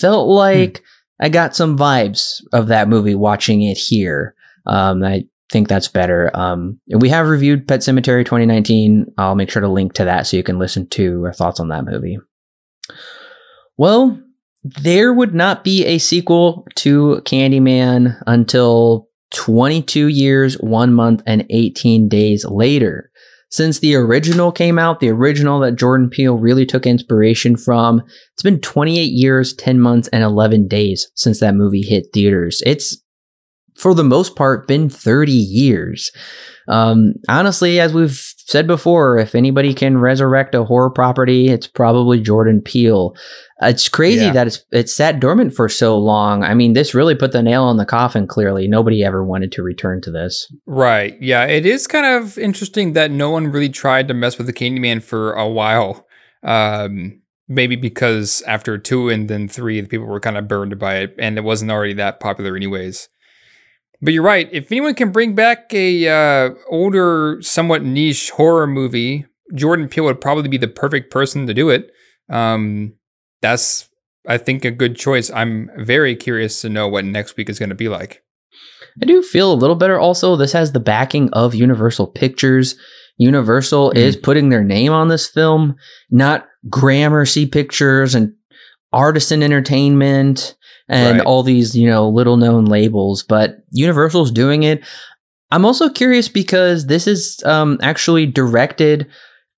Felt 0.00 0.26
like 0.26 0.82
I 1.20 1.28
got 1.28 1.54
some 1.54 1.76
vibes 1.76 2.42
of 2.52 2.68
that 2.68 2.88
movie 2.88 3.14
watching 3.14 3.60
it 3.60 3.76
here. 3.76 4.34
Um, 4.66 5.04
I 5.04 5.24
think 5.50 5.68
that's 5.68 5.88
better. 5.88 6.30
Um, 6.34 6.80
we 6.88 7.10
have 7.10 7.28
reviewed 7.28 7.68
Pet 7.68 7.80
Sematary 7.80 8.24
2019. 8.24 9.06
I'll 9.18 9.34
make 9.34 9.50
sure 9.50 9.60
to 9.60 9.68
link 9.68 9.92
to 9.94 10.04
that 10.06 10.26
so 10.26 10.38
you 10.38 10.42
can 10.42 10.58
listen 10.58 10.88
to 10.88 11.24
our 11.26 11.32
thoughts 11.32 11.60
on 11.60 11.68
that 11.68 11.84
movie. 11.84 12.18
Well, 13.76 14.18
there 14.64 15.12
would 15.12 15.34
not 15.34 15.62
be 15.62 15.84
a 15.84 15.98
sequel 15.98 16.66
to 16.76 17.20
Candyman 17.26 18.20
until 18.26 19.08
22 19.34 20.06
years, 20.06 20.54
1 20.54 20.92
month, 20.94 21.22
and 21.26 21.44
18 21.50 22.08
days 22.08 22.46
later. 22.46 23.10
Since 23.52 23.80
the 23.80 23.94
original 23.96 24.50
came 24.50 24.78
out, 24.78 25.00
the 25.00 25.10
original 25.10 25.60
that 25.60 25.76
Jordan 25.76 26.08
Peele 26.08 26.38
really 26.38 26.64
took 26.64 26.86
inspiration 26.86 27.54
from, 27.54 28.02
it's 28.32 28.42
been 28.42 28.60
28 28.60 29.12
years, 29.12 29.52
10 29.52 29.78
months, 29.78 30.08
and 30.08 30.24
11 30.24 30.68
days 30.68 31.10
since 31.14 31.38
that 31.40 31.54
movie 31.54 31.82
hit 31.82 32.06
theaters. 32.14 32.62
It's, 32.64 32.96
for 33.74 33.94
the 33.94 34.04
most 34.04 34.36
part, 34.36 34.66
been 34.66 34.88
30 34.88 35.32
years. 35.32 36.10
Um, 36.66 37.12
honestly, 37.28 37.78
as 37.78 37.92
we've 37.92 38.18
said 38.50 38.66
before, 38.66 39.18
if 39.18 39.34
anybody 39.34 39.74
can 39.74 39.98
resurrect 39.98 40.54
a 40.54 40.64
horror 40.64 40.90
property, 40.90 41.48
it's 41.48 41.66
probably 41.66 42.20
Jordan 42.20 42.60
Peele. 42.60 43.14
It's 43.60 43.88
crazy 43.88 44.24
Yeah. 44.26 44.32
that 44.32 44.46
it's 44.46 44.64
it's 44.72 44.92
sat 44.94 45.20
dormant 45.20 45.54
for 45.54 45.68
so 45.68 45.96
long. 45.98 46.42
I 46.42 46.54
mean, 46.54 46.72
this 46.72 46.94
really 46.94 47.14
put 47.14 47.32
the 47.32 47.42
nail 47.42 47.62
on 47.64 47.76
the 47.76 47.86
coffin. 47.86 48.26
Clearly, 48.26 48.66
nobody 48.68 49.04
ever 49.04 49.24
wanted 49.24 49.52
to 49.52 49.62
return 49.62 50.00
to 50.02 50.10
this. 50.10 50.52
Right. 50.66 51.16
Yeah. 51.20 51.44
It 51.44 51.64
is 51.66 51.86
kind 51.86 52.06
of 52.06 52.36
interesting 52.38 52.92
that 52.94 53.10
no 53.10 53.30
one 53.30 53.46
really 53.52 53.68
tried 53.68 54.08
to 54.08 54.14
mess 54.14 54.38
with 54.38 54.46
the 54.46 54.52
Candyman 54.52 55.02
for 55.02 55.32
a 55.34 55.48
while. 55.48 56.06
Um, 56.42 57.20
maybe 57.48 57.76
because 57.76 58.42
after 58.46 58.78
two 58.78 59.08
and 59.10 59.28
then 59.28 59.46
three, 59.48 59.80
the 59.80 59.88
people 59.88 60.06
were 60.06 60.20
kind 60.20 60.36
of 60.38 60.48
burned 60.48 60.78
by 60.78 60.96
it, 60.96 61.14
and 61.18 61.38
it 61.38 61.44
wasn't 61.44 61.70
already 61.70 61.92
that 61.94 62.18
popular, 62.20 62.56
anyways. 62.56 63.08
But 64.02 64.12
you're 64.14 64.24
right. 64.24 64.48
If 64.52 64.72
anyone 64.72 64.94
can 64.94 65.12
bring 65.12 65.34
back 65.36 65.72
a 65.72 66.08
uh, 66.08 66.50
older, 66.68 67.38
somewhat 67.40 67.84
niche 67.84 68.30
horror 68.30 68.66
movie, 68.66 69.26
Jordan 69.54 69.88
Peele 69.88 70.04
would 70.04 70.20
probably 70.20 70.48
be 70.48 70.58
the 70.58 70.66
perfect 70.68 71.10
person 71.10 71.46
to 71.46 71.54
do 71.54 71.70
it. 71.70 71.90
Um, 72.28 72.94
that's, 73.42 73.88
I 74.26 74.38
think, 74.38 74.64
a 74.64 74.70
good 74.72 74.96
choice. 74.96 75.30
I'm 75.30 75.70
very 75.78 76.16
curious 76.16 76.60
to 76.62 76.68
know 76.68 76.88
what 76.88 77.04
next 77.04 77.36
week 77.36 77.48
is 77.48 77.58
going 77.60 77.68
to 77.68 77.74
be 77.76 77.88
like. 77.88 78.22
I 79.00 79.06
do 79.06 79.22
feel 79.22 79.52
a 79.52 79.54
little 79.54 79.76
better 79.76 79.98
also. 79.98 80.34
This 80.36 80.52
has 80.52 80.72
the 80.72 80.80
backing 80.80 81.30
of 81.32 81.54
Universal 81.54 82.08
Pictures. 82.08 82.74
Universal 83.18 83.90
Mhm. 83.92 83.96
is 83.96 84.16
putting 84.16 84.48
their 84.48 84.64
name 84.64 84.92
on 84.92 85.08
this 85.08 85.28
film, 85.28 85.76
not 86.10 86.48
Gramercy 86.68 87.46
Pictures 87.46 88.14
and 88.14 88.32
Artisan 88.92 89.42
Entertainment 89.42 90.56
and 90.88 91.18
Right. 91.18 91.26
all 91.26 91.42
these, 91.42 91.76
you 91.76 91.88
know, 91.88 92.08
little 92.08 92.36
known 92.36 92.64
labels, 92.66 93.22
but 93.22 93.58
Universal's 93.72 94.30
doing 94.30 94.62
it. 94.62 94.82
I'm 95.50 95.64
also 95.64 95.88
curious 95.88 96.28
because 96.28 96.86
this 96.86 97.06
is 97.06 97.42
um, 97.44 97.78
actually 97.82 98.26
directed. 98.26 99.06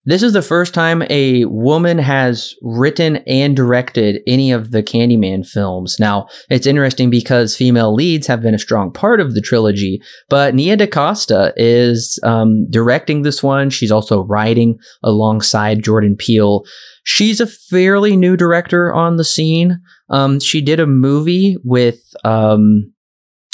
This 0.07 0.23
is 0.23 0.35
the 0.35 0.43
first 0.43 0.75
time 0.75 1.03
a 1.09 1.47
woman 1.47 1.97
has 1.99 2.55
written 2.61 3.17
and 3.27 3.57
directed 3.57 4.21
any 4.27 4.53
of 4.53 4.71
the 4.71 4.83
Candyman 4.83 5.47
films. 5.47 5.97
Now, 5.99 6.27
it's 6.51 6.67
interesting 6.67 7.09
because 7.09 7.57
female 7.57 7.95
leads 7.95 8.27
have 8.27 8.43
been 8.43 8.55
a 8.55 8.59
strong 8.59 8.93
part 8.93 9.19
of 9.19 9.35
the 9.35 9.41
trilogy, 9.41 10.03
but 10.29 10.55
Nia 10.55 10.77
DaCosta 10.77 11.55
is 11.57 12.19
um, 12.23 12.69
directing 12.71 13.23
this 13.23 13.43
one. 13.43 13.71
She's 13.71 13.91
also 13.93 14.25
writing 14.25 14.79
alongside 15.03 15.83
Jordan 15.83 16.17
Peele. 16.17 16.65
She's 17.05 17.41
a 17.41 17.47
fairly 17.47 18.15
new 18.15 18.37
director 18.37 18.93
on 18.93 19.17
the 19.17 19.25
scene. 19.25 19.81
Um, 20.11 20.41
she 20.41 20.61
did 20.61 20.81
a 20.81 20.87
movie 20.87 21.57
with, 21.65 22.15
um, 22.25 22.93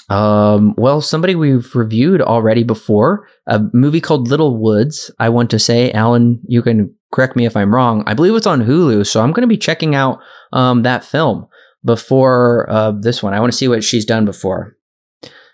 um, 0.09 0.75
well, 0.77 1.01
somebody 1.01 1.35
we've 1.35 1.75
reviewed 1.75 2.21
already 2.21 2.65
before, 2.65 3.29
a 3.47 3.61
movie 3.73 4.01
called 4.01 4.29
Little 4.29 4.57
Woods. 4.57 5.11
I 5.19 5.29
want 5.29 5.51
to 5.51 5.59
say, 5.59 5.93
Alan, 5.93 6.41
you 6.47 6.63
can 6.63 6.95
correct 7.13 7.37
me 7.37 7.47
if 7.47 7.57
I'm 7.57 7.75
wrong. 7.75 8.03
I 8.07 8.15
believe 8.15 8.35
it's 8.35 8.47
on 8.47 8.65
Hulu, 8.65 9.07
so 9.07 9.23
I'm 9.23 9.33
going 9.33 9.43
to 9.43 9.47
be 9.47 9.57
checking 9.57 9.95
out 9.95 10.19
um, 10.53 10.83
that 10.83 11.05
film 11.05 11.47
before 11.85 12.69
uh, 12.69 12.93
this 12.93 13.23
one. 13.23 13.35
I 13.35 13.41
want 13.41 13.53
to 13.53 13.57
see 13.57 13.69
what 13.69 13.85
she's 13.85 14.05
done 14.05 14.25
before. 14.25 14.77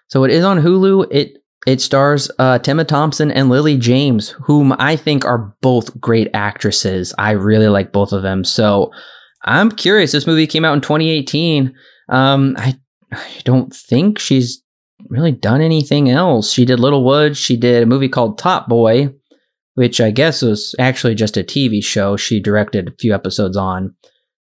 So 0.09 0.25
it 0.25 0.31
is 0.31 0.45
on 0.45 0.63
Hulu. 0.63 1.09
It 1.11 1.39
it 1.67 1.81
stars 1.81 2.31
uh, 2.39 2.61
Tessa 2.61 2.85
Thompson 2.85 3.33
and 3.33 3.51
Lily 3.51 3.77
James, 3.77 4.31
whom 4.45 4.73
I 4.79 4.95
think 4.95 5.25
are 5.25 5.55
both 5.61 6.01
great 6.01 6.29
actresses. 6.33 7.13
I 7.19 7.33
really 7.33 7.67
like 7.67 7.93
both 7.93 8.13
of 8.13 8.23
them. 8.23 8.45
So 8.45 8.93
I'm 9.47 9.71
curious. 9.71 10.13
This 10.13 10.27
movie 10.27 10.47
came 10.47 10.65
out 10.65 10.75
in 10.75 10.81
2018. 10.81 11.75
Um, 12.09 12.55
I 12.59 12.79
I 13.13 13.25
don't 13.45 13.75
think 13.75 14.19
she's 14.19 14.63
really 15.09 15.33
done 15.33 15.61
anything 15.61 16.11
else. 16.11 16.51
She 16.53 16.65
did 16.65 16.81
Little 16.81 17.05
Woods. 17.05 17.39
She 17.39 17.57
did 17.57 17.83
a 17.83 17.87
movie 17.87 18.09
called 18.09 18.39
Top 18.39 18.69
Boy, 18.69 19.11
which 19.75 20.01
I 20.01 20.11
guess 20.11 20.43
was 20.43 20.75
actually 20.79 21.15
just 21.15 21.37
a 21.37 21.45
TV 21.45 21.83
show. 21.85 22.17
She 22.17 22.41
directed 22.41 22.89
a 22.89 22.93
few 22.99 23.15
episodes 23.15 23.57
on, 23.57 23.95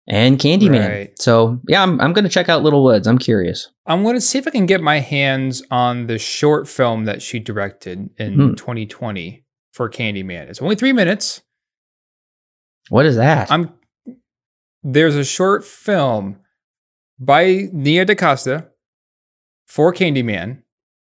and 0.08 0.40
Candyman. 0.40 0.90
Right. 0.90 1.20
So 1.20 1.60
yeah, 1.68 1.84
I'm 1.84 2.02
I'm 2.02 2.14
gonna 2.14 2.30
check 2.30 2.50
out 2.50 2.64
Little 2.64 2.84
Woods. 2.84 3.08
I'm 3.08 3.20
curious. 3.20 3.70
I'm 3.86 4.04
going 4.04 4.16
to 4.16 4.22
see 4.22 4.38
if 4.38 4.46
I 4.48 4.52
can 4.52 4.66
get 4.66 4.82
my 4.82 5.00
hands 5.00 5.64
on 5.72 6.08
the 6.08 6.18
short 6.20 6.68
film 6.68 7.06
that 7.06 7.22
she 7.22 7.40
directed 7.40 8.10
in 8.18 8.34
Hmm. 8.34 8.54
2020 8.56 9.46
for 9.72 9.90
Candyman. 9.90 10.50
It's 10.50 10.62
only 10.62 10.76
three 10.76 10.92
minutes. 10.92 11.42
What 12.90 13.06
is 13.06 13.16
that? 13.16 13.50
I'm 13.52 13.74
there's 14.84 15.16
a 15.16 15.24
short 15.26 15.64
film 15.66 16.38
by 17.20 17.70
Nia 17.74 18.06
DaCosta 18.06 18.68
for 19.66 19.94
Candyman 19.94 20.62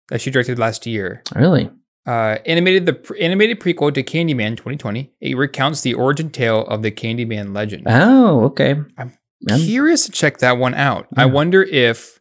that 0.09 0.21
she 0.21 0.31
directed 0.31 0.59
last 0.59 0.87
year. 0.87 1.23
really? 1.35 1.71
Uh, 2.07 2.39
animated 2.47 2.87
the 2.87 2.95
pr- 2.95 3.17
animated 3.21 3.61
prequel 3.61 3.93
to 3.93 4.03
Candyman 4.03 4.57
2020. 4.57 5.13
It 5.21 5.37
recounts 5.37 5.83
the 5.83 5.95
origin 5.95 6.31
tale 6.31 6.63
of 6.67 6.83
the 6.83 6.91
Candyman 6.91 7.55
legend. 7.55 7.85
Oh, 7.87 8.45
okay. 8.47 8.73
I'm 8.97 9.13
I'm- 9.49 9.61
curious 9.61 10.07
to 10.07 10.11
check 10.13 10.39
that 10.39 10.57
one 10.59 10.75
out. 10.75 11.07
I 11.17 11.27
wonder 11.27 11.63
if. 11.63 12.19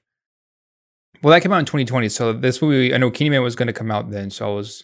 Well, 1.24 1.32
that 1.34 1.42
came 1.42 1.52
out 1.52 1.60
in 1.60 1.66
2020, 1.66 2.08
so 2.10 2.32
this 2.34 2.62
movie 2.62 2.94
I 2.94 2.98
know 2.98 3.10
Candyman 3.10 3.42
was 3.44 3.56
going 3.56 3.68
to 3.68 3.74
come 3.74 3.90
out 3.90 4.12
then, 4.12 4.30
so 4.30 4.52
I 4.52 4.54
was 4.56 4.84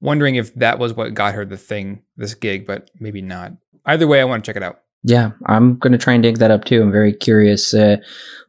wondering 0.00 0.36
if 0.36 0.54
that 0.54 0.78
was 0.78 0.94
what 0.94 1.12
got 1.14 1.34
her 1.34 1.44
the 1.44 1.56
thing, 1.56 2.02
this 2.16 2.34
gig, 2.34 2.66
but 2.66 2.90
maybe 2.98 3.20
not. 3.22 3.52
Either 3.84 4.06
way, 4.06 4.20
I 4.20 4.24
want 4.24 4.44
to 4.44 4.48
check 4.48 4.56
it 4.56 4.62
out. 4.62 4.80
Yeah, 5.02 5.30
I'm 5.46 5.78
gonna 5.78 5.98
try 5.98 6.12
and 6.14 6.22
dig 6.22 6.38
that 6.38 6.50
up 6.50 6.64
too. 6.64 6.82
I'm 6.82 6.92
very 6.92 7.12
curious. 7.12 7.72
Uh, 7.72 7.96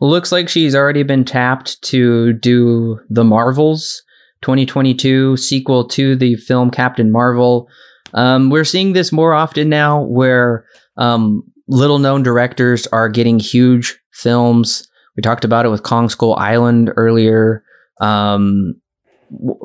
looks 0.01 0.31
like 0.31 0.49
she's 0.49 0.75
already 0.75 1.03
been 1.03 1.23
tapped 1.23 1.81
to 1.83 2.33
do 2.33 2.99
the 3.09 3.23
Marvels 3.23 4.03
2022 4.41 5.37
sequel 5.37 5.87
to 5.87 6.15
the 6.15 6.35
film 6.35 6.71
Captain 6.71 7.11
Marvel. 7.11 7.69
Um, 8.13 8.49
we're 8.49 8.65
seeing 8.65 8.93
this 8.93 9.11
more 9.11 9.33
often 9.33 9.69
now, 9.69 10.01
where 10.01 10.65
um, 10.97 11.43
little 11.67 11.99
known 11.99 12.23
directors 12.23 12.87
are 12.87 13.07
getting 13.07 13.39
huge 13.39 13.97
films. 14.11 14.87
We 15.15 15.21
talked 15.21 15.45
about 15.45 15.65
it 15.65 15.69
with 15.69 15.83
Kong 15.83 16.09
Skull 16.09 16.35
Island 16.35 16.91
earlier. 16.97 17.63
Um, 17.99 18.75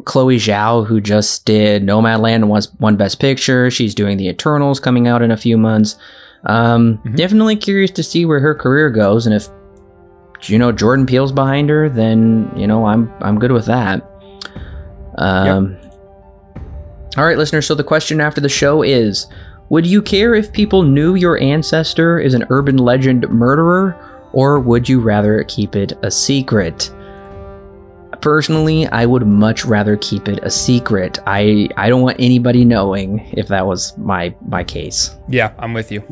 Chloe 0.05 0.37
Zhao, 0.37 0.87
who 0.87 1.01
just 1.01 1.45
did 1.45 1.83
Nomadland 1.83 2.37
and 2.37 2.69
won 2.79 2.97
Best 2.97 3.19
Picture, 3.19 3.71
she's 3.71 3.95
doing 3.95 4.17
The 4.17 4.29
Eternals 4.29 4.79
coming 4.79 5.09
out 5.09 5.23
in 5.23 5.33
a 5.33 5.37
few 5.37 5.59
months. 5.59 5.97
Um, 6.47 6.99
Mhm. 7.05 7.17
Definitely 7.17 7.57
curious 7.57 7.91
to 7.93 8.03
see 8.03 8.25
where 8.25 8.41
her 8.41 8.55
career 8.55 8.89
goes, 8.91 9.27
and 9.27 9.35
if 9.35 9.49
you 10.45 10.59
know 10.59 10.71
Jordan 10.73 11.07
Peele's 11.07 11.33
behind 11.33 11.69
her, 11.71 11.89
then 11.89 12.51
you 12.57 12.67
know 12.67 12.87
I'm 12.87 13.11
I'm 13.21 13.39
good 13.39 13.53
with 13.53 13.67
that. 13.67 14.03
Um, 15.19 15.77
All 17.17 17.25
right, 17.25 17.39
listeners. 17.39 17.67
So 17.67 17.75
the 17.75 17.83
question 17.85 18.21
after 18.21 18.41
the 18.41 18.49
show 18.49 18.83
is: 18.83 19.27
Would 19.71 19.87
you 19.87 20.03
care 20.03 20.35
if 20.35 20.53
people 20.53 20.83
knew 20.83 21.15
your 21.15 21.39
ancestor 21.41 22.19
is 22.19 22.35
an 22.35 22.45
urban 22.51 22.77
legend 22.77 23.29
murderer, 23.31 23.97
or 24.33 24.61
would 24.61 24.89
you 24.89 25.01
rather 25.01 25.43
keep 25.45 25.75
it 25.75 25.95
a 26.03 26.11
secret? 26.11 26.93
Personally, 28.21 28.87
I 28.89 29.07
would 29.07 29.27
much 29.27 29.65
rather 29.65 29.97
keep 29.97 30.29
it 30.29 30.41
a 30.43 30.51
secret. 30.51 31.19
I 31.27 31.69
I 31.77 31.89
don't 31.89 32.03
want 32.03 32.17
anybody 32.21 32.65
knowing 32.65 33.27
if 33.33 33.49
that 33.49 33.67
was 33.67 33.97
my 33.99 34.35
my 34.47 34.63
case. 34.65 35.15
Yeah, 35.29 35.53
I'm 35.59 35.73
with 35.75 35.91
you. 35.91 36.03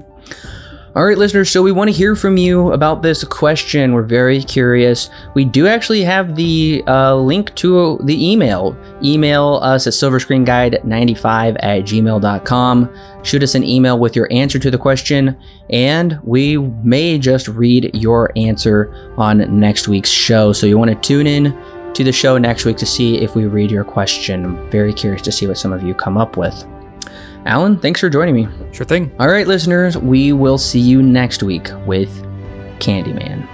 All 0.97 1.05
right, 1.05 1.19
listeners, 1.19 1.51
so 1.51 1.61
we 1.61 1.73
want 1.73 1.91
to 1.91 1.97
hear 1.97 2.15
from 2.15 2.37
you 2.37 2.71
about 2.73 3.03
this 3.03 3.25
question. 3.25 3.95
We're 3.95 4.05
very 4.05 4.41
curious. 4.41 5.11
We 5.35 5.45
do 5.45 5.67
actually 5.67 6.05
have 6.05 6.37
the 6.37 6.85
uh, 6.87 7.17
link 7.17 7.53
to 7.57 7.99
the 8.05 8.31
email. 8.31 8.77
Email 9.03 9.59
us 9.61 9.89
at 9.89 9.93
silverscreenguide95 9.93 11.57
at 11.59 11.83
gmail.com. 11.83 12.95
Shoot 13.25 13.43
us 13.43 13.57
an 13.57 13.65
email 13.65 13.99
with 13.99 14.15
your 14.15 14.33
answer 14.33 14.61
to 14.61 14.71
the 14.71 14.79
question, 14.79 15.37
and 15.69 16.21
we 16.23 16.59
may 16.59 17.19
just 17.19 17.49
read 17.49 17.91
your 17.93 18.31
answer 18.37 19.13
on 19.17 19.59
next 19.59 19.89
week's 19.89 20.11
show. 20.11 20.53
So 20.53 20.69
you 20.69 20.79
want 20.79 20.93
to 20.93 21.09
tune 21.09 21.27
in 21.27 21.61
to 21.95 22.05
the 22.05 22.13
show 22.13 22.39
next 22.39 22.65
week 22.67 22.77
to 22.77 22.87
see 22.87 23.19
if 23.19 23.35
we 23.35 23.47
read 23.47 23.73
your 23.73 23.83
question. 23.83 24.45
I'm 24.45 24.71
very 24.71 24.93
curious 24.93 25.23
to 25.23 25.33
see 25.33 25.49
what 25.49 25.59
some 25.59 25.73
of 25.73 25.83
you 25.83 25.93
come 25.93 26.17
up 26.17 26.37
with. 26.37 26.65
Alan, 27.47 27.79
thanks 27.79 28.01
for 28.01 28.09
joining 28.09 28.35
me. 28.35 28.49
Sure 28.73 28.87
thing. 28.87 29.13
All 29.19 29.29
right, 29.29 29.47
listeners, 29.47 29.99
we 29.99 30.33
will 30.33 30.59
see 30.59 30.81
you 30.81 31.03
next 31.03 31.43
week 31.43 31.69
with 31.87 32.11
Candyman. 32.79 33.54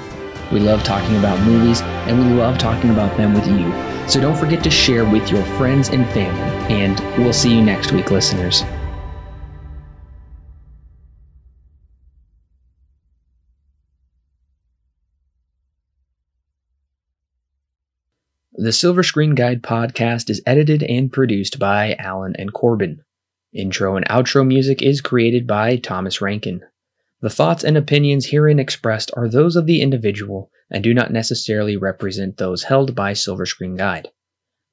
We 0.51 0.59
love 0.59 0.83
talking 0.83 1.15
about 1.17 1.39
movies, 1.41 1.81
and 1.81 2.19
we 2.19 2.25
love 2.35 2.57
talking 2.57 2.89
about 2.89 3.15
them 3.17 3.33
with 3.33 3.47
you. 3.47 3.71
So 4.07 4.19
don't 4.19 4.37
forget 4.37 4.63
to 4.63 4.69
share 4.69 5.05
with 5.05 5.29
your 5.31 5.43
friends 5.57 5.89
and 5.89 6.05
family. 6.09 6.75
And 6.75 6.99
we'll 7.17 7.33
see 7.33 7.55
you 7.55 7.61
next 7.61 7.91
week, 7.91 8.11
listeners. 8.11 8.63
The 18.53 18.73
Silver 18.73 19.01
Screen 19.01 19.33
Guide 19.33 19.63
podcast 19.63 20.29
is 20.29 20.41
edited 20.45 20.83
and 20.83 21.11
produced 21.11 21.57
by 21.57 21.95
Alan 21.95 22.35
and 22.37 22.53
Corbin. 22.53 23.01
Intro 23.53 23.95
and 23.95 24.05
outro 24.07 24.45
music 24.45 24.81
is 24.81 25.01
created 25.01 25.47
by 25.47 25.77
Thomas 25.77 26.21
Rankin. 26.21 26.61
The 27.21 27.29
thoughts 27.29 27.63
and 27.63 27.77
opinions 27.77 28.27
herein 28.27 28.59
expressed 28.59 29.11
are 29.15 29.29
those 29.29 29.55
of 29.55 29.67
the 29.67 29.81
individual 29.81 30.49
and 30.71 30.83
do 30.83 30.91
not 30.91 31.11
necessarily 31.11 31.77
represent 31.77 32.37
those 32.37 32.63
held 32.63 32.95
by 32.95 33.13
Silver 33.13 33.45
Screen 33.45 33.75
Guide. 33.75 34.09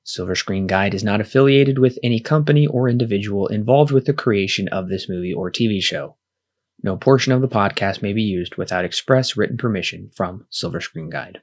Silver 0.03 0.35
Screen 0.35 0.67
Guide 0.67 0.95
is 0.95 1.05
not 1.05 1.21
affiliated 1.21 1.79
with 1.79 1.99
any 2.03 2.21
company 2.21 2.67
or 2.67 2.89
individual 2.89 3.47
involved 3.49 3.91
with 3.91 4.07
the 4.07 4.15
creation 4.15 4.67
of 4.69 4.89
this 4.89 5.11
movie 5.11 5.35
or 5.35 5.51
TV 5.51 5.83
show. 5.83 6.17
No 6.83 6.97
portion 6.97 7.35
of 7.35 7.43
the 7.43 7.49
podcast 7.49 8.01
may 8.01 8.15
be 8.15 8.23
used 8.23 8.57
without 8.57 8.87
express 8.87 9.37
written 9.37 9.59
permission 9.59 10.11
from 10.17 10.47
Silver 10.49 10.81
Screen 10.81 11.11
Guide. 11.11 11.43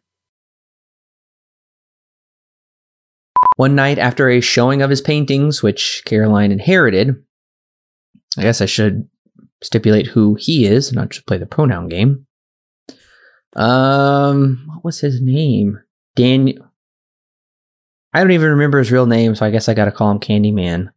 One 3.58 3.76
night 3.76 4.00
after 4.00 4.28
a 4.28 4.42
showing 4.42 4.82
of 4.82 4.90
his 4.90 5.02
paintings, 5.02 5.62
which 5.62 6.02
Caroline 6.06 6.52
inherited, 6.52 7.24
I 8.38 8.42
guess 8.42 8.60
I 8.60 8.66
should 8.66 9.08
stipulate 9.66 10.08
who 10.08 10.36
he 10.40 10.66
is, 10.66 10.94
not 10.94 11.10
just 11.10 11.26
play 11.26 11.38
the 11.38 11.46
pronoun 11.46 11.90
game. 11.90 12.26
Um, 13.56 14.66
what 14.68 14.84
was 14.84 15.00
his 15.00 15.22
name? 15.22 15.80
Daniel. 16.16 16.72
I 18.14 18.20
don't 18.20 18.32
even 18.32 18.52
remember 18.52 18.80
his 18.80 18.92
real 18.92 19.06
name, 19.06 19.36
so 19.36 19.46
I 19.46 19.52
guess 19.52 19.68
I 19.68 19.74
got 19.74 19.86
to 19.86 19.92
call 19.92 20.12
him 20.12 20.20
Candyman. 20.20 20.90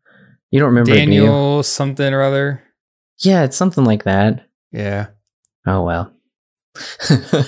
You 0.50 0.60
don't 0.60 0.68
remember 0.68 0.94
Daniel 0.94 1.62
something 1.62 2.12
or 2.12 2.22
other. 2.22 2.62
Yeah, 3.18 3.44
it's 3.44 3.56
something 3.56 3.84
like 3.84 4.04
that. 4.04 4.46
Yeah. 4.70 5.08
Oh 5.66 5.82
well. 5.82 6.12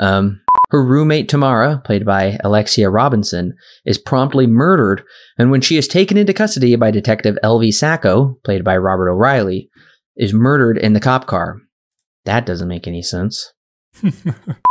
um, 0.00 0.40
her 0.70 0.84
roommate 0.84 1.28
Tamara, 1.28 1.80
played 1.84 2.04
by 2.04 2.38
Alexia 2.44 2.90
Robinson, 2.90 3.54
is 3.84 3.98
promptly 3.98 4.46
murdered, 4.46 5.02
and 5.38 5.50
when 5.50 5.60
she 5.60 5.76
is 5.76 5.88
taken 5.88 6.16
into 6.16 6.32
custody 6.32 6.74
by 6.76 6.90
Detective 6.90 7.38
L.V. 7.42 7.72
Sacco, 7.72 8.38
played 8.44 8.64
by 8.64 8.76
Robert 8.76 9.10
O'Reilly, 9.10 9.69
is 10.20 10.34
murdered 10.34 10.76
in 10.76 10.92
the 10.92 11.00
cop 11.00 11.26
car. 11.26 11.56
That 12.26 12.44
doesn't 12.44 12.68
make 12.68 12.86
any 12.86 13.02
sense. 13.02 13.54